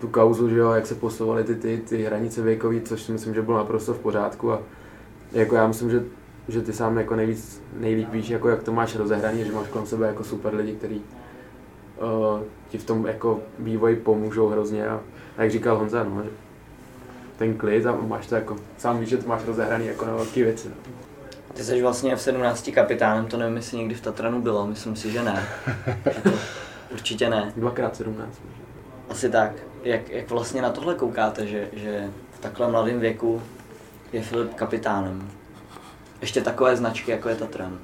tu 0.00 0.08
kauzu, 0.08 0.48
že 0.48 0.56
jo, 0.56 0.70
jak 0.70 0.86
se 0.86 0.94
posouvaly 0.94 1.44
ty, 1.44 1.54
ty, 1.54 1.82
ty 1.88 2.02
hranice 2.02 2.42
věkové, 2.42 2.80
což 2.80 3.02
si 3.02 3.12
myslím, 3.12 3.34
že 3.34 3.42
bylo 3.42 3.56
naprosto 3.56 3.94
v 3.94 3.98
pořádku 3.98 4.52
a 4.52 4.62
jako 5.32 5.54
já 5.54 5.66
myslím, 5.66 5.90
že, 5.90 6.02
že 6.48 6.62
ty 6.62 6.72
sám 6.72 6.98
jako 6.98 7.16
nejvíc, 7.16 7.62
nejlíp 7.80 8.08
víš, 8.12 8.30
jako 8.30 8.48
jak 8.48 8.62
to 8.62 8.72
máš 8.72 8.96
rozehraný, 8.96 9.44
že 9.44 9.52
máš 9.52 9.68
kolem 9.68 9.86
sebe 9.86 10.06
jako 10.06 10.24
super 10.24 10.54
lidi, 10.54 10.72
kteří 10.72 11.02
uh, 12.02 12.40
ti 12.68 12.78
v 12.78 12.84
tom 12.84 13.06
jako 13.06 13.40
vývoji 13.58 13.96
pomůžou 13.96 14.48
hrozně 14.48 14.88
a, 14.88 15.00
a 15.36 15.42
jak 15.42 15.50
říkal 15.50 15.78
Honza, 15.78 16.04
no, 16.04 16.22
že 16.22 16.30
ten 17.40 17.54
klid 17.54 17.86
a 17.86 17.92
máš 17.92 18.26
to 18.26 18.34
jako, 18.34 18.56
sám 18.78 19.00
víš, 19.00 19.08
že 19.08 19.16
to 19.16 19.28
máš 19.28 19.44
rozehraný 19.44 19.86
jako 19.86 20.04
na 20.04 20.14
velké 20.14 20.44
věci. 20.44 20.68
No. 20.68 20.74
Ty 21.54 21.64
jsi 21.64 21.82
vlastně 21.82 22.16
v 22.16 22.20
17 22.20 22.70
kapitánem, 22.74 23.26
to 23.26 23.36
nevím, 23.36 23.56
jestli 23.56 23.78
někdy 23.78 23.94
v 23.94 24.00
Tatranu 24.00 24.42
bylo, 24.42 24.66
myslím 24.66 24.96
si, 24.96 25.10
že 25.10 25.22
ne. 25.22 25.48
to 26.22 26.30
určitě 26.92 27.30
ne. 27.30 27.52
Dvakrát 27.56 27.96
17. 27.96 28.40
Asi 29.08 29.30
tak. 29.30 29.52
Jak, 29.82 30.10
jak 30.10 30.30
vlastně 30.30 30.62
na 30.62 30.70
tohle 30.70 30.94
koukáte, 30.94 31.46
že, 31.46 31.68
že 31.72 32.10
v 32.32 32.38
takhle 32.40 32.70
mladém 32.70 33.00
věku 33.00 33.42
je 34.12 34.22
Filip 34.22 34.54
kapitánem? 34.54 35.30
Ještě 36.20 36.40
takové 36.40 36.76
značky, 36.76 37.10
jako 37.10 37.28
je 37.28 37.34
Tatran. 37.34 37.78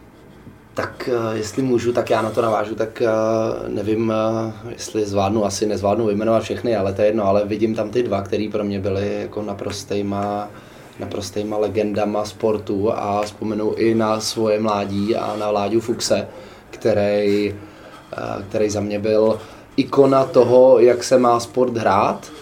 Tak 0.76 1.08
eh, 1.12 1.38
jestli 1.38 1.62
můžu, 1.62 1.92
tak 1.92 2.10
já 2.10 2.22
na 2.22 2.30
to 2.30 2.42
navážu, 2.42 2.74
tak 2.74 3.02
eh, 3.02 3.08
nevím, 3.68 4.12
eh, 4.12 4.52
jestli 4.70 5.06
zvládnu, 5.06 5.44
asi 5.44 5.66
nezvládnu 5.66 6.06
vyjmenovat 6.06 6.42
všechny, 6.42 6.76
ale 6.76 6.92
to 6.92 7.02
je 7.02 7.08
jedno, 7.08 7.24
ale 7.24 7.44
vidím 7.44 7.74
tam 7.74 7.90
ty 7.90 8.02
dva, 8.02 8.22
který 8.22 8.48
pro 8.48 8.64
mě 8.64 8.80
byly 8.80 9.20
jako 9.20 9.42
naprostýma, 9.42 10.48
naprostýma 11.00 11.58
legendama 11.58 12.24
sportu 12.24 12.92
a 12.92 13.22
vzpomenu 13.22 13.74
i 13.74 13.94
na 13.94 14.20
svoje 14.20 14.60
mládí 14.60 15.16
a 15.16 15.36
na 15.36 15.50
Láďu 15.50 15.80
Fuxe, 15.80 16.28
který, 16.70 17.54
který 18.48 18.70
za 18.70 18.80
mě 18.80 18.98
byl 18.98 19.38
ikona 19.76 20.24
toho, 20.24 20.78
jak 20.78 21.04
se 21.04 21.18
má 21.18 21.40
sport 21.40 21.76
hrát 21.76 22.32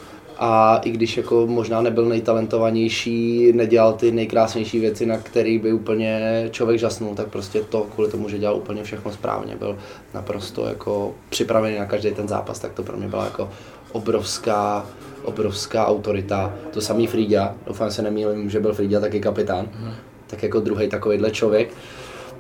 a 0.47 0.81
i 0.85 0.91
když 0.91 1.17
jako 1.17 1.47
možná 1.47 1.83
nebyl 1.83 2.05
nejtalentovanější, 2.05 3.53
nedělal 3.53 3.93
ty 3.93 4.13
nejkrásnější 4.13 4.81
věci, 4.81 5.07
na 5.07 5.19
který 5.19 5.59
by 5.59 5.73
úplně 5.73 6.45
člověk 6.51 6.81
žasnul, 6.81 7.15
tak 7.15 7.29
prostě 7.29 7.61
to 7.61 7.87
kvůli 7.95 8.11
tomu, 8.11 8.29
že 8.29 8.39
dělal 8.39 8.57
úplně 8.57 8.85
všechno 8.85 9.13
správně, 9.13 9.57
byl 9.57 9.79
naprosto 10.15 10.67
jako 10.67 11.15
připravený 11.29 11.79
na 11.79 11.87
každý 11.87 12.11
ten 12.11 12.29
zápas, 12.29 12.59
tak 12.59 12.73
to 12.73 12.83
pro 12.83 12.97
mě 12.97 13.09
byla 13.09 13.25
jako 13.25 13.51
obrovská, 13.93 14.87
obrovská 15.23 15.87
autorita. 15.87 16.55
To 16.71 16.81
samý 16.81 17.07
Frýďa, 17.07 17.55
doufám 17.67 17.91
se 17.91 18.03
nemýlím, 18.03 18.51
že 18.51 18.61
byl 18.61 18.75
Frýďa 18.75 19.01
taky 19.01 19.21
kapitán, 19.21 19.69
hmm. 19.73 19.93
tak 20.27 20.43
jako 20.43 20.61
druhý 20.61 20.89
takovýhle 20.89 21.31
člověk, 21.31 21.73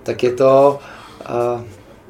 tak 0.02 0.22
je 0.22 0.32
to, 0.32 0.78
uh, 1.54 1.60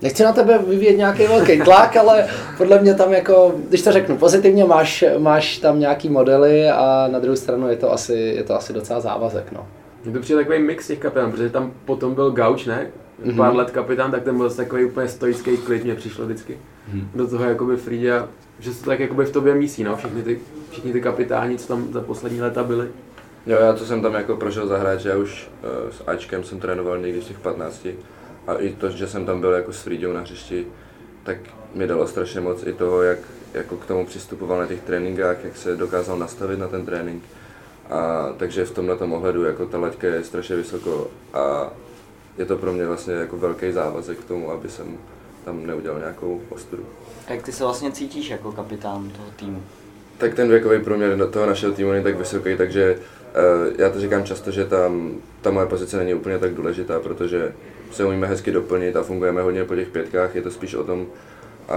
Nechci 0.02 0.22
na 0.22 0.32
tebe 0.32 0.58
vyvíjet 0.58 0.96
nějaký 0.96 1.26
velký 1.26 1.60
tlak, 1.60 1.96
ale 1.96 2.26
podle 2.58 2.80
mě 2.80 2.94
tam 2.94 3.12
jako, 3.12 3.54
když 3.68 3.82
to 3.82 3.92
řeknu 3.92 4.16
pozitivně, 4.16 4.64
máš, 4.64 5.04
máš 5.18 5.58
tam 5.58 5.80
nějaký 5.80 6.08
modely 6.08 6.68
a 6.70 7.08
na 7.12 7.18
druhou 7.18 7.36
stranu 7.36 7.68
je 7.68 7.76
to 7.76 7.92
asi, 7.92 8.12
je 8.12 8.44
to 8.44 8.54
asi 8.54 8.72
docela 8.72 9.00
závazek. 9.00 9.52
No. 9.52 9.66
Mně 10.04 10.14
to 10.14 10.20
přijde 10.20 10.40
takový 10.40 10.58
mix 10.58 10.86
těch 10.86 10.98
kapitánů, 10.98 11.32
protože 11.32 11.50
tam 11.50 11.72
potom 11.84 12.14
byl 12.14 12.30
Gauč, 12.30 12.66
ne? 12.66 12.86
Mm-hmm. 13.24 13.36
Pár 13.36 13.54
let 13.54 13.70
kapitán, 13.70 14.10
tak 14.10 14.22
ten 14.22 14.36
byl 14.36 14.50
takový 14.50 14.84
úplně 14.84 15.08
stoický 15.08 15.56
klid, 15.56 15.84
mě 15.84 15.94
přišlo 15.94 16.24
vždycky. 16.24 16.52
Mm-hmm. 16.52 17.04
Do 17.14 17.28
toho 17.28 17.44
jakoby 17.44 17.76
Frida, 17.76 18.28
že 18.58 18.74
se 18.74 18.84
to 18.84 18.90
tak 18.90 19.00
jakoby 19.00 19.24
v 19.24 19.32
tobě 19.32 19.54
mísí, 19.54 19.84
no? 19.84 19.96
Všichni 19.96 20.22
ty, 20.22 20.38
všichni 20.70 20.92
ty 20.92 21.00
kapitáni, 21.00 21.58
co 21.58 21.68
tam 21.68 21.92
za 21.92 22.00
poslední 22.00 22.40
léta 22.40 22.64
byli. 22.64 22.88
Jo, 23.46 23.58
já 23.60 23.72
to 23.72 23.84
jsem 23.84 24.02
tam 24.02 24.14
jako 24.14 24.36
prošel 24.36 24.66
zahrát, 24.66 25.04
já 25.04 25.16
už 25.16 25.50
uh, 25.62 25.90
s 25.90 26.02
Ačkem 26.06 26.44
jsem 26.44 26.60
trénoval 26.60 26.98
někdy 26.98 27.20
v 27.20 27.24
těch 27.24 27.38
15 27.38 27.86
a 28.46 28.54
i 28.54 28.72
to, 28.72 28.90
že 28.90 29.06
jsem 29.06 29.26
tam 29.26 29.40
byl 29.40 29.52
jako 29.52 29.72
s 29.72 29.82
Frídou 29.82 30.12
na 30.12 30.20
hřišti, 30.20 30.66
tak 31.22 31.36
mi 31.74 31.86
dalo 31.86 32.06
strašně 32.06 32.40
moc 32.40 32.66
i 32.66 32.72
toho, 32.72 33.02
jak 33.02 33.18
jako 33.54 33.76
k 33.76 33.86
tomu 33.86 34.06
přistupoval 34.06 34.58
na 34.58 34.66
těch 34.66 34.80
tréninkách, 34.80 35.44
jak 35.44 35.56
se 35.56 35.76
dokázal 35.76 36.18
nastavit 36.18 36.58
na 36.58 36.68
ten 36.68 36.86
trénink. 36.86 37.22
A 37.90 38.32
takže 38.36 38.64
v 38.64 38.70
tomhle 38.70 38.96
tom 38.96 39.12
ohledu 39.12 39.44
jako 39.44 39.66
ta 39.66 39.78
laťka 39.78 40.06
je 40.06 40.24
strašně 40.24 40.56
vysoko 40.56 41.10
a 41.32 41.70
je 42.38 42.44
to 42.44 42.56
pro 42.56 42.72
mě 42.72 42.86
vlastně 42.86 43.14
jako 43.14 43.36
velký 43.36 43.72
závazek 43.72 44.18
k 44.18 44.24
tomu, 44.24 44.50
aby 44.50 44.68
jsem 44.68 44.98
tam 45.44 45.66
neudělal 45.66 45.98
nějakou 45.98 46.40
ostudu. 46.48 46.86
Jak 47.28 47.42
ty 47.42 47.52
se 47.52 47.64
vlastně 47.64 47.92
cítíš 47.92 48.30
jako 48.30 48.52
kapitán 48.52 49.10
toho 49.10 49.28
týmu? 49.36 49.62
Tak 50.18 50.34
ten 50.34 50.48
věkový 50.48 50.84
průměr 50.84 51.30
toho 51.30 51.46
našeho 51.46 51.72
týmu 51.72 51.92
není 51.92 52.04
tak 52.04 52.16
vysoký, 52.16 52.56
takže 52.56 52.98
uh, 52.98 53.72
já 53.78 53.90
to 53.90 54.00
říkám 54.00 54.24
často, 54.24 54.50
že 54.50 54.64
tam 54.64 55.14
ta 55.42 55.50
moje 55.50 55.66
pozice 55.66 55.96
není 55.96 56.14
úplně 56.14 56.38
tak 56.38 56.54
důležitá, 56.54 57.00
protože 57.00 57.52
se 57.94 58.04
umíme 58.04 58.26
hezky 58.26 58.52
doplnit 58.52 58.96
a 58.96 59.02
fungujeme 59.02 59.42
hodně 59.42 59.64
po 59.64 59.74
těch 59.74 59.88
pětkách. 59.88 60.34
Je 60.34 60.42
to 60.42 60.50
spíš 60.50 60.74
o 60.74 60.84
tom, 60.84 61.06
a, 61.68 61.74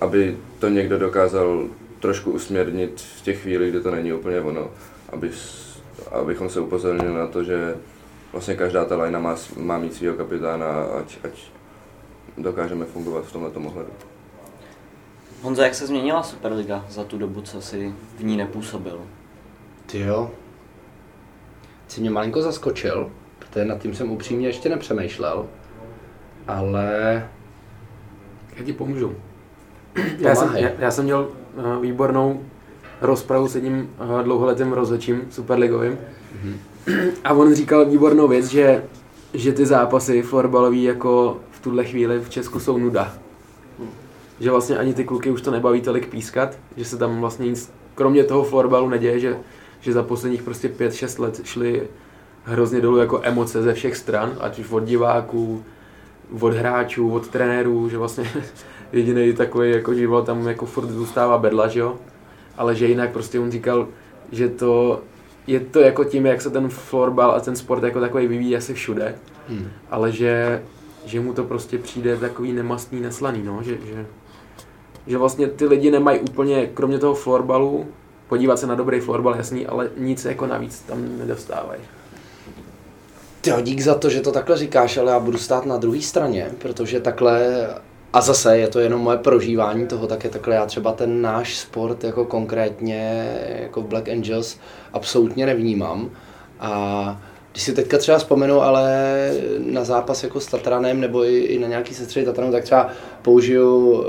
aby 0.00 0.36
to 0.58 0.68
někdo 0.68 0.98
dokázal 0.98 1.68
trošku 2.00 2.30
usměrnit 2.30 3.00
v 3.00 3.22
těch 3.22 3.42
chvílích, 3.42 3.70
kdy 3.70 3.80
to 3.80 3.90
není 3.90 4.12
úplně 4.12 4.40
ono. 4.40 4.70
Aby, 5.12 5.30
abychom 6.10 6.50
se 6.50 6.60
upozornili 6.60 7.14
na 7.14 7.26
to, 7.26 7.44
že 7.44 7.74
vlastně 8.32 8.54
každá 8.54 8.84
ta 8.84 8.96
lajna 8.96 9.18
má, 9.18 9.36
má 9.56 9.78
mít 9.78 9.94
svého 9.94 10.16
kapitána, 10.16 10.82
ať, 10.82 11.18
ať 11.24 11.32
dokážeme 12.38 12.84
fungovat 12.84 13.24
v 13.24 13.32
tomto 13.32 13.60
ohledu. 13.60 13.90
Honza, 15.42 15.64
jak 15.64 15.74
se 15.74 15.86
změnila 15.86 16.22
Superliga 16.22 16.84
za 16.88 17.04
tu 17.04 17.18
dobu, 17.18 17.40
co 17.40 17.60
si 17.60 17.94
v 18.18 18.24
ní 18.24 18.36
nepůsobil? 18.36 19.00
Ty 19.86 19.98
jo. 19.98 20.30
Jsi 21.88 22.00
mě 22.00 22.10
malinko 22.10 22.42
zaskočil, 22.42 23.10
protože 23.56 23.68
nad 23.68 23.78
tím 23.78 23.94
jsem 23.94 24.10
upřímně 24.10 24.48
ještě 24.48 24.68
nepřemýšlel. 24.68 25.46
Ale... 26.46 27.28
Já 28.56 28.64
ti 28.64 28.72
pomůžu. 28.72 29.14
Já 30.18 30.34
jsem, 30.34 30.56
já, 30.56 30.70
já 30.78 30.90
jsem 30.90 31.04
měl 31.04 31.28
uh, 31.56 31.82
výbornou 31.82 32.40
rozpravu 33.00 33.48
s 33.48 33.54
jedním 33.54 33.90
uh, 34.00 34.22
dlouholetým 34.22 34.72
rozhodčím 34.72 35.22
superligovým. 35.30 35.92
Mm-hmm. 35.92 36.54
A 37.24 37.32
on 37.32 37.54
říkal 37.54 37.84
výbornou 37.86 38.28
věc, 38.28 38.46
že, 38.46 38.84
že 39.34 39.52
ty 39.52 39.66
zápasy 39.66 40.22
florbalový 40.22 40.82
jako 40.82 41.40
v 41.50 41.60
tuhle 41.60 41.84
chvíli 41.84 42.20
v 42.20 42.30
Česku 42.30 42.60
jsou 42.60 42.78
nuda. 42.78 43.14
Že 44.40 44.50
vlastně 44.50 44.78
ani 44.78 44.94
ty 44.94 45.04
kluky 45.04 45.30
už 45.30 45.42
to 45.42 45.50
nebaví 45.50 45.80
tolik 45.80 46.08
pískat, 46.08 46.58
že 46.76 46.84
se 46.84 46.96
tam 46.96 47.20
vlastně 47.20 47.46
nic, 47.46 47.72
kromě 47.94 48.24
toho 48.24 48.44
florbalu 48.44 48.88
neděje, 48.88 49.20
že, 49.20 49.36
že 49.80 49.92
za 49.92 50.02
posledních 50.02 50.42
prostě 50.42 50.68
5-6 50.68 51.22
let 51.22 51.40
šli 51.44 51.88
hrozně 52.46 52.80
dolů 52.80 52.96
jako 52.96 53.20
emoce 53.22 53.62
ze 53.62 53.74
všech 53.74 53.96
stran, 53.96 54.36
ať 54.40 54.58
už 54.58 54.70
od 54.70 54.84
diváků, 54.84 55.64
od 56.40 56.54
hráčů, 56.54 57.10
od 57.10 57.28
trenérů, 57.28 57.88
že 57.88 57.98
vlastně 57.98 58.24
jediný 58.92 59.32
takový 59.32 59.70
jako 59.70 59.94
život 59.94 60.26
tam 60.26 60.48
jako 60.48 60.66
furt 60.66 60.86
zůstává 60.86 61.38
bedla, 61.38 61.68
že 61.68 61.80
jo. 61.80 61.96
Ale 62.56 62.74
že 62.74 62.86
jinak 62.86 63.12
prostě 63.12 63.40
on 63.40 63.50
říkal, 63.50 63.88
že 64.32 64.48
to 64.48 65.00
je 65.46 65.60
to 65.60 65.80
jako 65.80 66.04
tím, 66.04 66.26
jak 66.26 66.42
se 66.42 66.50
ten 66.50 66.68
florbal 66.68 67.30
a 67.30 67.40
ten 67.40 67.56
sport 67.56 67.82
jako 67.82 68.00
takový 68.00 68.26
vyvíjí 68.26 68.56
asi 68.56 68.74
všude, 68.74 69.14
hmm. 69.48 69.68
ale 69.90 70.12
že 70.12 70.62
že 71.06 71.20
mu 71.20 71.32
to 71.32 71.44
prostě 71.44 71.78
přijde 71.78 72.16
takový 72.16 72.52
nemastný, 72.52 73.00
neslaný, 73.00 73.42
no, 73.42 73.62
že, 73.62 73.78
že, 73.86 74.06
že 75.06 75.18
vlastně 75.18 75.46
ty 75.46 75.66
lidi 75.66 75.90
nemají 75.90 76.20
úplně, 76.20 76.66
kromě 76.66 76.98
toho 76.98 77.14
florbalu, 77.14 77.86
podívat 78.28 78.58
se 78.58 78.66
na 78.66 78.74
dobrý 78.74 79.00
florbal, 79.00 79.36
jasný, 79.36 79.66
ale 79.66 79.90
nic 79.96 80.24
jako 80.24 80.46
navíc 80.46 80.80
tam 80.80 81.18
nedostávají. 81.18 81.80
Ty 83.54 83.62
dík 83.62 83.80
za 83.80 83.94
to, 83.94 84.10
že 84.10 84.20
to 84.20 84.32
takhle 84.32 84.56
říkáš, 84.58 84.96
ale 84.96 85.12
já 85.12 85.20
budu 85.20 85.38
stát 85.38 85.66
na 85.66 85.76
druhé 85.76 86.02
straně, 86.02 86.50
protože 86.58 87.00
takhle, 87.00 87.68
a 88.12 88.20
zase 88.20 88.58
je 88.58 88.68
to 88.68 88.80
jenom 88.80 89.00
moje 89.00 89.18
prožívání 89.18 89.86
toho, 89.86 90.06
tak 90.06 90.24
je 90.24 90.30
takhle 90.30 90.54
já 90.54 90.66
třeba 90.66 90.92
ten 90.92 91.22
náš 91.22 91.56
sport 91.56 92.04
jako 92.04 92.24
konkrétně, 92.24 93.36
jako 93.48 93.82
Black 93.82 94.08
Angels, 94.08 94.56
absolutně 94.92 95.46
nevnímám. 95.46 96.10
A 96.60 97.22
když 97.52 97.62
si 97.62 97.72
teďka 97.72 97.98
třeba 97.98 98.18
vzpomenu, 98.18 98.62
ale 98.62 99.30
na 99.58 99.84
zápas 99.84 100.22
jako 100.22 100.40
s 100.40 100.46
Tatranem 100.46 101.00
nebo 101.00 101.24
i, 101.24 101.38
i 101.38 101.58
na 101.58 101.68
nějaký 101.68 101.94
sestřely 101.94 102.26
Tatranu, 102.26 102.52
tak 102.52 102.64
třeba 102.64 102.88
použiju 103.22 104.04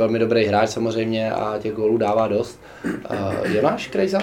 velmi 0.00 0.18
dobrý 0.18 0.44
hráč 0.44 0.70
samozřejmě 0.70 1.32
a 1.32 1.58
těch 1.58 1.72
gólů 1.72 1.98
dává 1.98 2.28
dost. 2.28 2.60
Uh, 2.84 3.54
Jonáš 3.54 3.86
Krejza, 3.86 4.18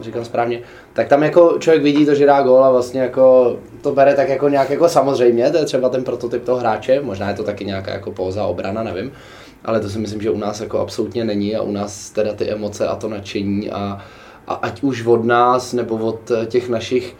říkám 0.00 0.24
správně, 0.24 0.60
tak 0.92 1.08
tam 1.08 1.22
jako 1.22 1.56
člověk 1.58 1.82
vidí 1.82 2.06
to, 2.06 2.14
že 2.14 2.26
dá 2.26 2.42
gól 2.42 2.64
a 2.64 2.70
vlastně 2.70 3.00
jako 3.00 3.56
to 3.82 3.92
bere 3.92 4.14
tak 4.14 4.28
jako 4.28 4.48
nějak 4.48 4.70
jako 4.70 4.88
samozřejmě, 4.88 5.50
to 5.50 5.58
je 5.58 5.64
třeba 5.64 5.88
ten 5.88 6.04
prototyp 6.04 6.44
toho 6.44 6.58
hráče, 6.58 7.00
možná 7.00 7.28
je 7.28 7.34
to 7.34 7.44
taky 7.44 7.64
nějaká 7.64 7.92
jako 7.92 8.10
pouza 8.10 8.44
obrana, 8.46 8.82
nevím, 8.82 9.12
ale 9.64 9.80
to 9.80 9.88
si 9.88 9.98
myslím, 9.98 10.22
že 10.22 10.30
u 10.30 10.38
nás 10.38 10.60
jako 10.60 10.78
absolutně 10.78 11.24
není 11.24 11.56
a 11.56 11.62
u 11.62 11.72
nás 11.72 12.10
teda 12.10 12.32
ty 12.32 12.50
emoce 12.50 12.88
a 12.88 12.96
to 12.96 13.08
nadšení 13.08 13.70
a, 13.70 13.98
a 14.46 14.54
ať 14.54 14.82
už 14.82 15.06
od 15.06 15.24
nás 15.24 15.72
nebo 15.72 15.96
od 15.96 16.32
těch 16.48 16.68
našich 16.68 17.16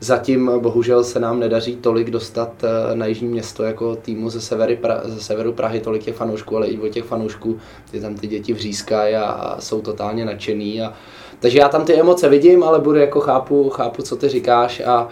Zatím 0.00 0.50
bohužel 0.58 1.04
se 1.04 1.20
nám 1.20 1.40
nedaří 1.40 1.76
tolik 1.76 2.10
dostat 2.10 2.64
eh, 2.64 2.96
na 2.96 3.06
jižní 3.06 3.28
město 3.28 3.62
jako 3.62 3.96
týmu 3.96 4.30
ze, 4.30 4.40
severy, 4.40 4.78
ze 5.04 5.20
severu 5.20 5.52
Prahy, 5.52 5.80
tolik 5.80 6.02
těch 6.02 6.14
fanoušků, 6.14 6.56
ale 6.56 6.66
i 6.66 6.78
od 6.78 6.88
těch 6.88 7.04
fanoušků, 7.04 7.58
ty 7.90 8.00
tam 8.00 8.14
ty 8.14 8.26
děti 8.26 8.52
vřískají 8.52 9.14
a 9.14 9.56
jsou 9.58 9.80
totálně 9.80 10.24
nadšený. 10.24 10.82
A, 10.82 10.92
takže 11.40 11.58
já 11.58 11.68
tam 11.68 11.84
ty 11.84 12.00
emoce 12.00 12.28
vidím, 12.28 12.62
ale 12.62 12.80
budu 12.80 12.98
jako 12.98 13.20
chápu, 13.20 13.70
chápu 13.70 14.02
co 14.02 14.16
ty 14.16 14.28
říkáš 14.28 14.80
a, 14.80 15.08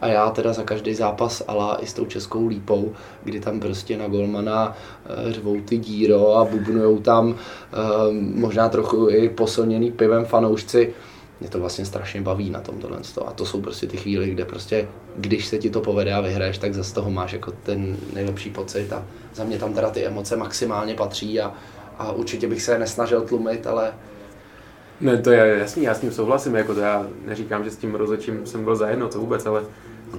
a 0.00 0.06
já 0.08 0.30
teda 0.30 0.52
za 0.52 0.62
každý 0.62 0.94
zápas 0.94 1.42
ala 1.48 1.78
i 1.82 1.86
s 1.86 1.94
tou 1.94 2.04
českou 2.04 2.46
lípou, 2.46 2.92
kdy 3.24 3.40
tam 3.40 3.60
prostě 3.60 3.96
na 3.96 4.08
golmana 4.08 4.76
eh, 5.06 5.32
řvou 5.32 5.60
ty 5.60 5.78
díro 5.78 6.36
a 6.36 6.44
bubnujou 6.44 6.98
tam 6.98 7.34
eh, 7.34 7.76
možná 8.34 8.68
trochu 8.68 9.08
i 9.08 9.28
posilněný 9.28 9.90
pivem 9.90 10.24
fanoušci, 10.24 10.94
mě 11.40 11.48
to 11.48 11.60
vlastně 11.60 11.84
strašně 11.84 12.22
baví 12.22 12.50
na 12.50 12.60
tom 12.60 12.78
tohle. 12.78 12.98
A 13.26 13.32
to 13.32 13.46
jsou 13.46 13.60
prostě 13.60 13.86
ty 13.86 13.96
chvíle, 13.96 14.26
kde 14.26 14.44
prostě, 14.44 14.88
když 15.16 15.46
se 15.46 15.58
ti 15.58 15.70
to 15.70 15.80
povede 15.80 16.12
a 16.12 16.20
vyhraješ, 16.20 16.58
tak 16.58 16.74
zase 16.74 16.94
toho 16.94 17.10
máš 17.10 17.32
jako 17.32 17.52
ten 17.62 17.96
nejlepší 18.14 18.50
pocit 18.50 18.92
a 18.92 19.04
za 19.34 19.44
mě 19.44 19.58
tam 19.58 19.74
teda 19.74 19.90
ty 19.90 20.06
emoce 20.06 20.36
maximálně 20.36 20.94
patří 20.94 21.40
a, 21.40 21.54
a 21.98 22.12
určitě 22.12 22.48
bych 22.48 22.62
se 22.62 22.78
nesnažil 22.78 23.20
tlumit, 23.20 23.66
ale 23.66 23.92
ne, 25.00 25.18
to 25.18 25.30
je 25.30 25.58
jasný, 25.58 25.82
já 25.82 25.94
s 25.94 26.00
tím 26.00 26.12
souhlasím, 26.12 26.54
jako 26.54 26.74
to 26.74 26.80
já 26.80 27.06
neříkám, 27.26 27.64
že 27.64 27.70
s 27.70 27.76
tím 27.76 27.94
rozhodčím 27.94 28.46
jsem 28.46 28.64
byl 28.64 28.76
zajedno, 28.76 29.08
co 29.08 29.20
vůbec, 29.20 29.46
ale 29.46 29.62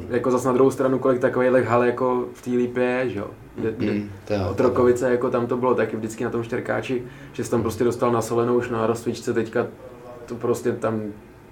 jako 0.09 0.31
zase 0.31 0.47
na 0.47 0.53
druhou 0.53 0.71
stranu, 0.71 0.99
kolik 0.99 1.21
takových 1.21 1.65
hal 1.65 1.83
jako 1.83 2.25
v 2.33 2.41
té 2.41 2.49
lípě 2.49 2.83
je, 2.83 3.09
že 3.09 3.19
jo. 3.19 3.27
Mm, 3.77 4.09
Otrokovice, 4.49 5.11
jako 5.11 5.29
tam 5.29 5.47
to 5.47 5.57
bylo 5.57 5.75
taky 5.75 5.97
vždycky 5.97 6.23
na 6.23 6.29
tom 6.29 6.43
štěrkáči, 6.43 7.03
že 7.33 7.43
jsi 7.43 7.51
tam 7.51 7.61
prostě 7.61 7.83
dostal 7.83 8.11
na 8.11 8.21
solenou 8.21 8.57
už 8.57 8.69
na 8.69 8.87
rozcvičce, 8.87 9.33
teďka 9.33 9.67
to 10.27 10.35
prostě 10.35 10.71
tam 10.71 11.01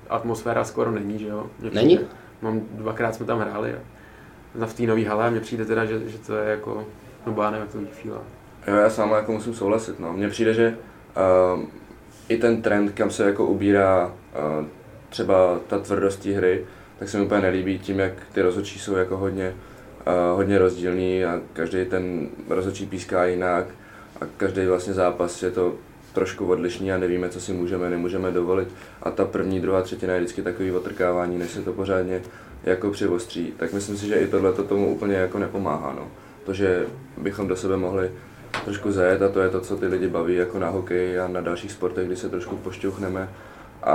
atmosféra 0.10 0.64
skoro 0.64 0.92
není, 0.92 1.20
že 1.20 1.28
jo? 1.28 1.48
Mě 1.60 1.72
není? 1.74 1.96
Přijde, 1.96 2.12
mám, 2.42 2.62
dvakrát 2.72 3.16
jsme 3.16 3.26
tam 3.26 3.40
hráli 3.40 3.76
a 4.62 4.66
v 4.66 4.74
té 4.74 4.84
nový 4.84 5.06
hale 5.06 5.28
a 5.28 5.30
mně 5.30 5.40
přijde 5.40 5.66
teda, 5.66 5.86
že, 5.86 6.10
že 6.10 6.18
to 6.18 6.36
je 6.36 6.50
jako, 6.50 6.86
no 7.26 7.44
já 7.44 7.52
nevím, 7.52 7.68
jak 7.68 7.72
to 7.72 7.96
fíla. 7.96 8.22
Jo, 8.68 8.76
já 8.76 8.90
sám 8.90 9.12
jako 9.12 9.32
musím 9.32 9.54
souhlasit, 9.54 10.00
no. 10.00 10.14
Mně 10.14 10.30
přijde, 10.30 10.54
že 10.54 10.78
uh, 11.56 11.64
i 12.30 12.38
ten 12.38 12.62
trend, 12.62 12.92
kam 12.92 13.12
se 13.12 13.24
jako 13.26 13.46
ubírá 13.46 14.06
uh, 14.06 14.66
třeba 15.10 15.60
ta 15.68 15.80
tvrdost 15.80 16.26
hry, 16.26 16.66
tak 17.00 17.10
se 17.10 17.18
mi 17.18 17.26
úplně 17.26 17.42
nelíbí 17.42 17.80
tím, 17.80 18.00
jak 18.00 18.14
ty 18.34 18.42
rozhodčí 18.42 18.80
jsou 18.80 18.96
jako 18.96 19.18
hodně, 19.18 19.56
uh, 20.08 20.38
hodně 20.38 20.58
rozdílný 20.58 21.26
a 21.26 21.42
každý 21.54 21.86
ten 21.86 22.28
rozhodčí 22.50 22.86
píská 22.86 23.26
jinak 23.26 23.66
a 24.22 24.26
každý 24.38 24.66
vlastně 24.66 24.94
zápas 24.94 25.44
je 25.44 25.52
to 25.52 25.74
trošku 26.16 26.46
odlišní 26.46 26.92
a 26.92 26.98
nevíme, 26.98 27.30
co 27.30 27.42
si 27.42 27.54
můžeme, 27.54 27.90
nemůžeme 27.90 28.32
dovolit. 28.32 28.68
A 29.04 29.12
ta 29.12 29.26
první, 29.26 29.60
druhá 29.60 29.82
třetina 29.82 30.14
je 30.14 30.20
vždycky 30.20 30.42
takový 30.42 30.72
otrkávání, 30.72 31.38
než 31.38 31.52
se 31.52 31.62
to 31.62 31.74
pořádně 31.74 32.22
jako 32.64 32.92
přivostří. 32.92 33.54
Tak 33.58 33.74
myslím 33.74 33.98
si, 33.98 34.08
že 34.08 34.16
i 34.16 34.28
tohle 34.28 34.54
to 34.54 34.64
tomu 34.64 34.96
úplně 34.96 35.16
jako 35.16 35.40
nepomáhá. 35.40 35.94
No. 35.94 36.08
To, 36.46 36.54
že 36.54 36.86
bychom 37.18 37.48
do 37.48 37.56
sebe 37.56 37.78
mohli 37.78 38.12
trošku 38.66 38.92
zajet 38.92 39.22
a 39.22 39.30
to 39.30 39.40
je 39.40 39.50
to, 39.50 39.62
co 39.62 39.78
ty 39.78 39.88
lidi 39.88 40.08
baví 40.08 40.36
jako 40.36 40.60
na 40.60 40.70
hokeji 40.70 41.20
a 41.20 41.28
na 41.28 41.42
dalších 41.42 41.72
sportech, 41.72 42.08
kdy 42.08 42.16
se 42.16 42.30
trošku 42.30 42.58
pošťuchneme 42.58 43.30
a, 43.84 43.94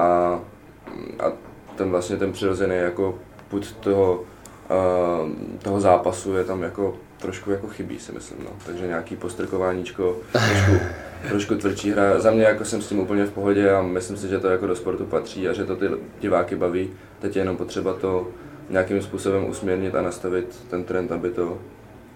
a 1.20 1.32
ten 1.76 1.90
vlastně 1.90 2.16
ten 2.16 2.32
přirozený 2.32 2.76
jako 2.76 3.18
put 3.48 3.72
toho, 3.72 4.24
uh, 4.70 5.30
toho 5.62 5.80
zápasu 5.80 6.34
je 6.34 6.44
tam 6.44 6.62
jako 6.62 6.96
trošku 7.20 7.50
jako 7.50 7.68
chybí, 7.68 7.98
si 7.98 8.12
myslím. 8.12 8.38
No. 8.44 8.50
Takže 8.66 8.86
nějaký 8.86 9.16
postrkováníčko, 9.16 10.16
trošku, 10.32 10.72
trošku 11.28 11.54
tvrdší 11.54 11.90
hra. 11.90 12.20
Za 12.20 12.30
mě 12.30 12.44
jako 12.44 12.64
jsem 12.64 12.82
s 12.82 12.88
tím 12.88 13.00
úplně 13.00 13.24
v 13.24 13.32
pohodě 13.32 13.70
a 13.70 13.82
myslím 13.82 14.16
si, 14.16 14.28
že 14.28 14.38
to 14.38 14.48
jako 14.48 14.66
do 14.66 14.76
sportu 14.76 15.04
patří 15.04 15.48
a 15.48 15.52
že 15.52 15.64
to 15.64 15.76
ty 15.76 15.86
diváky 16.20 16.56
baví. 16.56 16.90
Teď 17.20 17.36
je 17.36 17.40
jenom 17.42 17.56
potřeba 17.56 17.92
to 17.92 18.28
nějakým 18.70 19.02
způsobem 19.02 19.44
usměrnit 19.48 19.94
a 19.94 20.02
nastavit 20.02 20.46
ten 20.70 20.84
trend, 20.84 21.12
aby 21.12 21.30
to, 21.30 21.58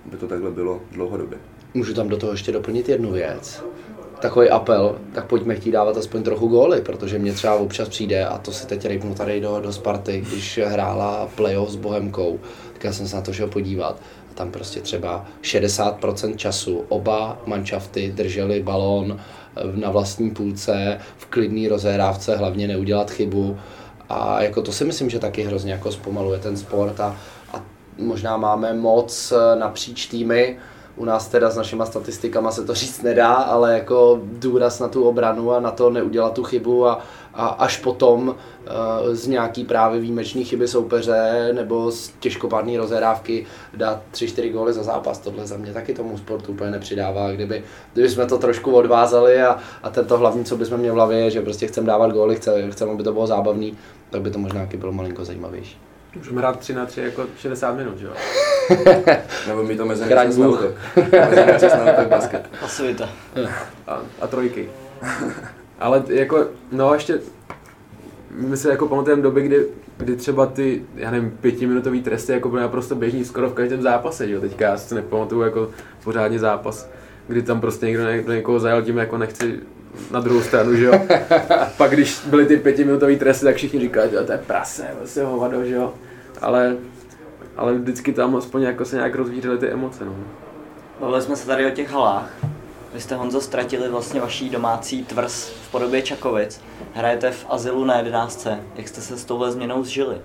aby 0.07 0.17
to 0.17 0.27
takhle 0.27 0.51
bylo 0.51 0.81
dlouhodobě. 0.93 1.39
Můžu 1.75 1.95
tam 1.95 2.09
do 2.09 2.17
toho 2.17 2.33
ještě 2.33 2.53
doplnit 2.53 2.89
jednu 2.89 3.13
věc. 3.13 3.65
Takový 4.21 4.51
apel, 4.51 4.99
tak 5.13 5.27
pojďme 5.27 5.55
chtít 5.55 5.71
dávat 5.71 5.97
aspoň 5.97 6.23
trochu 6.23 6.49
góly, 6.49 6.81
protože 6.81 7.19
mě 7.19 7.33
třeba 7.33 7.55
občas 7.55 7.89
přijde, 7.89 8.27
a 8.27 8.39
to 8.39 8.53
si 8.53 8.67
teď 8.67 8.85
rejpnu 8.85 9.15
tady 9.15 9.41
do, 9.41 9.61
do 9.61 9.73
Sparty, 9.73 10.25
když 10.29 10.61
hrála 10.65 11.29
playoff 11.35 11.71
s 11.71 11.77
Bohemkou, 11.77 12.41
tak 12.73 12.85
já 12.85 12.93
jsem 12.93 13.09
se 13.09 13.17
na 13.17 13.23
to 13.23 13.33
šel 13.33 13.47
podívat 13.47 14.01
tam 14.35 14.51
prostě 14.51 14.81
třeba 14.81 15.27
60% 15.43 16.37
času 16.37 16.85
oba 16.89 17.39
manšafty 17.47 18.13
drželi 18.17 18.63
balón 18.63 19.21
eh, 19.21 19.61
na 19.75 19.91
vlastní 19.91 20.31
půlce, 20.31 21.01
v 21.17 21.27
klidný 21.27 21.69
rozehrávce, 21.69 22.37
hlavně 22.37 22.69
neudělat 22.69 23.11
chybu. 23.11 23.59
A 24.09 24.43
jako 24.43 24.63
to 24.63 24.73
si 24.73 24.85
myslím, 24.85 25.11
že 25.11 25.19
taky 25.19 25.43
hrozně 25.43 25.73
jako 25.73 25.93
zpomaluje 25.93 26.39
ten 26.39 26.57
sport 26.57 27.01
a, 27.01 27.17
a 27.53 27.63
možná 27.99 28.37
máme 28.37 28.73
moc 28.73 29.33
eh, 29.33 29.57
napříč 29.59 30.07
týmy, 30.07 30.57
u 30.97 31.05
nás 31.05 31.29
teda 31.29 31.51
s 31.51 31.57
našima 31.57 31.87
statistikama 31.87 32.51
se 32.51 32.65
to 32.65 32.75
říct 32.75 33.03
nedá, 33.03 33.33
ale 33.33 33.75
jako 33.75 34.21
důraz 34.23 34.81
na 34.81 34.89
tu 34.89 35.05
obranu 35.05 35.53
a 35.53 35.61
na 35.61 35.71
to 35.71 35.91
neudělat 35.91 36.35
tu 36.35 36.43
chybu 36.43 36.87
a, 36.87 37.01
a 37.35 37.47
až 37.47 37.77
potom 37.77 38.29
uh, 38.29 38.35
z 39.15 39.27
nějaký 39.27 39.65
právě 39.65 40.01
výjimečné 40.01 40.45
chyby 40.45 40.69
soupeře 40.69 41.51
nebo 41.53 41.91
z 41.91 42.13
těžkopádné 42.21 42.79
rozhrávky 42.79 43.47
dát 43.75 44.03
3-4 44.13 44.53
góly 44.53 44.73
za 44.73 44.83
zápas. 44.83 45.19
Tohle 45.19 45.47
za 45.47 45.57
mě 45.57 45.73
taky 45.73 45.95
tomu 45.95 46.19
sportu 46.19 46.53
úplně 46.53 46.71
nepřidává. 46.71 47.33
Kdyby, 47.33 47.65
kdyby 47.93 48.11
jsme 48.11 48.27
to 48.27 48.39
trošku 48.39 48.73
odvázali 48.73 49.43
a, 49.43 49.59
a 49.83 49.91
tento 49.91 50.19
hlavní, 50.19 50.45
co 50.45 50.57
bychom 50.57 50.79
měli 50.79 50.93
v 50.93 50.95
hlavě, 50.95 51.19
je, 51.19 51.31
že 51.31 51.43
prostě 51.43 51.67
chceme 51.67 51.87
dávat 51.87 52.13
góly, 52.13 52.37
chceme, 52.37 52.71
chceme, 52.71 52.93
aby 52.93 53.03
to 53.03 53.13
bylo 53.13 53.27
zábavný, 53.27 53.79
tak 54.11 54.23
by 54.23 54.31
to 54.31 54.39
možná 54.39 54.69
bylo 54.77 54.93
malinko 54.93 55.25
zajímavější. 55.25 55.94
Můžeme 56.17 56.41
hrát 56.41 56.59
3 56.59 56.75
na 56.75 56.87
3 56.87 57.01
jako 57.01 57.27
60 57.39 57.73
minut, 57.77 58.01
jo? 58.01 58.11
Nebo 59.49 59.63
mi 59.63 59.77
to 59.77 59.85
mezi 59.87 60.15
na 60.15 60.49
útok. 60.49 60.75
Mezi 60.97 62.07
basket. 62.09 62.49
A, 63.87 64.03
a 64.21 64.27
trojky. 64.27 64.69
Ale 65.81 66.05
jako, 66.09 66.47
no 66.73 66.95
ještě, 66.95 67.19
my 68.31 68.57
se 68.57 68.71
jako 68.71 68.89
pamatujeme 68.89 69.23
doby, 69.23 69.43
kdy, 69.43 69.67
kdy 69.97 70.17
třeba 70.17 70.47
ty, 70.47 70.83
já 70.95 71.11
nevím, 71.11 71.31
pětiminutový 71.31 72.03
tresty 72.03 72.33
jako 72.33 72.49
byly 72.49 72.63
naprosto 72.63 72.95
běžný 72.95 73.25
skoro 73.25 73.51
v 73.51 73.55
každém 73.55 73.83
zápase, 73.83 74.31
jo? 74.31 74.41
Teďka 74.41 74.65
já 74.65 74.77
si 74.77 74.95
nepamatuju 74.95 75.43
jako 75.43 75.71
pořádně 76.05 76.39
zápas, 76.39 76.91
kdy 77.29 77.43
tam 77.43 77.61
prostě 77.61 77.87
někdo 77.87 78.05
do 78.27 78.33
někoho 78.33 78.61
zajel 78.61 78.83
tím, 78.83 78.99
jako 78.99 79.19
nechci 79.19 79.61
na 80.11 80.21
druhou 80.21 80.43
stranu, 80.43 80.77
že 80.77 80.85
jo. 80.85 80.93
A 81.61 81.65
pak 81.77 81.91
když 81.91 82.21
byly 82.27 82.47
ty 82.47 82.57
pětiminutový 82.57 83.17
tresty, 83.17 83.45
tak 83.45 83.57
všichni 83.57 83.81
říkali, 83.81 84.11
že 84.11 84.21
to 84.21 84.33
je 84.33 84.39
prase, 84.39 84.87
vlastně 84.99 85.23
hovado, 85.23 85.65
že 85.65 85.75
jo. 85.75 85.95
Ale, 86.41 86.77
ale 87.57 87.75
vždycky 87.75 88.13
tam 88.13 88.37
aspoň 88.37 88.63
jako 88.63 88.85
se 88.85 88.97
nějak 88.97 89.15
rozvířily 89.15 89.59
ty 89.59 89.69
emoce, 89.69 90.05
no. 90.05 90.15
Bavili 91.01 91.23
jsme 91.23 91.37
se 91.37 91.47
tady 91.47 91.67
o 91.67 91.71
těch 91.71 91.91
halách. 91.91 92.31
Vy 92.95 93.01
jste 93.01 93.17
Honzo 93.17 93.41
ztratili 93.41 93.89
vlastně 93.89 94.21
vaší 94.21 94.51
domácí 94.51 95.05
tvrz 95.05 95.49
v 95.49 95.71
podobě 95.71 96.03
Čakovic. 96.03 96.61
Hrajete 96.95 97.31
v 97.31 97.47
Azylu 97.49 97.85
na 97.85 97.97
11. 97.97 98.47
Jak 98.77 98.89
jste 98.89 99.01
se 99.01 99.17
s 99.17 99.25
touhle 99.25 99.53
změnou 99.53 99.85
zžili? 99.85 100.17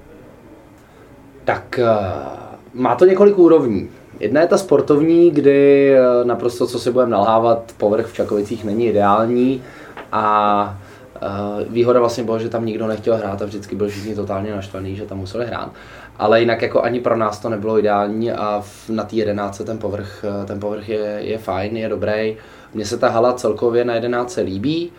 Tak 1.44 1.80
uh, 1.80 2.82
má 2.82 2.96
to 2.96 3.06
několik 3.06 3.38
úrovní. 3.38 3.90
Jedna 4.20 4.42
je 4.42 4.48
ta 4.48 4.58
sportovní, 4.58 5.32
kdy 5.32 5.92
eh, 5.94 6.26
naprosto, 6.26 6.68
co 6.68 6.80
si 6.80 6.92
budeme 6.92 7.12
nalhávat, 7.12 7.74
povrch 7.78 8.06
v 8.06 8.14
Čakovicích 8.14 8.64
není 8.64 8.88
ideální 8.88 9.64
a 10.12 10.78
Uh, 11.22 11.74
výhoda 11.74 12.00
vlastně 12.00 12.24
byla, 12.24 12.38
že 12.40 12.50
tam 12.50 12.66
nikdo 12.66 12.88
nechtěl 12.88 13.18
hrát 13.18 13.42
a 13.42 13.46
vždycky 13.46 13.76
byl 13.76 13.90
všichni 13.90 14.16
totálně 14.16 14.52
naštvaný, 14.52 14.96
že 14.96 15.06
tam 15.06 15.18
museli 15.18 15.46
hrát. 15.46 15.72
Ale 16.18 16.40
jinak 16.40 16.62
jako 16.62 16.82
ani 16.82 17.00
pro 17.00 17.18
nás 17.18 17.40
to 17.40 17.50
nebylo 17.50 17.80
ideální 17.80 18.32
a 18.32 18.64
na 18.90 19.04
té 19.04 19.16
jedenáctce 19.16 19.64
ten 19.64 19.78
povrch, 19.78 20.26
eh, 20.42 20.46
ten 20.46 20.60
povrch 20.60 20.90
je, 20.90 21.18
je 21.20 21.38
fajn, 21.38 21.78
je 21.78 21.90
dobrý. 21.90 22.38
Mně 22.74 22.86
se 22.86 22.98
ta 22.98 23.10
hala 23.10 23.34
celkově 23.34 23.86
na 23.86 23.96
jedenáctce 23.96 24.42
líbí. 24.42 24.92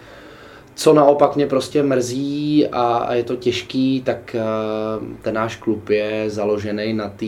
Co 0.81 0.95
naopak 0.95 1.37
mě 1.37 1.47
prostě 1.47 1.83
mrzí 1.83 2.67
a, 2.67 2.83
a 2.83 3.15
je 3.15 3.25
to 3.25 3.37
těžký, 3.37 4.03
tak 4.03 4.37
uh, 4.39 5.07
ten 5.23 5.35
náš 5.35 5.57
klub 5.57 5.89
je 5.89 6.31
založený 6.31 6.93
na 6.93 7.09
té 7.09 7.27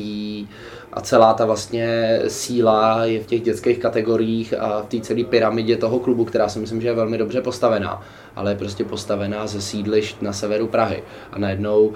a 0.92 1.00
celá 1.00 1.34
ta 1.34 1.44
vlastně 1.44 2.20
síla 2.28 3.04
je 3.04 3.20
v 3.20 3.26
těch 3.26 3.42
dětských 3.42 3.78
kategoriích 3.78 4.54
a 4.58 4.82
v 4.82 4.86
té 4.86 5.00
celé 5.00 5.24
pyramidě 5.24 5.76
toho 5.76 5.98
klubu, 5.98 6.24
která 6.24 6.48
si 6.48 6.58
myslím, 6.58 6.80
že 6.80 6.88
je 6.88 6.94
velmi 6.94 7.18
dobře 7.18 7.40
postavená, 7.40 8.02
ale 8.36 8.50
je 8.50 8.56
prostě 8.56 8.84
postavená 8.84 9.46
ze 9.46 9.60
sídlišť 9.60 10.22
na 10.22 10.32
severu 10.32 10.66
Prahy. 10.66 11.02
A 11.32 11.38
najednou 11.38 11.86
uh, 11.86 11.94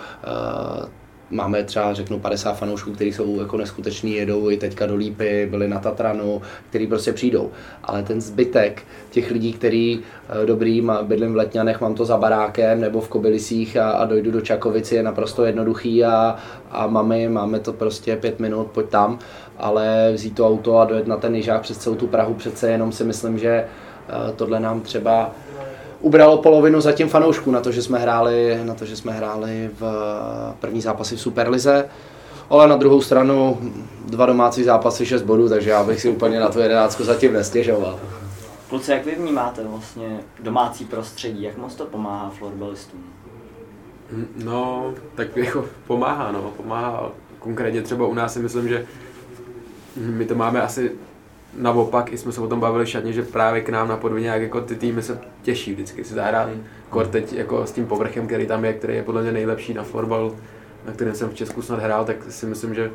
máme 1.31 1.65
třeba, 1.65 1.95
řeknu, 1.95 2.19
50 2.19 2.53
fanoušků, 2.53 2.93
kteří 2.93 3.13
jsou 3.13 3.41
jako 3.41 3.57
neskuteční, 3.57 4.15
jedou 4.15 4.51
i 4.51 4.57
teďka 4.57 4.87
do 4.87 4.97
Lípy, 4.97 5.49
byli 5.51 5.69
na 5.69 5.79
Tatranu, 5.79 6.43
který 6.71 6.87
prostě 6.87 7.13
přijdou. 7.13 7.51
Ale 7.85 8.03
ten 8.03 8.21
zbytek 8.21 8.83
těch 9.11 9.31
lidí, 9.31 9.53
který 9.53 10.01
eh, 10.43 10.47
dobrý, 10.47 10.83
bydlím 11.03 11.33
v 11.33 11.37
Letňanech, 11.37 11.81
mám 11.81 11.95
to 11.95 12.05
za 12.05 12.17
barákem 12.17 12.81
nebo 12.81 13.01
v 13.01 13.09
Kobylisích 13.09 13.77
a, 13.77 13.91
a 13.91 14.05
dojdu 14.05 14.31
do 14.31 14.41
Čakovici, 14.41 14.95
je 14.95 15.03
naprosto 15.03 15.45
jednoduchý 15.45 16.05
a, 16.05 16.37
a 16.71 16.87
máme, 16.87 17.29
máme 17.29 17.61
to 17.61 17.73
prostě 17.73 18.17
pět 18.17 18.41
minut, 18.41 18.67
pojď 18.67 18.89
tam, 18.89 19.19
ale 19.59 20.11
vzít 20.13 20.37
to 20.37 20.49
auto 20.49 20.79
a 20.79 20.85
dojet 20.85 21.07
na 21.07 21.17
ten 21.17 21.35
jižák 21.35 21.63
přes 21.63 21.79
celou 21.79 21.97
tu 21.97 22.07
Prahu, 22.07 22.35
přece 22.35 22.71
jenom 22.71 22.93
si 22.93 23.05
myslím, 23.05 23.39
že 23.39 23.51
eh, 23.51 24.33
tohle 24.37 24.61
nám 24.61 24.81
třeba 24.81 25.31
ubralo 26.01 26.39
polovinu 26.39 26.81
zatím 26.81 27.09
fanoušků 27.09 27.51
na 27.51 27.61
to, 27.61 27.73
že 27.73 27.83
jsme 27.83 27.99
hráli, 27.99 28.61
na 28.65 28.75
to, 28.75 28.85
že 28.85 28.97
jsme 28.97 29.13
hráli 29.13 29.71
v 29.81 29.85
první 30.61 30.81
zápasy 30.81 31.17
v 31.17 31.21
Superlize. 31.21 31.89
Ale 32.51 32.69
na 32.69 32.77
druhou 32.77 33.01
stranu 33.01 33.59
dva 34.05 34.27
domácí 34.27 34.65
zápasy, 34.65 35.07
6 35.07 35.23
bodů, 35.23 35.49
takže 35.49 35.71
já 35.71 35.85
bych 35.85 36.01
si 36.01 36.09
úplně 36.09 36.41
na 36.41 36.49
tu 36.49 36.59
jedenáctku 36.59 37.05
zatím 37.05 37.33
nestěžoval. 37.33 37.99
Kluci, 38.69 38.91
jak 38.91 39.05
vy 39.05 39.15
vnímáte 39.15 39.65
vlastně 39.65 40.21
domácí 40.43 40.85
prostředí, 40.85 41.43
jak 41.43 41.57
moc 41.57 41.75
to 41.75 41.85
pomáhá 41.85 42.31
florbalistům? 42.31 43.01
No, 44.45 44.93
tak 45.15 45.37
jako 45.37 45.65
pomáhá, 45.87 46.33
no, 46.33 46.53
pomáhá. 46.57 47.11
Konkrétně 47.39 47.83
třeba 47.83 48.07
u 48.07 48.15
nás 48.15 48.33
si 48.33 48.39
myslím, 48.39 48.69
že 48.69 48.87
my 49.97 50.25
to 50.25 50.35
máme 50.35 50.63
asi 50.63 50.93
naopak, 51.59 52.13
i 52.13 52.19
jsme 52.19 52.33
se 52.33 52.41
o 52.41 52.49
tom 52.49 52.61
bavili 52.61 52.87
šatně, 52.87 53.13
že 53.13 53.23
právě 53.23 53.61
k 53.61 53.69
nám 53.69 53.89
na 53.89 53.97
podvině, 53.97 54.29
jak 54.29 54.43
jako 54.43 54.61
ty 54.61 54.77
týmy 54.77 55.03
se 55.03 55.21
těší 55.43 55.73
vždycky 55.73 56.05
si 56.05 56.15
zahrát. 56.15 56.49
Mm. 56.49 56.65
Kor 56.91 57.07
teď 57.07 57.33
jako 57.33 57.67
s 57.67 57.73
tím 57.73 57.87
povrchem, 57.87 58.27
který 58.27 58.47
tam 58.47 58.65
je, 58.65 58.73
který 58.73 58.95
je 58.95 59.03
podle 59.03 59.23
mě 59.23 59.33
nejlepší 59.33 59.75
na 59.75 59.83
florbal, 59.83 60.37
na 60.87 60.93
kterém 60.93 61.15
jsem 61.15 61.31
v 61.31 61.35
Česku 61.35 61.63
snad 61.63 61.81
hrál, 61.81 62.05
tak 62.05 62.17
si 62.29 62.47
myslím, 62.47 62.75
že 62.75 62.91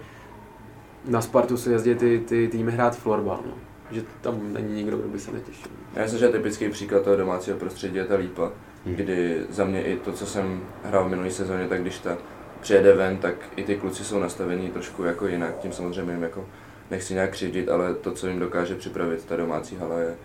na 1.05 1.21
Spartu 1.21 1.57
se 1.57 1.71
jezdí 1.71 1.95
ty, 1.95 2.21
ty 2.25 2.47
týmy 2.47 2.71
hrát 2.71 2.97
florbal. 2.97 3.39
No. 3.45 3.53
Že 3.91 4.03
tam 4.21 4.53
není 4.53 4.75
nikdo, 4.75 4.97
kdo 4.97 5.07
by 5.07 5.19
se 5.19 5.31
netěšil. 5.31 5.71
Já 5.95 6.01
myslím, 6.01 6.19
že 6.19 6.29
typický 6.29 6.69
příklad 6.69 7.03
toho 7.03 7.15
domácího 7.15 7.57
prostředí 7.57 7.95
je 7.95 8.05
ta 8.05 8.15
lípa, 8.15 8.51
hmm. 8.85 8.95
kdy 8.95 9.41
za 9.49 9.65
mě 9.65 9.83
i 9.83 9.97
to, 9.97 10.11
co 10.11 10.25
jsem 10.25 10.61
hrál 10.83 11.05
v 11.05 11.09
minulé 11.09 11.31
sezóně, 11.31 11.67
tak 11.67 11.81
když 11.81 11.99
ta 11.99 12.17
přijede 12.61 12.93
ven, 12.93 13.17
tak 13.17 13.35
i 13.55 13.63
ty 13.63 13.75
kluci 13.75 14.03
jsou 14.03 14.19
nastavení 14.19 14.69
trošku 14.69 15.03
jako 15.03 15.27
jinak, 15.27 15.59
tím 15.59 15.71
samozřejmě 15.71 16.13
jim 16.13 16.23
jako 16.23 16.45
nechci 16.91 17.13
nějak 17.13 17.31
křivdit, 17.31 17.69
ale 17.69 17.93
to, 17.93 18.11
co 18.11 18.27
jim 18.27 18.39
dokáže 18.39 18.75
připravit 18.75 19.25
ta 19.25 19.35
domácí 19.35 19.75
hala, 19.75 19.99
je 19.99 20.15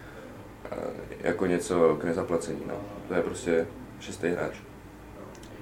eh, 0.71 0.77
jako 1.21 1.47
něco 1.47 1.97
k 2.01 2.05
nezaplacení. 2.05 2.61
No. 2.69 2.75
To 3.09 3.15
je 3.15 3.23
prostě 3.23 3.67
šestý 4.01 4.29
hráč. 4.29 4.55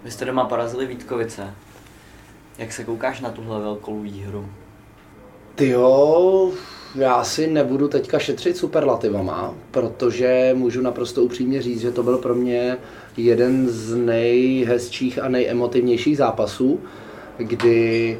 Vy 0.04 0.10
jste 0.10 0.24
doma 0.24 0.44
porazili 0.44 0.86
Vítkovice. 0.86 1.54
Jak 2.58 2.72
se 2.72 2.84
koukáš 2.84 3.20
na 3.20 3.30
tuhle 3.30 3.60
velkou 3.60 4.00
výhru? 4.00 4.48
Ty 5.54 5.68
jo, 5.68 6.52
já 6.94 7.24
si 7.24 7.46
nebudu 7.46 7.88
teďka 7.88 8.18
šetřit 8.18 8.56
superlativama, 8.56 9.54
protože 9.70 10.50
můžu 10.54 10.82
naprosto 10.82 11.22
upřímně 11.22 11.62
říct, 11.62 11.80
že 11.80 11.90
to 11.90 12.02
byl 12.02 12.18
pro 12.18 12.34
mě 12.34 12.76
jeden 13.16 13.68
z 13.68 13.96
nejhezčích 13.96 15.18
a 15.18 15.28
nejemotivnějších 15.28 16.16
zápasů, 16.16 16.80
kdy 17.36 18.18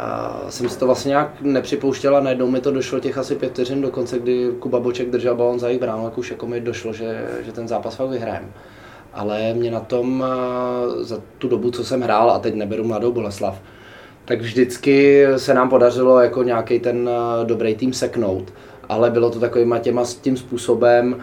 a 0.00 0.40
jsem 0.48 0.68
si 0.68 0.78
to 0.78 0.86
vlastně 0.86 1.08
nějak 1.08 1.28
nepřipouštěla, 1.40 2.20
najednou 2.20 2.50
mi 2.50 2.60
to 2.60 2.70
došlo 2.70 3.00
těch 3.00 3.18
asi 3.18 3.34
pět 3.34 3.52
vteřin 3.52 3.82
do 3.82 3.90
konce, 3.90 4.18
kdy 4.18 4.50
Kuba 4.58 4.80
Boček 4.80 5.10
držel 5.10 5.36
balon 5.36 5.58
za 5.58 5.66
jejich 5.66 5.80
bránu, 5.80 6.12
už 6.16 6.30
jako 6.30 6.46
mi 6.46 6.60
došlo, 6.60 6.92
že, 6.92 7.26
že 7.42 7.52
ten 7.52 7.68
zápas 7.68 7.94
fakt 7.94 8.08
vyhrajeme. 8.08 8.48
Ale 9.12 9.54
mě 9.54 9.70
na 9.70 9.80
tom 9.80 10.24
za 11.00 11.20
tu 11.38 11.48
dobu, 11.48 11.70
co 11.70 11.84
jsem 11.84 12.00
hrál, 12.00 12.30
a 12.30 12.38
teď 12.38 12.54
neberu 12.54 12.84
mladou 12.84 13.12
Boleslav, 13.12 13.60
tak 14.24 14.40
vždycky 14.40 15.26
se 15.36 15.54
nám 15.54 15.68
podařilo 15.68 16.20
jako 16.20 16.42
nějaký 16.42 16.80
ten 16.80 17.10
dobrý 17.44 17.74
tým 17.74 17.92
seknout. 17.92 18.52
Ale 18.88 19.10
bylo 19.10 19.30
to 19.30 19.40
takovým 19.40 19.78
těma 19.80 20.04
tím 20.20 20.36
způsobem, 20.36 21.16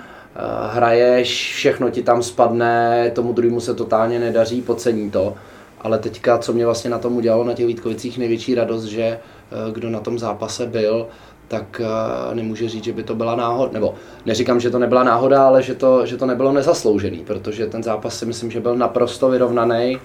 hraješ, 0.71 1.53
všechno 1.55 1.89
ti 1.89 2.03
tam 2.03 2.23
spadne, 2.23 3.11
tomu 3.15 3.33
druhému 3.33 3.59
se 3.59 3.73
totálně 3.73 4.19
nedaří, 4.19 4.61
podcení 4.61 5.11
to 5.11 5.35
ale 5.81 5.99
teďka, 5.99 6.37
co 6.37 6.53
mě 6.53 6.65
vlastně 6.65 6.89
na 6.89 6.99
tom 6.99 7.17
udělalo 7.17 7.43
na 7.43 7.53
těch 7.53 7.67
Vítkovicích 7.67 8.17
největší 8.17 8.55
radost, 8.55 8.83
že 8.83 9.03
eh, 9.03 9.71
kdo 9.71 9.89
na 9.89 9.99
tom 9.99 10.19
zápase 10.19 10.65
byl, 10.65 11.07
tak 11.47 11.81
eh, 11.83 12.35
nemůže 12.35 12.69
říct, 12.69 12.83
že 12.83 12.93
by 12.93 13.03
to 13.03 13.15
byla 13.15 13.35
náhoda, 13.35 13.71
nebo 13.73 13.95
neříkám, 14.25 14.59
že 14.59 14.69
to 14.69 14.79
nebyla 14.79 15.03
náhoda, 15.03 15.47
ale 15.47 15.63
že 15.63 15.75
to, 15.75 16.05
že 16.05 16.17
to 16.17 16.25
nebylo 16.25 16.51
nezasloužený, 16.53 17.17
protože 17.17 17.67
ten 17.67 17.83
zápas 17.83 18.19
si 18.19 18.25
myslím, 18.25 18.51
že 18.51 18.59
byl 18.59 18.75
naprosto 18.75 19.29
vyrovnaný. 19.29 19.99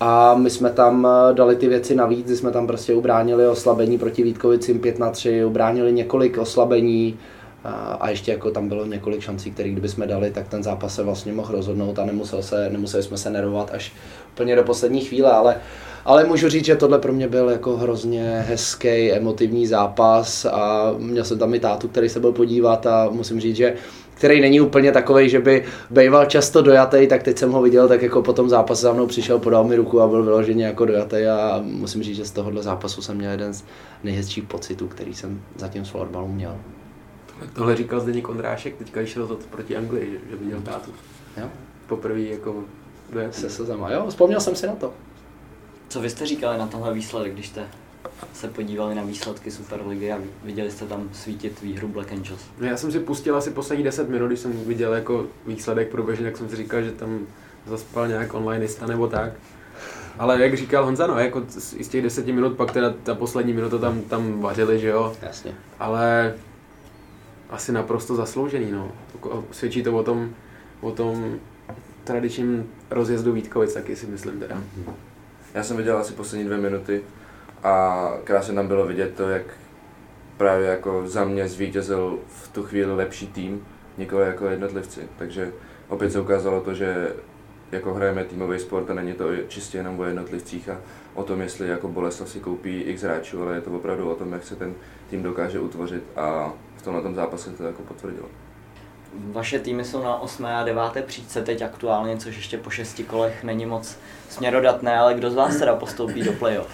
A 0.00 0.34
my 0.34 0.50
jsme 0.50 0.70
tam 0.70 1.06
eh, 1.06 1.34
dali 1.34 1.56
ty 1.56 1.68
věci 1.68 1.94
navíc, 1.94 2.30
jsme 2.30 2.50
tam 2.50 2.66
prostě 2.66 2.94
ubránili 2.94 3.48
oslabení 3.48 3.98
proti 3.98 4.22
Vítkovicím 4.22 4.78
5 4.78 4.98
na 4.98 5.10
3, 5.10 5.44
ubránili 5.44 5.92
několik 5.92 6.38
oslabení, 6.38 7.18
a 8.00 8.10
ještě 8.10 8.32
jako 8.32 8.50
tam 8.50 8.68
bylo 8.68 8.86
několik 8.86 9.20
šancí, 9.20 9.50
které 9.50 9.68
kdybychom 9.68 10.08
dali, 10.08 10.30
tak 10.30 10.48
ten 10.48 10.62
zápas 10.62 10.94
se 10.94 11.02
vlastně 11.02 11.32
mohl 11.32 11.52
rozhodnout 11.52 11.98
a 11.98 12.04
nemusel 12.04 12.42
se, 12.42 12.70
nemuseli 12.70 13.02
jsme 13.02 13.18
se 13.18 13.30
nervovat 13.30 13.70
až 13.74 13.92
úplně 14.32 14.56
do 14.56 14.64
poslední 14.64 15.00
chvíle, 15.00 15.32
ale 15.32 15.56
ale 16.06 16.24
můžu 16.24 16.48
říct, 16.48 16.64
že 16.64 16.76
tohle 16.76 16.98
pro 16.98 17.12
mě 17.12 17.28
byl 17.28 17.50
jako 17.50 17.76
hrozně 17.76 18.44
hezký, 18.48 19.12
emotivní 19.12 19.66
zápas 19.66 20.44
a 20.44 20.94
měl 20.98 21.24
jsem 21.24 21.38
tam 21.38 21.54
i 21.54 21.60
tátu, 21.60 21.88
který 21.88 22.08
se 22.08 22.20
byl 22.20 22.32
podívat 22.32 22.86
a 22.86 23.08
musím 23.10 23.40
říct, 23.40 23.56
že 23.56 23.74
který 24.14 24.40
není 24.40 24.60
úplně 24.60 24.92
takový, 24.92 25.28
že 25.28 25.40
by 25.40 25.64
býval 25.90 26.26
často 26.26 26.62
dojatý, 26.62 27.06
tak 27.06 27.22
teď 27.22 27.38
jsem 27.38 27.52
ho 27.52 27.62
viděl, 27.62 27.88
tak 27.88 28.02
jako 28.02 28.22
po 28.22 28.32
tom 28.32 28.48
zápase 28.48 28.82
za 28.82 28.92
mnou 28.92 29.06
přišel, 29.06 29.38
podal 29.38 29.64
mi 29.64 29.76
ruku 29.76 30.00
a 30.00 30.08
byl 30.08 30.22
vyloženě 30.22 30.64
jako 30.64 30.84
dojatý 30.84 31.26
a 31.26 31.60
musím 31.62 32.02
říct, 32.02 32.16
že 32.16 32.24
z 32.24 32.30
tohohle 32.30 32.62
zápasu 32.62 33.02
jsem 33.02 33.16
měl 33.16 33.30
jeden 33.30 33.54
z 33.54 33.64
nejhezčích 34.04 34.44
pocitů, 34.44 34.88
který 34.88 35.14
jsem 35.14 35.42
zatím 35.56 35.84
s 35.84 35.88
florbalu 35.88 36.28
měl. 36.28 36.56
Tohle 37.52 37.76
říkal 37.76 38.00
Zdeněk 38.00 38.28
Ondrášek, 38.28 38.76
teďka 38.76 39.04
šel 39.04 39.26
to 39.26 39.38
proti 39.50 39.76
Anglii, 39.76 40.10
že, 40.10 40.30
že 40.30 40.36
viděl 40.36 40.60
tátu. 40.60 40.90
Jo. 41.36 41.48
Poprvé 41.86 42.20
jako 42.20 42.64
se 43.30 43.50
slzama. 43.50 43.90
Jo, 43.90 44.06
vzpomněl 44.08 44.40
jsem 44.40 44.56
si 44.56 44.66
na 44.66 44.74
to. 44.74 44.92
Co 45.88 46.00
vy 46.00 46.10
jste 46.10 46.26
říkali 46.26 46.58
na 46.58 46.66
tenhle 46.66 46.94
výsledek, 46.94 47.32
když 47.32 47.48
jste 47.48 47.66
se 48.32 48.48
podívali 48.48 48.94
na 48.94 49.02
výsledky 49.02 49.50
Superligy 49.50 50.12
a 50.12 50.18
viděli 50.44 50.70
jste 50.70 50.84
tam 50.86 51.08
svítit 51.12 51.62
výhru 51.62 51.88
Black 51.88 52.12
Angels? 52.12 52.40
No 52.58 52.66
já 52.66 52.76
jsem 52.76 52.92
si 52.92 53.00
pustil 53.00 53.36
asi 53.36 53.50
poslední 53.50 53.84
10 53.84 54.08
minut, 54.08 54.26
když 54.26 54.40
jsem 54.40 54.52
viděl 54.52 54.94
jako 54.94 55.26
výsledek 55.46 55.88
průběžně, 55.88 56.24
tak 56.24 56.36
jsem 56.36 56.48
si 56.48 56.56
říkal, 56.56 56.82
že 56.82 56.92
tam 56.92 57.26
zaspal 57.66 58.08
nějak 58.08 58.34
onlineista 58.34 58.86
nebo 58.86 59.06
tak. 59.06 59.32
Ale 60.18 60.42
jak 60.42 60.56
říkal 60.56 60.84
Honza, 60.84 61.06
no, 61.06 61.18
jako 61.18 61.42
z 61.48 61.88
těch 61.88 62.02
deseti 62.02 62.32
minut, 62.32 62.56
pak 62.56 62.72
teda 62.72 62.94
ta 63.02 63.14
poslední 63.14 63.52
minuta 63.52 63.78
tam, 63.78 64.00
tam 64.00 64.40
vařili, 64.40 64.78
že 64.78 64.88
jo. 64.88 65.12
Jasně. 65.22 65.54
Ale 65.78 66.34
asi 67.50 67.72
naprosto 67.72 68.14
zasloužený, 68.14 68.72
no. 68.72 68.92
Svědčí 69.50 69.82
to 69.82 69.96
o 69.96 70.02
tom, 70.02 70.30
o 70.80 70.90
tom 70.90 71.38
tradičním 72.04 72.70
rozjezdu 72.90 73.32
Vítkovic, 73.32 73.74
taky 73.74 73.96
si 73.96 74.06
myslím 74.06 74.40
teda. 74.40 74.62
Já 75.54 75.62
jsem 75.62 75.76
viděl 75.76 75.98
asi 75.98 76.12
poslední 76.12 76.46
dvě 76.46 76.58
minuty 76.58 77.02
a 77.62 78.12
krásně 78.24 78.54
tam 78.54 78.68
bylo 78.68 78.86
vidět 78.86 79.14
to, 79.14 79.28
jak 79.28 79.42
právě 80.36 80.66
jako 80.66 81.08
za 81.08 81.24
mě 81.24 81.48
zvítězil 81.48 82.18
v 82.28 82.48
tu 82.48 82.62
chvíli 82.62 82.94
lepší 82.94 83.26
tým, 83.26 83.66
nikoli 83.98 84.26
jako 84.26 84.46
jednotlivci. 84.46 85.00
Takže 85.18 85.52
opět 85.88 86.10
se 86.10 86.20
ukázalo 86.20 86.60
to, 86.60 86.74
že 86.74 87.12
jako 87.72 87.94
hrajeme 87.94 88.24
týmový 88.24 88.58
sport 88.58 88.90
a 88.90 88.94
není 88.94 89.12
to 89.12 89.24
čistě 89.48 89.78
jenom 89.78 90.00
o 90.00 90.04
jednotlivcích 90.04 90.68
a 90.68 90.80
o 91.14 91.22
tom, 91.22 91.40
jestli 91.40 91.68
jako 91.68 91.88
Boleslav 91.88 92.28
si 92.28 92.40
koupí 92.40 92.80
x 92.80 93.02
hráčů, 93.02 93.42
ale 93.42 93.54
je 93.54 93.60
to 93.60 93.70
opravdu 93.70 94.10
o 94.10 94.14
tom, 94.14 94.32
jak 94.32 94.44
se 94.44 94.56
ten 94.56 94.74
tým 95.10 95.22
dokáže 95.22 95.60
utvořit 95.60 96.02
a 96.16 96.52
tomhle 96.86 97.02
tom 97.02 97.14
zápase 97.14 97.50
to 97.50 97.64
jako 97.64 97.82
potvrdilo. 97.82 98.28
Vaše 99.32 99.58
týmy 99.58 99.84
jsou 99.84 100.02
na 100.02 100.20
8. 100.20 100.46
a 100.46 100.64
9. 100.64 100.82
příčce 101.06 101.42
teď 101.42 101.62
aktuálně, 101.62 102.16
což 102.16 102.36
ještě 102.36 102.58
po 102.58 102.70
šesti 102.70 103.04
kolech 103.04 103.44
není 103.44 103.66
moc 103.66 103.96
směrodatné, 104.28 104.98
ale 104.98 105.14
kdo 105.14 105.30
z 105.30 105.34
vás 105.34 105.56
teda 105.56 105.74
postoupí 105.76 106.22
do 106.22 106.32
playoff? 106.32 106.70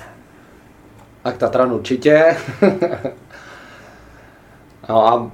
Tak 1.23 1.37
Tatran 1.37 1.73
určitě. 1.73 2.37
no 4.89 5.07
a 5.07 5.31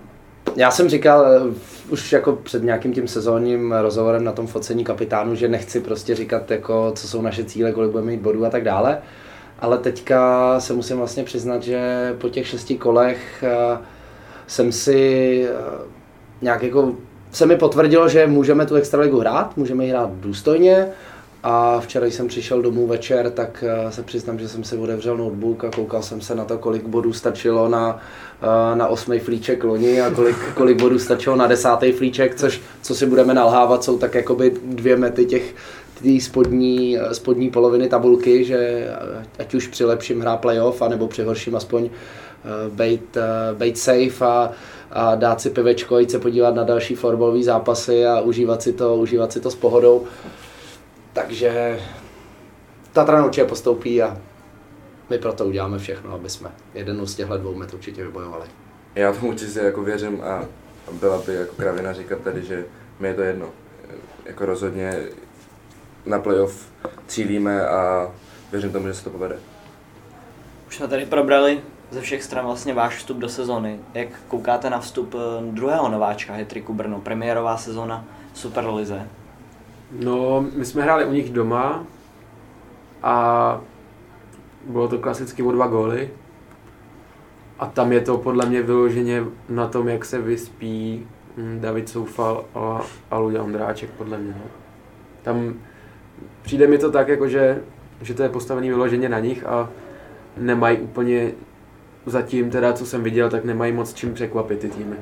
já 0.57 0.71
jsem 0.71 0.89
říkal 0.89 1.27
eh, 1.27 1.41
už 1.89 2.13
jako 2.13 2.33
před 2.33 2.63
nějakým 2.63 2.93
tím 2.93 3.09
sezónním 3.09 3.73
rozhovorem 3.73 4.25
na 4.25 4.33
tom 4.33 4.47
focení 4.47 4.85
kapitánu, 4.85 5.35
že 5.35 5.49
nechci 5.49 5.81
prostě 5.81 6.15
říkat, 6.15 6.51
jako, 6.51 6.93
co 6.95 7.09
jsou 7.09 7.23
naše 7.23 7.45
cíle, 7.45 7.73
kolik 7.73 7.91
budeme 7.91 8.11
mít 8.11 8.21
bodů 8.21 8.45
a 8.45 8.51
tak 8.51 8.65
dále. 8.65 8.99
Ale 9.59 9.79
teďka 9.79 10.61
se 10.61 10.75
musím 10.75 10.97
vlastně 10.97 11.25
přiznat, 11.25 11.63
že 11.63 12.15
po 12.21 12.29
těch 12.29 12.47
šesti 12.47 12.79
kolech 12.79 13.45
uh, 13.73 13.79
jsem 14.49 14.73
si 14.73 15.45
uh, 15.51 15.87
nějak 16.43 16.63
jako 16.63 16.95
se 17.33 17.47
mi 17.47 17.57
potvrdilo, 17.57 18.09
že 18.09 18.27
můžeme 18.27 18.67
tu 18.67 18.75
extraligu 18.75 19.21
hrát, 19.21 19.57
můžeme 19.57 19.85
ji 19.85 19.91
hrát 19.91 20.11
důstojně, 20.13 20.89
a 21.43 21.81
včera, 21.81 22.07
když 22.07 22.15
jsem 22.15 22.29
přišel 22.29 22.63
domů 22.63 22.87
večer, 22.87 23.31
tak 23.31 23.65
eh, 23.67 23.93
se 23.93 24.03
přiznám, 24.03 24.39
že 24.39 24.49
jsem 24.49 24.65
si 24.65 24.77
otevřel 24.77 25.17
notebook 25.17 25.65
a 25.65 25.71
koukal 25.71 26.03
jsem 26.03 26.21
se 26.21 26.35
na 26.35 26.45
to, 26.45 26.59
kolik 26.59 26.87
bodů 26.87 27.13
stačilo 27.13 27.69
na, 27.69 28.01
eh, 28.43 28.77
na 28.77 28.87
osmý 28.89 29.19
flíček 29.19 29.65
loni 29.65 30.01
a 30.01 30.11
kolik, 30.11 30.37
kolik 30.55 30.81
bodů 30.81 30.99
stačilo 30.99 31.37
na 31.37 31.47
desátý 31.47 31.93
flíček, 31.93 32.35
což, 32.35 32.61
co 32.83 32.95
si 32.95 33.07
budeme 33.07 33.35
nalhávat, 33.35 33.85
jsou 33.85 33.99
tak 33.99 34.15
jakoby 34.15 34.53
dvě 34.65 34.97
mety 34.97 35.25
těch 35.25 35.55
tý 36.03 36.21
spodní, 36.21 36.99
eh, 36.99 37.15
spodní 37.15 37.51
poloviny 37.51 37.89
tabulky, 37.89 38.45
že 38.45 38.89
ať 39.39 39.55
už 39.55 39.67
při 39.67 39.85
lepším 39.85 40.21
hrá 40.21 40.37
playoff, 40.37 40.83
anebo 40.83 41.09
při 41.09 41.23
horším 41.23 41.57
aspoň 41.57 41.91
bejt, 42.69 43.17
bejt 43.55 43.79
safe 43.79 44.27
a, 44.27 44.51
a 44.91 45.15
dát 45.15 45.41
si 45.41 45.51
pivečko, 45.51 45.99
jít 45.99 46.11
se 46.11 46.19
podívat 46.19 46.55
na 46.55 46.65
další 46.65 46.95
florbalové 46.95 47.43
zápasy 47.43 48.07
a 48.07 48.21
užívat 48.21 48.63
si 48.63 48.73
to, 48.73 48.97
užívat 48.97 49.33
si 49.33 49.41
to 49.41 49.51
s 49.51 49.55
pohodou. 49.55 50.07
Takže 51.13 51.81
Tatran 52.93 53.25
určitě 53.25 53.45
postoupí 53.45 54.03
a 54.03 54.19
my 55.11 55.19
proto 55.19 55.47
uděláme 55.47 55.79
všechno, 55.79 56.13
aby 56.13 56.31
jsme 56.31 56.51
jeden 56.75 57.07
z 57.07 57.15
těchto 57.15 57.39
dvou 57.39 57.55
met 57.55 57.75
určitě 57.75 58.05
vybojovali. 58.05 58.45
Já 58.95 59.13
tomu 59.13 59.29
určitě 59.29 59.61
jako 59.61 59.83
věřím 59.83 60.21
a 60.21 60.45
byla 60.93 61.23
by 61.27 61.35
jako 61.35 61.55
kravina 61.57 61.93
říkat 61.93 62.19
tady, 62.21 62.43
že 62.43 62.65
mi 63.01 63.09
je 63.09 63.15
to 63.15 63.23
jedno. 63.23 63.49
Jako 64.25 64.47
rozhodně 64.47 65.03
na 66.07 66.19
playoff 66.19 66.69
cílíme 67.07 67.69
a 67.69 68.11
věřím 68.53 68.73
tomu, 68.73 68.87
že 68.87 68.95
se 68.95 69.05
to 69.05 69.11
povede. 69.11 69.37
Už 70.69 70.77
jsme 70.77 70.89
tady 70.89 71.07
probrali 71.07 71.61
ze 71.91 72.01
všech 72.01 72.23
stran 72.23 72.47
vlastně 72.47 72.75
váš 72.75 72.97
vstup 72.97 73.17
do 73.17 73.29
sezony. 73.29 73.79
Jak 73.95 74.09
koukáte 74.29 74.71
na 74.71 74.79
vstup 74.81 75.15
eh, 75.15 75.53
druhého 75.53 75.89
nováčka 75.89 76.35
Hetriku 76.35 76.75
Brno, 76.75 77.01
premiérová 77.01 77.57
sezona 77.57 78.05
Superlize? 78.35 79.07
No, 79.93 80.45
my 80.57 80.65
jsme 80.65 80.83
hráli 80.83 81.05
u 81.05 81.13
nich 81.13 81.31
doma 81.31 81.85
a 83.03 83.61
bylo 84.67 84.89
to 84.89 84.99
klasicky 84.99 85.43
o 85.43 85.53
dva 85.53 85.67
góly. 85.67 86.11
A 87.59 87.67
tam 87.67 87.93
je 87.93 88.01
to 88.01 88.19
podle 88.19 88.47
mě 88.47 88.63
vyloženě 88.63 89.25
na 89.49 89.67
tom, 89.67 89.89
jak 89.89 90.05
se 90.05 90.21
vyspí 90.21 91.07
hm, 91.37 91.59
David 91.61 91.89
Soufal 91.89 92.45
a, 92.55 92.81
a 93.11 93.19
Luďa 93.19 93.43
Ondráček, 93.43 93.91
podle 93.91 94.19
mě. 94.19 94.35
No. 94.39 94.51
Tam 95.23 95.55
přijde 96.43 96.67
mi 96.67 96.79
to 96.79 96.91
tak, 96.93 97.09
jako 97.09 97.29
že, 97.29 97.63
že 98.03 98.15
to 98.15 98.23
je 98.23 98.29
postavený 98.29 98.69
vyloženě 98.69 99.09
na 99.09 99.19
nich 99.19 99.47
a 99.47 99.71
nemají 100.37 100.79
úplně 100.79 101.33
zatím, 102.09 102.51
teda 102.51 102.73
co 102.73 102.87
jsem 102.87 103.03
viděl, 103.03 103.31
tak 103.31 103.45
nemají 103.45 103.73
moc 103.73 103.95
čím 103.95 104.15
překvapit 104.15 104.59
ty 104.59 104.69
týmy. 104.69 104.97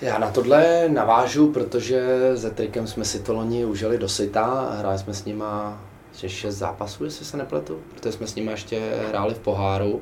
Já 0.00 0.18
na 0.18 0.30
tohle 0.30 0.88
navážu, 0.88 1.52
protože 1.52 2.18
se 2.36 2.50
Trikem 2.50 2.86
jsme 2.86 3.04
si 3.04 3.18
to 3.18 3.34
loni 3.34 3.64
užili 3.64 3.98
do 3.98 4.08
syta, 4.08 4.74
hráli 4.78 4.98
jsme 4.98 5.14
s 5.14 5.24
nima 5.24 5.80
ještě 6.08 6.28
šest 6.28 6.54
zápasů, 6.54 7.04
jestli 7.04 7.24
se 7.24 7.36
nepletu, 7.36 7.78
protože 7.94 8.12
jsme 8.12 8.26
s 8.26 8.34
nimi 8.34 8.50
ještě 8.50 8.80
hráli 9.08 9.34
v 9.34 9.38
poháru, 9.38 10.00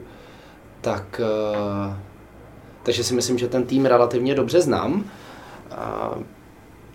tak 0.80 1.20
eh, 1.24 1.96
takže 2.82 3.04
si 3.04 3.14
myslím, 3.14 3.38
že 3.38 3.48
ten 3.48 3.64
tým 3.64 3.86
relativně 3.86 4.34
dobře 4.34 4.60
znám. 4.60 5.04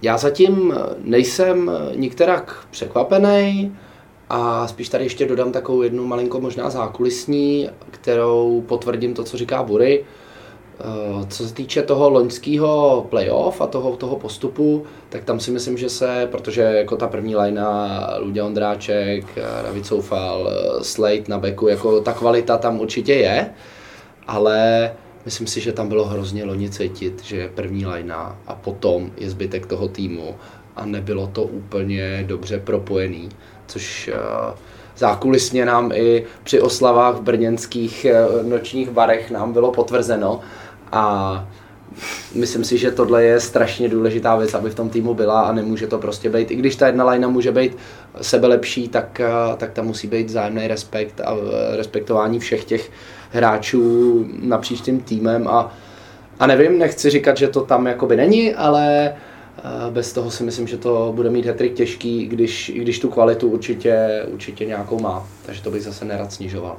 Já 0.01 0.17
zatím 0.17 0.73
nejsem 0.97 1.71
nikterak 1.95 2.67
překvapený 2.71 3.77
a 4.35 4.67
spíš 4.67 4.89
tady 4.89 5.03
ještě 5.03 5.25
dodám 5.25 5.51
takovou 5.51 5.81
jednu 5.81 6.05
malinko 6.05 6.39
možná 6.41 6.69
zákulisní, 6.69 7.69
kterou 7.91 8.63
potvrdím 8.67 9.13
to, 9.13 9.23
co 9.23 9.37
říká 9.37 9.63
Bury. 9.63 10.05
Eh, 10.79 11.25
co 11.29 11.47
se 11.47 11.53
týče 11.53 11.81
toho 11.81 12.09
loňského 12.09 13.05
playoff 13.09 13.61
a 13.61 13.67
toho, 13.67 13.95
toho 13.95 14.15
postupu, 14.15 14.83
tak 15.09 15.23
tam 15.23 15.39
si 15.39 15.51
myslím, 15.51 15.77
že 15.77 15.89
se, 15.89 16.27
protože 16.31 16.61
jako 16.61 16.95
ta 16.95 17.07
první 17.07 17.35
lajna, 17.35 17.99
Luděl 18.19 18.45
Ondráček, 18.45 19.25
David 19.63 19.85
Soufal, 19.85 20.49
eh, 20.49 20.83
Slate 20.83 21.23
na 21.27 21.37
beku, 21.37 21.67
jako 21.67 22.01
ta 22.01 22.13
kvalita 22.13 22.57
tam 22.57 22.79
určitě 22.79 23.13
je, 23.13 23.49
ale 24.27 24.91
myslím 25.25 25.47
si, 25.47 25.61
že 25.61 25.71
tam 25.71 25.87
bylo 25.87 26.05
hrozně 26.05 26.43
loni 26.43 26.69
cítit, 26.69 27.23
že 27.23 27.37
je 27.37 27.49
první 27.49 27.85
lajna 27.85 28.39
a 28.47 28.55
potom 28.55 29.11
je 29.17 29.29
zbytek 29.29 29.65
toho 29.65 29.87
týmu 29.87 30.35
a 30.75 30.85
nebylo 30.85 31.27
to 31.27 31.43
úplně 31.43 32.23
dobře 32.27 32.59
propojený, 32.59 33.29
což 33.73 34.09
uh, 34.13 34.55
zákulisně 34.97 35.65
nám 35.65 35.91
i 35.91 36.25
při 36.43 36.61
oslavách 36.61 37.15
v 37.15 37.21
brněnských 37.21 38.05
nočních 38.43 38.89
barech 38.89 39.31
nám 39.31 39.53
bylo 39.53 39.71
potvrzeno, 39.71 40.41
a 40.93 41.47
myslím 42.35 42.63
si, 42.63 42.77
že 42.77 42.91
tohle 42.91 43.23
je 43.23 43.39
strašně 43.39 43.89
důležitá 43.89 44.35
věc, 44.35 44.53
aby 44.53 44.69
v 44.69 44.75
tom 44.75 44.89
týmu 44.89 45.13
byla 45.13 45.41
a 45.41 45.51
nemůže 45.51 45.87
to 45.87 45.97
prostě 45.97 46.29
být. 46.29 46.51
I 46.51 46.55
když 46.55 46.75
ta 46.75 46.87
jedna 46.87 47.03
lajna 47.03 47.27
může 47.27 47.51
být 47.51 47.77
sebe 48.21 48.47
lepší, 48.47 48.87
tak, 48.87 49.21
tak 49.57 49.71
tam 49.71 49.85
musí 49.85 50.07
být 50.07 50.27
vzájemný 50.27 50.67
respekt 50.67 51.21
a 51.21 51.35
respektování 51.77 52.39
všech 52.39 52.63
těch 52.63 52.91
hráčů 53.31 54.25
napříč 54.41 54.81
tím 54.81 54.99
týmem 54.99 55.47
a, 55.47 55.73
a 56.39 56.47
nevím, 56.47 56.79
nechci 56.79 57.09
říkat, 57.09 57.37
že 57.37 57.47
to 57.47 57.61
tam 57.61 57.87
jakoby 57.87 58.15
není, 58.15 58.53
ale 58.53 59.13
bez 59.89 60.13
toho 60.13 60.31
si 60.31 60.43
myslím, 60.43 60.67
že 60.67 60.77
to 60.77 61.11
bude 61.15 61.29
mít 61.29 61.45
hetrik 61.45 61.73
těžký, 61.73 62.27
když, 62.27 62.71
když 62.75 62.99
tu 62.99 63.09
kvalitu 63.09 63.47
určitě, 63.47 64.25
určitě 64.27 64.65
nějakou 64.65 64.99
má. 64.99 65.27
Takže 65.45 65.63
to 65.63 65.71
bych 65.71 65.83
zase 65.83 66.05
nerad 66.05 66.33
snižoval. 66.33 66.77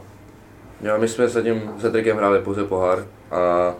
Jo, 0.80 0.99
my 0.99 1.09
jsme 1.09 1.28
s 1.28 1.43
tím 1.43 1.70
s 1.78 1.82
Hetrikem 1.82 2.16
hráli 2.16 2.41
pouze 2.41 2.64
pohár 2.64 3.07
a 3.30 3.74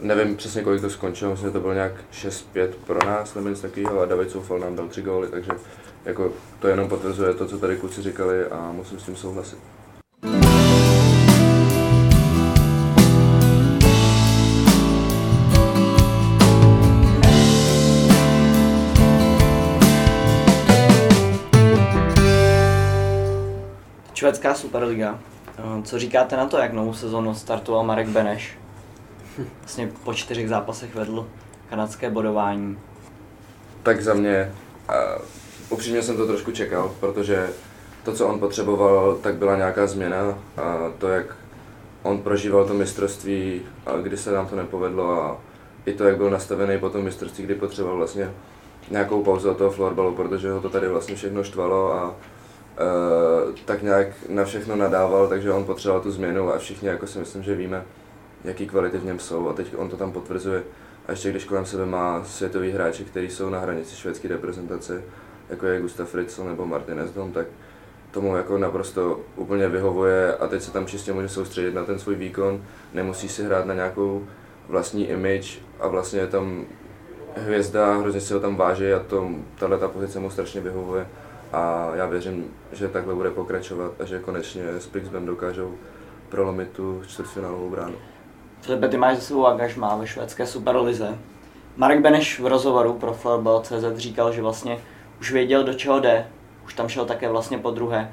nevím 0.00 0.36
přesně 0.36 0.62
kolik 0.62 0.80
to 0.80 0.90
skončilo, 0.90 1.30
myslím, 1.30 1.48
že 1.48 1.52
to 1.52 1.60
bylo 1.60 1.72
nějak 1.72 1.92
6-5 2.12 2.68
pro 2.86 2.98
nás 3.06 3.34
nebo 3.34 3.48
něco 3.48 3.62
takového 3.62 4.00
a 4.00 4.06
David 4.06 4.30
Soufal 4.30 4.58
nám 4.58 4.76
dal 4.76 4.88
tři 4.88 5.02
góly, 5.02 5.28
takže 5.28 5.50
jako 6.04 6.32
to 6.60 6.68
jenom 6.68 6.88
potvrzuje 6.88 7.34
to, 7.34 7.46
co 7.46 7.58
tady 7.58 7.76
kluci 7.76 8.02
říkali 8.02 8.44
a 8.44 8.72
musím 8.72 8.98
s 8.98 9.02
tím 9.02 9.16
souhlasit. 9.16 9.58
Švédská 24.16 24.54
Superliga. 24.54 25.18
Co 25.84 25.98
říkáte 25.98 26.36
na 26.36 26.46
to, 26.46 26.58
jak 26.58 26.72
novou 26.72 26.94
sezonu 26.94 27.34
startoval 27.34 27.84
Marek 27.84 28.08
Beneš? 28.08 28.58
vlastně 29.60 29.90
po 30.04 30.14
čtyřech 30.14 30.48
zápasech 30.48 30.94
vedl 30.94 31.28
kanadské 31.70 32.10
bodování. 32.10 32.78
Tak 33.82 34.02
za 34.02 34.14
mě, 34.14 34.52
uh, 34.88 35.22
upřímně 35.70 36.02
jsem 36.02 36.16
to 36.16 36.26
trošku 36.26 36.52
čekal, 36.52 36.92
protože 37.00 37.50
to, 38.04 38.12
co 38.12 38.28
on 38.28 38.38
potřeboval, 38.40 39.14
tak 39.14 39.34
byla 39.34 39.56
nějaká 39.56 39.86
změna 39.86 40.38
a 40.56 40.92
to, 40.98 41.08
jak 41.08 41.36
on 42.02 42.22
prožíval 42.22 42.66
to 42.66 42.74
mistrovství, 42.74 43.62
a 43.86 43.96
kdy 43.96 44.16
se 44.16 44.32
nám 44.32 44.46
to 44.46 44.56
nepovedlo 44.56 45.22
a 45.22 45.38
i 45.86 45.92
to, 45.92 46.04
jak 46.04 46.16
byl 46.16 46.30
nastavený 46.30 46.78
po 46.78 46.90
tom 46.90 47.04
mistrovství, 47.04 47.44
kdy 47.44 47.54
potřeboval 47.54 47.96
vlastně 47.96 48.30
nějakou 48.90 49.22
pauzu 49.22 49.50
od 49.50 49.58
toho 49.58 49.70
florbalu, 49.70 50.14
protože 50.14 50.50
ho 50.50 50.60
to 50.60 50.70
tady 50.70 50.88
vlastně 50.88 51.14
všechno 51.14 51.44
štvalo 51.44 51.92
a 51.92 52.14
uh, 52.80 53.54
tak 53.64 53.82
nějak 53.82 54.08
na 54.28 54.44
všechno 54.44 54.76
nadával, 54.76 55.28
takže 55.28 55.52
on 55.52 55.64
potřeboval 55.64 56.02
tu 56.02 56.10
změnu 56.10 56.52
a 56.52 56.58
všichni 56.58 56.88
jako 56.88 57.06
si 57.06 57.18
myslím, 57.18 57.42
že 57.42 57.54
víme, 57.54 57.84
jaký 58.44 58.66
kvality 58.66 58.98
v 58.98 59.04
něm 59.04 59.18
jsou 59.18 59.48
a 59.48 59.52
teď 59.52 59.74
on 59.76 59.88
to 59.88 59.96
tam 59.96 60.12
potvrzuje. 60.12 60.62
A 61.06 61.10
ještě 61.10 61.30
když 61.30 61.44
kolem 61.44 61.66
sebe 61.66 61.86
má 61.86 62.24
světový 62.24 62.70
hráči, 62.70 63.04
kteří 63.04 63.30
jsou 63.30 63.50
na 63.50 63.58
hranici 63.58 63.96
švédské 63.96 64.28
reprezentace, 64.28 65.02
jako 65.48 65.66
je 65.66 65.80
Gustav 65.80 66.08
Fritzl 66.08 66.44
nebo 66.44 66.66
Martin 66.66 67.00
Esdom, 67.00 67.32
tak 67.32 67.46
tomu 68.10 68.36
jako 68.36 68.58
naprosto 68.58 69.20
úplně 69.36 69.68
vyhovuje 69.68 70.36
a 70.36 70.46
teď 70.46 70.62
se 70.62 70.72
tam 70.72 70.86
čistě 70.86 71.12
může 71.12 71.28
soustředit 71.28 71.74
na 71.74 71.84
ten 71.84 71.98
svůj 71.98 72.14
výkon, 72.14 72.64
nemusí 72.94 73.28
si 73.28 73.44
hrát 73.44 73.66
na 73.66 73.74
nějakou 73.74 74.26
vlastní 74.68 75.08
image 75.08 75.58
a 75.80 75.88
vlastně 75.88 76.20
je 76.20 76.26
tam 76.26 76.64
hvězda, 77.36 77.96
hrozně 77.96 78.20
si 78.20 78.34
ho 78.34 78.40
tam 78.40 78.56
váží 78.56 78.92
a 78.92 78.98
to, 78.98 79.30
tahle 79.58 79.78
ta 79.78 79.88
pozice 79.88 80.18
mu 80.18 80.30
strašně 80.30 80.60
vyhovuje 80.60 81.06
a 81.56 81.90
já 81.94 82.06
věřím, 82.06 82.44
že 82.72 82.88
takhle 82.88 83.14
bude 83.14 83.30
pokračovat 83.30 83.92
a 84.00 84.04
že 84.04 84.20
konečně 84.20 84.62
s 84.68 84.86
Pixbem 84.86 85.26
dokážou 85.26 85.74
prolomit 86.28 86.70
tu 86.70 87.02
čtvrtfinálovou 87.06 87.70
bránu. 87.70 87.94
Filipe, 88.60 88.88
ty 88.88 88.96
máš 88.96 89.16
za 89.16 89.22
sebou 89.22 89.46
angažmá 89.46 89.96
ve 89.96 90.06
švédské 90.06 90.46
superlize. 90.46 91.18
Marek 91.76 92.00
Beneš 92.00 92.40
v 92.40 92.46
rozhovoru 92.46 92.92
pro 92.92 93.12
Floorball.cz 93.12 93.96
říkal, 93.96 94.32
že 94.32 94.42
vlastně 94.42 94.78
už 95.20 95.32
věděl, 95.32 95.64
do 95.64 95.74
čeho 95.74 96.00
jde. 96.00 96.26
Už 96.64 96.74
tam 96.74 96.88
šel 96.88 97.04
také 97.04 97.28
vlastně 97.28 97.58
po 97.58 97.70
druhé. 97.70 98.12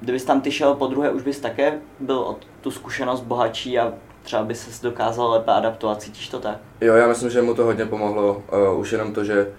Kdybys 0.00 0.24
tam 0.24 0.40
ty 0.40 0.52
šel 0.52 0.74
po 0.74 0.86
druhé, 0.86 1.10
už 1.10 1.22
bys 1.22 1.40
také 1.40 1.78
byl 2.00 2.18
o 2.18 2.36
tu 2.60 2.70
zkušenost 2.70 3.20
bohatší 3.20 3.78
a 3.78 3.92
třeba 4.22 4.44
by 4.44 4.54
se 4.54 4.82
dokázal 4.82 5.30
lépe 5.30 5.52
adaptovat, 5.52 6.02
cítíš 6.02 6.28
to 6.28 6.40
tak? 6.40 6.56
Jo, 6.80 6.94
já 6.94 7.08
myslím, 7.08 7.30
že 7.30 7.42
mu 7.42 7.54
to 7.54 7.64
hodně 7.64 7.86
pomohlo. 7.86 8.42
Uh, 8.72 8.80
už 8.80 8.92
jenom 8.92 9.14
to, 9.14 9.24
že 9.24 9.52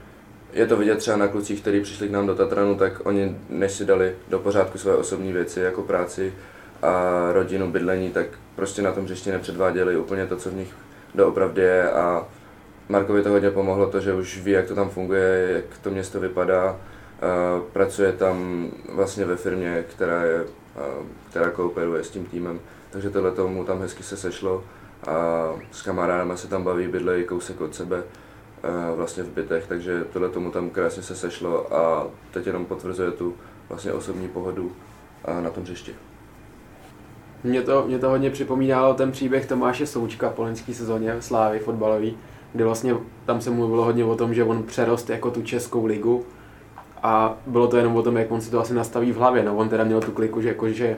je 0.54 0.68
to 0.68 0.78
vidět 0.78 0.97
třeba 0.97 1.18
na 1.18 1.28
klucích, 1.28 1.62
kteří 1.62 1.82
přišli 1.82 2.08
k 2.08 2.12
nám 2.12 2.28
do 2.28 2.36
Tatranu, 2.36 2.76
tak 2.76 3.06
oni 3.06 3.38
než 3.50 3.72
si 3.72 3.86
dali 3.86 4.16
do 4.28 4.39
pořádku 4.39 4.78
své 4.78 4.95
osobní 4.95 5.34
věci, 5.34 5.60
jako 5.60 5.82
práci 5.82 6.34
a 6.82 7.26
rodinu, 7.32 7.72
bydlení, 7.72 8.10
tak 8.10 8.26
prostě 8.56 8.82
na 8.82 8.91
tom 8.91 9.06
hřišti 9.06 9.32
nepředváděli 9.32 9.97
úplně 9.97 10.26
to, 10.26 10.38
co 10.38 10.50
v 10.50 10.56
nich 10.56 10.74
doopravdy 11.16 11.62
je. 11.62 11.91
A 11.91 12.28
Markovi 12.89 13.24
to 13.24 13.30
hodně 13.30 13.52
pomohlo 13.52 13.88
to, 13.88 14.00
že 14.00 14.14
už 14.14 14.41
ví, 14.41 14.52
jak 14.52 14.68
to 14.68 14.76
tam 14.76 14.89
funguje, 14.89 15.50
jak 15.54 15.78
to 15.84 15.89
město 15.89 16.20
vypadá. 16.20 16.78
Pracuje 17.74 18.12
tam 18.12 18.68
vlastně 18.89 19.26
ve 19.26 19.36
firmě, 19.36 19.86
která, 19.89 20.24
je, 20.24 20.45
která 21.30 21.50
kooperuje 21.50 22.04
s 22.04 22.10
tím 22.10 22.26
týmem, 22.26 22.60
takže 22.89 23.10
tohle 23.10 23.32
tomu 23.32 23.64
tam 23.64 23.82
hezky 23.82 24.04
se 24.04 24.18
sešlo 24.18 24.64
a 25.08 25.47
s 25.72 25.82
kamarádama 25.82 26.38
se 26.38 26.47
tam 26.47 26.64
baví, 26.64 26.88
bydlejí 26.88 27.24
kousek 27.24 27.62
od 27.62 27.76
sebe 27.76 28.04
vlastně 28.95 29.24
v 29.24 29.30
bytech, 29.30 29.68
takže 29.68 30.03
tohle 30.14 30.30
tomu 30.30 30.51
tam 30.51 30.70
krásně 30.70 31.03
se 31.03 31.16
sešlo 31.16 31.74
a 31.74 32.07
teď 32.32 32.47
jenom 32.47 32.66
potvrzuje 32.66 33.12
tu 33.12 33.34
vlastně 33.70 33.93
osobní 33.93 34.28
pohodu 34.28 34.66
uh, 34.66 35.43
na 35.43 35.49
tom 35.49 35.64
hřišti. 35.64 35.95
Mě 37.43 37.62
to, 37.62 37.84
mě 37.88 37.99
to 37.99 38.10
hodně 38.10 38.30
připomínalo 38.30 38.93
ten 38.93 39.12
příběh 39.12 39.45
Tomáše 39.45 39.88
Součka 39.88 40.30
po 40.30 40.41
loňské 40.41 40.74
sezóně 40.74 41.16
v 41.20 41.26
Slávy 41.26 41.60
fotbalový, 41.60 42.18
kdy 42.53 42.64
vlastně 42.64 42.95
tam 43.26 43.41
se 43.41 43.49
mluvilo 43.49 43.84
hodně 43.84 44.05
o 44.05 44.16
tom, 44.16 44.34
že 44.34 44.43
on 44.43 44.64
přerost 44.64 45.10
jako 45.10 45.32
tu 45.32 45.41
českou 45.41 45.86
ligu 45.86 46.26
a 47.03 47.38
bylo 47.47 47.68
to 47.68 47.78
jenom 47.78 47.95
o 47.95 48.01
tom, 48.01 48.18
jak 48.18 48.32
on 48.32 48.41
si 48.41 48.51
to 48.51 48.60
asi 48.60 48.74
nastaví 48.74 49.12
v 49.12 49.18
hlavě. 49.18 49.43
No, 49.43 49.55
on 49.55 49.70
teda 49.70 49.84
měl 49.84 50.01
tu 50.01 50.12
kliku, 50.12 50.41
že, 50.41 50.47
jako, 50.47 50.70
že 50.70 50.97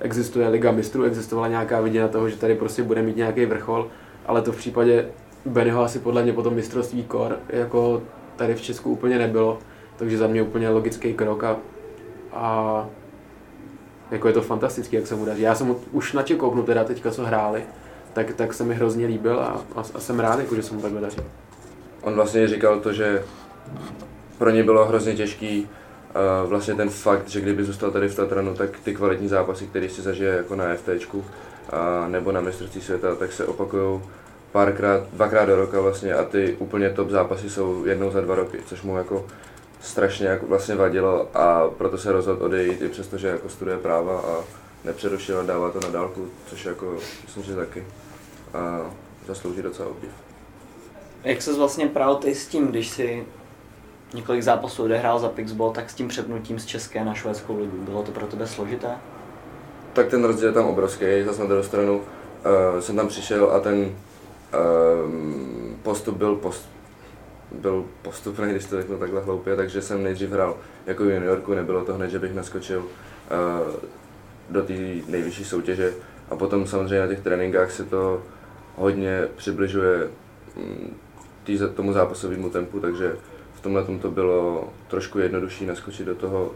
existuje 0.00 0.48
Liga 0.48 0.72
mistrů, 0.72 1.04
existovala 1.04 1.48
nějaká 1.48 1.80
viděna 1.80 2.08
toho, 2.08 2.28
že 2.28 2.36
tady 2.36 2.54
prostě 2.54 2.82
bude 2.82 3.02
mít 3.02 3.16
nějaký 3.16 3.46
vrchol, 3.46 3.88
ale 4.26 4.42
to 4.42 4.52
v 4.52 4.56
případě 4.56 5.08
Bennyho 5.44 5.82
asi 5.82 5.98
podle 5.98 6.22
mě 6.22 6.32
potom 6.32 6.54
mistrovství 6.54 7.04
kor 7.04 7.38
jako 7.48 8.02
tady 8.36 8.54
v 8.54 8.62
Česku 8.62 8.92
úplně 8.92 9.18
nebylo, 9.18 9.58
takže 9.96 10.18
za 10.18 10.26
mě 10.26 10.42
úplně 10.42 10.68
logický 10.68 11.14
krok 11.14 11.44
a, 11.44 11.56
a 12.32 12.86
jako 14.10 14.28
je 14.28 14.34
to 14.34 14.42
fantastický, 14.42 14.96
jak 14.96 15.06
se 15.06 15.14
mu 15.14 15.24
daří. 15.24 15.42
Já 15.42 15.54
jsem 15.54 15.76
už 15.92 16.12
na 16.12 16.24
kouknu 16.38 16.62
teda 16.62 16.84
teďka, 16.84 17.10
co 17.10 17.24
hráli, 17.24 17.62
tak, 18.12 18.34
tak 18.34 18.54
se 18.54 18.64
mi 18.64 18.74
hrozně 18.74 19.06
líbil 19.06 19.40
a, 19.40 19.60
a, 19.76 19.82
a 19.94 20.00
jsem 20.00 20.20
rád, 20.20 20.38
jako, 20.38 20.54
že 20.54 20.62
se 20.62 20.74
mu 20.74 20.80
takhle 20.80 21.00
daří. 21.00 21.18
On 22.02 22.14
vlastně 22.14 22.48
říkal 22.48 22.80
to, 22.80 22.92
že 22.92 23.22
pro 24.38 24.50
ně 24.50 24.64
bylo 24.64 24.84
hrozně 24.84 25.14
těžký 25.14 25.62
uh, 25.62 26.50
vlastně 26.50 26.74
ten 26.74 26.90
fakt, 26.90 27.28
že 27.28 27.40
kdyby 27.40 27.64
zůstal 27.64 27.90
tady 27.90 28.08
v 28.08 28.16
Tatranu, 28.16 28.54
tak 28.54 28.70
ty 28.84 28.94
kvalitní 28.94 29.28
zápasy, 29.28 29.66
které 29.66 29.88
si 29.88 30.02
zažije 30.02 30.30
jako 30.30 30.56
na 30.56 30.64
FTčku 30.74 31.18
uh, 31.18 31.24
nebo 32.08 32.32
na 32.32 32.40
mistrovství 32.40 32.80
světa, 32.80 33.14
tak 33.14 33.32
se 33.32 33.46
opakují 33.46 34.00
párkrát, 34.52 35.02
dvakrát 35.12 35.44
do 35.44 35.56
roka 35.56 35.80
vlastně 35.80 36.14
a 36.14 36.24
ty 36.24 36.56
úplně 36.58 36.90
top 36.90 37.10
zápasy 37.10 37.50
jsou 37.50 37.84
jednou 37.84 38.10
za 38.10 38.20
dva 38.20 38.34
roky, 38.34 38.58
což 38.66 38.82
mu 38.82 38.96
jako 38.96 39.26
strašně 39.80 40.26
jako 40.26 40.46
vlastně 40.46 40.74
vadilo 40.74 41.28
a 41.34 41.68
proto 41.78 41.98
se 41.98 42.12
rozhodl 42.12 42.44
odejít, 42.44 42.82
i 42.82 42.88
přesto, 42.88 43.18
že 43.18 43.28
jako 43.28 43.48
studuje 43.48 43.78
práva 43.78 44.20
a 44.20 44.44
nepřerušil 44.84 45.40
a 45.40 45.42
dává 45.42 45.70
to 45.70 45.80
na 45.80 45.88
dálku, 45.88 46.28
což 46.46 46.64
jako 46.64 46.96
myslím, 47.24 47.44
že 47.44 47.56
taky 47.56 47.86
a 48.54 48.80
zaslouží 49.26 49.62
docela 49.62 49.88
obdiv. 49.88 50.10
Jak 51.24 51.42
se 51.42 51.52
vlastně 51.52 51.86
pral 51.86 52.16
ty 52.16 52.34
s 52.34 52.46
tím, 52.46 52.66
když 52.66 52.88
si 52.88 53.26
několik 54.14 54.42
zápasů 54.42 54.82
odehrál 54.82 55.18
za 55.18 55.28
Pixball, 55.28 55.72
tak 55.72 55.90
s 55.90 55.94
tím 55.94 56.08
přepnutím 56.08 56.58
z 56.58 56.66
České 56.66 57.04
na 57.04 57.14
švédskou 57.14 57.58
ligu, 57.58 57.76
bylo 57.76 58.02
to 58.02 58.12
pro 58.12 58.26
tebe 58.26 58.46
složité? 58.46 58.88
Tak 59.92 60.08
ten 60.08 60.24
rozdíl 60.24 60.48
je 60.48 60.54
tam 60.54 60.66
obrovský, 60.66 61.04
zase 61.24 61.40
na 61.40 61.46
druhou 61.46 61.62
stranu 61.62 61.96
uh, 61.96 62.80
jsem 62.80 62.96
tam 62.96 63.08
přišel 63.08 63.50
a 63.50 63.60
ten 63.60 63.94
uh, 64.54 65.10
postup 65.82 66.16
byl 66.16 66.36
post, 66.36 66.68
byl 67.52 67.84
postupný, 68.02 68.50
když 68.50 68.64
to 68.64 68.76
řeknu 68.76 68.98
takhle 68.98 69.20
hloupě, 69.20 69.56
takže 69.56 69.82
jsem 69.82 70.02
nejdřív 70.02 70.30
hrál 70.30 70.56
jako 70.86 71.04
juniorku, 71.04 71.54
nebylo 71.54 71.84
to 71.84 71.94
hned, 71.94 72.10
že 72.10 72.18
bych 72.18 72.34
naskočil 72.34 72.78
uh, 72.78 72.86
do 74.50 74.62
té 74.62 74.72
nejvyšší 75.08 75.44
soutěže. 75.44 75.92
A 76.30 76.36
potom 76.36 76.66
samozřejmě 76.66 77.00
na 77.00 77.06
těch 77.06 77.20
tréninkách 77.20 77.70
se 77.70 77.84
to 77.84 78.22
hodně 78.76 79.28
přibližuje 79.36 80.08
mm, 80.56 80.96
tý, 81.44 81.58
tomu 81.74 81.92
zápasovému 81.92 82.50
tempu, 82.50 82.80
takže 82.80 83.16
v 83.54 83.60
tomhle 83.60 83.84
tom 83.84 83.98
to 83.98 84.10
bylo 84.10 84.68
trošku 84.88 85.18
jednodušší 85.18 85.66
naskočit 85.66 86.06
do 86.06 86.14
toho 86.14 86.50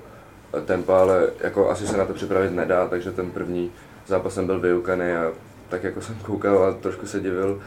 eh, 0.55 0.61
tempa, 0.61 1.01
ale 1.01 1.31
jako 1.41 1.71
asi 1.71 1.87
se 1.87 1.97
na 1.97 2.05
to 2.05 2.15
připravit 2.15 2.51
nedá, 2.53 2.89
takže 2.89 3.11
ten 3.11 3.31
první 3.31 3.71
zápas 4.07 4.35
jsem 4.35 4.47
byl 4.47 4.61
vyukaný 4.61 5.13
a 5.13 5.33
tak 5.69 5.85
jako 5.85 6.01
jsem 6.01 6.15
koukal 6.15 6.65
a 6.65 6.73
trošku 6.73 7.07
se 7.07 7.21
divil, 7.21 7.63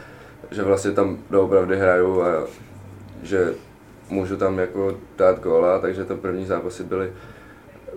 že 0.50 0.62
vlastně 0.62 0.90
tam 0.90 1.18
doopravdy 1.30 1.78
hraju 1.78 2.22
a 2.22 2.46
že 3.22 3.54
můžu 4.10 4.36
tam 4.36 4.58
jako 4.58 4.96
dát 5.18 5.40
góla, 5.40 5.78
takže 5.78 6.04
to 6.04 6.16
první 6.16 6.46
zápasy 6.46 6.84
byly 6.84 7.12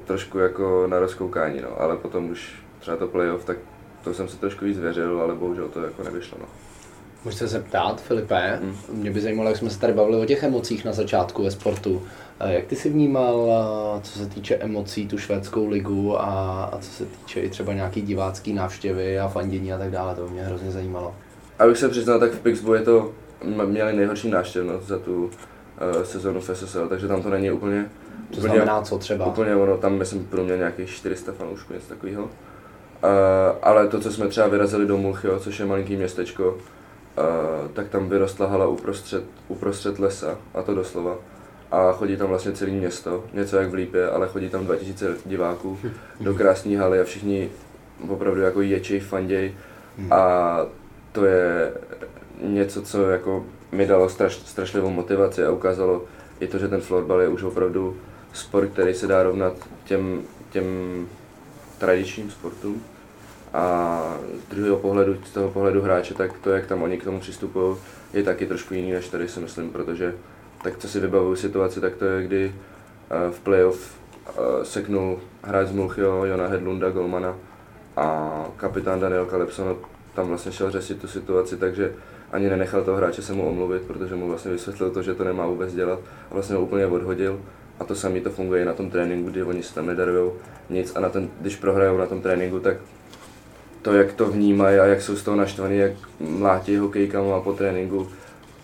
trošku 0.05 0.39
jako 0.39 0.87
na 0.87 0.99
rozkoukání, 0.99 1.61
no. 1.61 1.81
ale 1.81 1.97
potom 1.97 2.29
už 2.29 2.53
třeba 2.79 2.97
to 2.97 3.07
playoff, 3.07 3.45
tak 3.45 3.57
to 4.03 4.13
jsem 4.13 4.27
se 4.27 4.37
trošku 4.37 4.65
víc 4.65 4.79
věřil, 4.79 5.21
ale 5.21 5.35
bohužel 5.35 5.67
to 5.67 5.83
jako 5.83 6.03
nevyšlo. 6.03 6.37
No. 6.41 6.45
Můžu 7.25 7.37
se 7.37 7.47
zeptat, 7.47 8.01
Filipe, 8.01 8.59
hmm. 8.61 8.75
mě 8.89 9.11
by 9.11 9.21
zajímalo, 9.21 9.49
jak 9.49 9.57
jsme 9.57 9.69
se 9.69 9.79
tady 9.79 9.93
bavili 9.93 10.17
o 10.17 10.25
těch 10.25 10.43
emocích 10.43 10.85
na 10.85 10.91
začátku 10.91 11.43
ve 11.43 11.51
sportu. 11.51 12.01
Jak 12.39 12.65
ty 12.65 12.75
jsi 12.75 12.89
vnímal, 12.89 13.51
co 14.03 14.19
se 14.19 14.25
týče 14.25 14.55
emocí, 14.55 15.07
tu 15.07 15.17
švédskou 15.17 15.67
ligu 15.67 16.21
a, 16.21 16.63
a 16.63 16.77
co 16.77 16.91
se 16.91 17.05
týče 17.05 17.41
i 17.41 17.49
třeba 17.49 17.73
nějaký 17.73 18.01
divácký 18.01 18.53
návštěvy 18.53 19.19
a 19.19 19.27
fandění 19.27 19.73
a 19.73 19.77
tak 19.77 19.91
dále, 19.91 20.15
to 20.15 20.27
mě 20.27 20.43
hrozně 20.43 20.71
zajímalo. 20.71 21.15
A 21.59 21.65
už 21.65 21.79
se 21.79 21.89
přiznal, 21.89 22.19
tak 22.19 22.31
v 22.31 22.39
Pixbu 22.39 22.73
je 22.73 22.81
to, 22.81 23.11
měli 23.65 23.93
nejhorší 23.93 24.29
návštěvnost 24.29 24.87
za 24.87 24.99
tu 24.99 25.23
uh, 25.25 26.03
sezonu 26.03 26.41
FSSL, 26.41 26.87
takže 26.87 27.07
tam 27.07 27.23
to 27.23 27.29
není 27.29 27.51
úplně... 27.51 27.89
To 28.29 28.37
úplně, 28.37 28.53
znamená 28.53 28.81
co 28.81 28.97
třeba? 28.97 29.25
Úplně 29.25 29.55
ono, 29.55 29.77
tam 29.77 29.97
myslím 29.97 30.25
průměr 30.25 30.57
nějakých 30.57 30.89
400 30.89 31.31
fanoušků, 31.31 31.73
něco 31.73 31.87
takového. 31.87 32.23
Uh, 32.23 32.29
ale 33.61 33.87
to, 33.87 33.99
co 33.99 34.11
jsme 34.11 34.27
třeba 34.27 34.47
vyrazili 34.47 34.85
do 34.85 34.97
Mulchio, 34.97 35.39
což 35.39 35.59
je 35.59 35.65
malinký 35.65 35.95
městečko, 35.95 36.49
uh, 36.51 37.71
tak 37.73 37.89
tam 37.89 38.09
vyrostla 38.09 38.47
hala 38.47 38.67
uprostřed, 38.67 39.23
uprostřed 39.47 39.99
lesa, 39.99 40.37
a 40.53 40.61
to 40.61 40.75
doslova. 40.75 41.15
A 41.71 41.91
chodí 41.91 42.17
tam 42.17 42.29
vlastně 42.29 42.51
celé 42.51 42.71
město, 42.71 43.23
něco 43.33 43.57
jak 43.57 43.69
v 43.69 43.73
Lípě, 43.73 44.09
ale 44.09 44.27
chodí 44.27 44.49
tam 44.49 44.65
2000 44.65 45.15
diváků 45.25 45.79
do 46.19 46.33
krásné 46.33 46.77
haly 46.77 46.99
a 46.99 47.03
všichni 47.03 47.49
opravdu 48.07 48.41
jako 48.41 48.61
ječej, 48.61 48.99
fanděj. 48.99 49.53
Hmm. 49.97 50.13
A 50.13 50.65
to 51.11 51.25
je 51.25 51.73
něco, 52.41 52.81
co 52.81 53.09
jako 53.09 53.45
mi 53.71 53.87
dalo 53.87 54.09
straš, 54.09 54.33
strašlivou 54.33 54.89
motivaci 54.89 55.45
a 55.45 55.51
ukázalo 55.51 56.05
i 56.39 56.47
to, 56.47 56.57
že 56.57 56.67
ten 56.67 56.81
florbal 56.81 57.21
je 57.21 57.27
už 57.27 57.43
opravdu 57.43 57.97
sport, 58.33 58.69
který 58.69 58.93
se 58.93 59.07
dá 59.07 59.23
rovnat 59.23 59.53
těm, 59.83 60.21
těm 60.49 60.65
tradičním 61.77 62.31
sportům. 62.31 62.83
A 63.53 64.03
z 64.47 64.49
druhého 64.49 64.77
pohledu, 64.77 65.17
z 65.25 65.31
toho 65.31 65.49
pohledu 65.49 65.81
hráče, 65.81 66.13
tak 66.13 66.31
to, 66.43 66.49
jak 66.49 66.65
tam 66.65 66.83
oni 66.83 66.97
k 66.97 67.03
tomu 67.03 67.19
přistupují, 67.19 67.77
je 68.13 68.23
taky 68.23 68.45
trošku 68.45 68.73
jiný 68.73 68.91
než 68.91 69.07
tady 69.07 69.27
si 69.27 69.39
myslím, 69.39 69.69
protože 69.69 70.13
tak 70.63 70.77
co 70.77 70.87
si 70.87 70.99
vybavuju 70.99 71.35
situaci, 71.35 71.81
tak 71.81 71.95
to 71.95 72.05
je, 72.05 72.23
kdy 72.23 72.55
eh, 72.55 73.31
v 73.31 73.39
playoff 73.39 73.95
eh, 74.27 74.65
seknul 74.65 75.19
hráč 75.43 75.67
z 75.67 75.71
Mulchio, 75.71 76.25
Jona 76.25 76.47
Hedlunda, 76.47 76.89
Golmana 76.89 77.35
a 77.97 78.45
kapitán 78.57 78.99
Daniel 78.99 79.25
Kalepson 79.25 79.75
tam 80.15 80.27
vlastně 80.27 80.51
šel 80.51 80.71
řešit 80.71 81.01
tu 81.01 81.07
situaci, 81.07 81.57
takže 81.57 81.93
ani 82.31 82.49
nenechal 82.49 82.83
toho 82.83 82.97
hráče 82.97 83.21
se 83.21 83.33
mu 83.33 83.49
omluvit, 83.49 83.81
protože 83.81 84.15
mu 84.15 84.27
vlastně 84.27 84.51
vysvětlil 84.51 84.89
to, 84.89 85.01
že 85.01 85.13
to 85.13 85.23
nemá 85.23 85.45
vůbec 85.45 85.73
dělat 85.73 85.99
a 86.31 86.33
vlastně 86.33 86.55
ho 86.55 86.61
úplně 86.61 86.85
odhodil. 86.85 87.39
A 87.79 87.83
to 87.83 87.95
samé 87.95 88.21
to 88.21 88.29
funguje 88.29 88.61
i 88.61 88.65
na 88.65 88.73
tom 88.73 88.89
tréninku, 88.89 89.29
kdy 89.29 89.43
oni 89.43 89.63
se 89.63 89.75
tam 89.75 89.87
nedarují 89.87 90.31
nic 90.69 90.95
a 90.95 90.99
na 90.99 91.09
ten, 91.09 91.29
když 91.41 91.55
prohrajou 91.55 91.97
na 91.97 92.05
tom 92.05 92.21
tréninku, 92.21 92.59
tak 92.59 92.77
to, 93.81 93.93
jak 93.93 94.13
to 94.13 94.25
vnímají 94.25 94.79
a 94.79 94.85
jak 94.85 95.01
jsou 95.01 95.15
z 95.15 95.23
toho 95.23 95.37
naštvaní, 95.37 95.77
jak 95.77 95.91
mlátí 96.19 96.77
hokejkama 96.77 97.37
a 97.37 97.39
po 97.39 97.53
tréninku, 97.53 98.07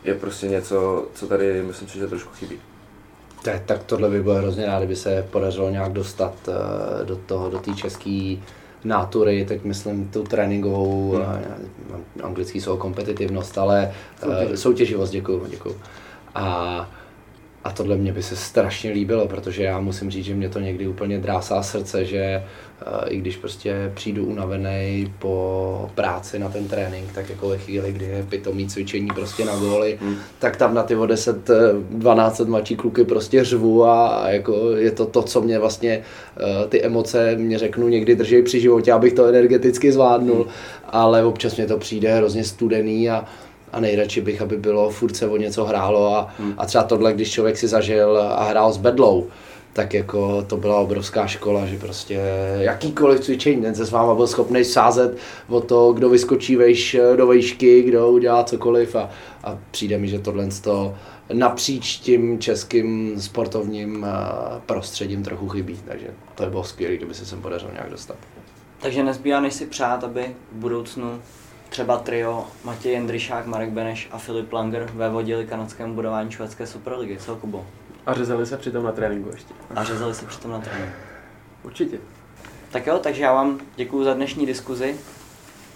je 0.04 0.14
prostě 0.14 0.48
něco, 0.48 1.08
co 1.14 1.28
tady 1.28 1.64
myslím 1.64 1.88
si, 1.88 2.00
že 2.00 2.08
trošku 2.08 2.34
chybí. 2.34 2.60
Tak, 3.43 3.62
tak 3.66 3.84
tohle 3.84 4.10
by 4.10 4.24
bylo 4.24 4.36
hrozně 4.36 4.66
rád, 4.66 4.78
kdyby 4.78 4.95
se 4.95 5.28
podařilo 5.32 5.70
nějak 5.70 5.93
dostat 5.93 6.34
uh, 6.48 7.06
do 7.06 7.16
toho, 7.16 7.50
do 7.50 7.60
té 7.60 7.72
české 7.74 8.38
nátury, 8.84 9.45
teď 9.45 9.63
myslím 9.63 10.09
tu 10.09 10.23
tréninkovou, 10.23 11.11
hmm. 11.11 11.21
uh, 11.21 12.25
anglický 12.25 12.61
jsou 12.61 12.78
kompetitivnost, 12.78 13.57
ale 13.57 13.91
uh, 14.25 14.53
soutěživost, 14.55 15.11
děkuju, 15.11 15.47
děkuju. 15.49 15.75
A 16.36 16.89
a 17.68 17.72
tohle 17.72 17.97
mě 17.97 18.13
by 18.13 18.24
se 18.24 18.36
strašně 18.36 18.91
líbilo, 18.91 19.28
protože 19.28 19.63
já 19.63 19.80
musím 19.80 20.11
říct, 20.11 20.26
že 20.26 20.36
mě 20.36 20.49
to 20.49 20.59
někdy 20.59 20.88
úplně 20.88 21.18
drásá 21.18 21.63
srdce, 21.63 22.05
že 22.05 22.43
uh, 22.88 23.13
i 23.13 23.18
když 23.18 23.38
prostě 23.38 23.91
přijdu 23.93 24.26
unavený 24.26 25.13
po 25.20 25.91
práci 25.95 26.39
na 26.39 26.49
ten 26.49 26.68
trénink, 26.68 27.11
tak 27.11 27.30
jako 27.30 27.49
ve 27.49 27.57
chvíli, 27.57 27.91
kdy 27.91 28.05
je 28.05 28.26
pitomý 28.30 28.68
cvičení 28.68 29.07
prostě 29.15 29.45
na 29.45 29.55
góly, 29.55 29.97
hmm. 30.01 30.15
tak 30.39 30.57
tam 30.57 30.74
na 30.74 30.84
ty 30.84 30.95
o 30.95 31.05
10, 31.05 31.49
12 31.89 32.39
mladší 32.39 32.76
kluky 32.76 33.03
prostě 33.03 33.43
řvu 33.43 33.86
a, 33.86 34.07
a 34.07 34.30
jako 34.30 34.72
je 34.72 34.91
to 34.91 35.05
to, 35.05 35.24
co 35.24 35.41
mě 35.41 35.59
vlastně 35.59 36.01
uh, 36.39 36.70
ty 36.70 36.84
emoce 36.84 37.36
mě 37.36 37.57
řeknu 37.57 37.88
někdy 37.88 38.15
drží 38.15 38.41
při 38.41 38.59
životě, 38.59 38.93
abych 38.93 39.13
to 39.13 39.26
energeticky 39.26 39.91
zvládnul, 39.91 40.43
hmm. 40.43 40.51
ale 40.89 41.24
občas 41.24 41.55
mě 41.55 41.68
to 41.68 41.78
přijde 41.78 42.15
hrozně 42.15 42.43
studený 42.43 43.09
a 43.09 43.26
a 43.78 43.80
nejradši 43.80 44.21
bych, 44.21 44.41
aby 44.41 44.57
bylo 44.57 44.89
furt 44.89 45.15
se 45.15 45.28
o 45.28 45.38
něco 45.38 45.65
hrálo 45.65 46.15
a, 46.15 46.34
hmm. 46.39 46.53
a 46.57 46.65
třeba 46.65 46.84
tohle, 46.84 47.13
když 47.13 47.32
člověk 47.32 47.57
si 47.57 47.67
zažil 47.67 48.17
a 48.17 48.43
hrál 48.43 48.73
s 48.73 48.78
bedlou, 48.78 49.28
tak 49.73 49.93
jako 49.93 50.43
to 50.47 50.57
byla 50.57 50.80
obrovská 50.80 51.28
škola, 51.28 51.65
že 51.65 51.78
prostě 51.78 52.21
jakýkoliv 52.59 53.19
cvičení, 53.19 53.61
ten 53.61 53.75
se 53.75 53.86
s 53.86 53.91
váma 53.91 54.15
byl 54.15 54.28
schopný 54.28 54.63
sázet 54.65 55.17
o 55.49 55.61
to, 55.61 55.93
kdo 55.93 56.09
vyskočí 56.09 56.55
vejš, 56.55 56.97
do 57.15 57.28
vejšky, 57.28 57.82
kdo 57.82 58.09
udělá 58.09 58.43
cokoliv 58.43 58.95
a, 58.95 59.09
a 59.43 59.57
přijde 59.71 59.97
mi, 59.97 60.07
že 60.07 60.19
tohle 60.19 60.47
to 60.61 60.95
napříč 61.34 61.97
tím 61.97 62.39
českým 62.39 63.21
sportovním 63.21 64.05
prostředím 64.65 65.23
trochu 65.23 65.49
chybí, 65.49 65.80
takže 65.88 66.07
to 66.36 66.43
je 66.43 66.49
bylo 66.49 66.63
skvělé, 66.63 66.95
kdyby 66.95 67.13
se 67.13 67.25
sem 67.25 67.41
podařilo 67.41 67.71
nějak 67.71 67.89
dostat. 67.89 68.17
Takže 68.82 69.03
nezbývá 69.03 69.39
než 69.39 69.53
si 69.53 69.65
přát, 69.65 70.03
aby 70.03 70.21
v 70.51 70.55
budoucnu 70.55 71.19
třeba 71.78 71.97
trio 71.97 72.47
Matěj 72.63 72.93
Jendryšák, 72.93 73.45
Marek 73.45 73.69
Beneš 73.69 74.07
a 74.11 74.17
Filip 74.17 74.53
Langer 74.53 74.89
vévodili 74.93 75.45
kanadskému 75.45 75.93
budování 75.95 76.32
švédské 76.32 76.67
superligy. 76.67 77.17
Co, 77.17 77.36
Kubo? 77.36 77.65
A 78.05 78.13
řezali 78.13 78.45
se 78.45 78.57
přitom 78.57 78.84
na 78.84 78.91
tréninku 78.91 79.30
ještě. 79.30 79.53
A 79.75 79.84
řezali 79.84 80.13
se 80.13 80.25
přitom 80.25 80.51
na 80.51 80.59
tréninku. 80.59 80.95
Určitě. 81.63 81.97
Tak 82.71 82.88
jo, 82.88 82.99
takže 82.99 83.23
já 83.23 83.34
vám 83.34 83.59
děkuji 83.75 84.03
za 84.03 84.13
dnešní 84.13 84.45
diskuzi 84.45 84.97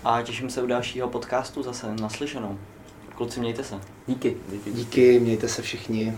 a 0.04 0.22
těším 0.22 0.50
se 0.50 0.62
u 0.62 0.68
dalšího 0.68 1.08
podcastu 1.08 1.64
zase 1.64 1.96
naslyšenou. 1.96 2.60
Kluci, 3.16 3.40
mějte 3.40 3.64
se. 3.64 3.76
Díky. 4.08 4.38
Díky, 4.50 4.72
díky 4.72 5.20
mějte 5.20 5.48
se 5.48 5.62
všichni. 5.62 6.18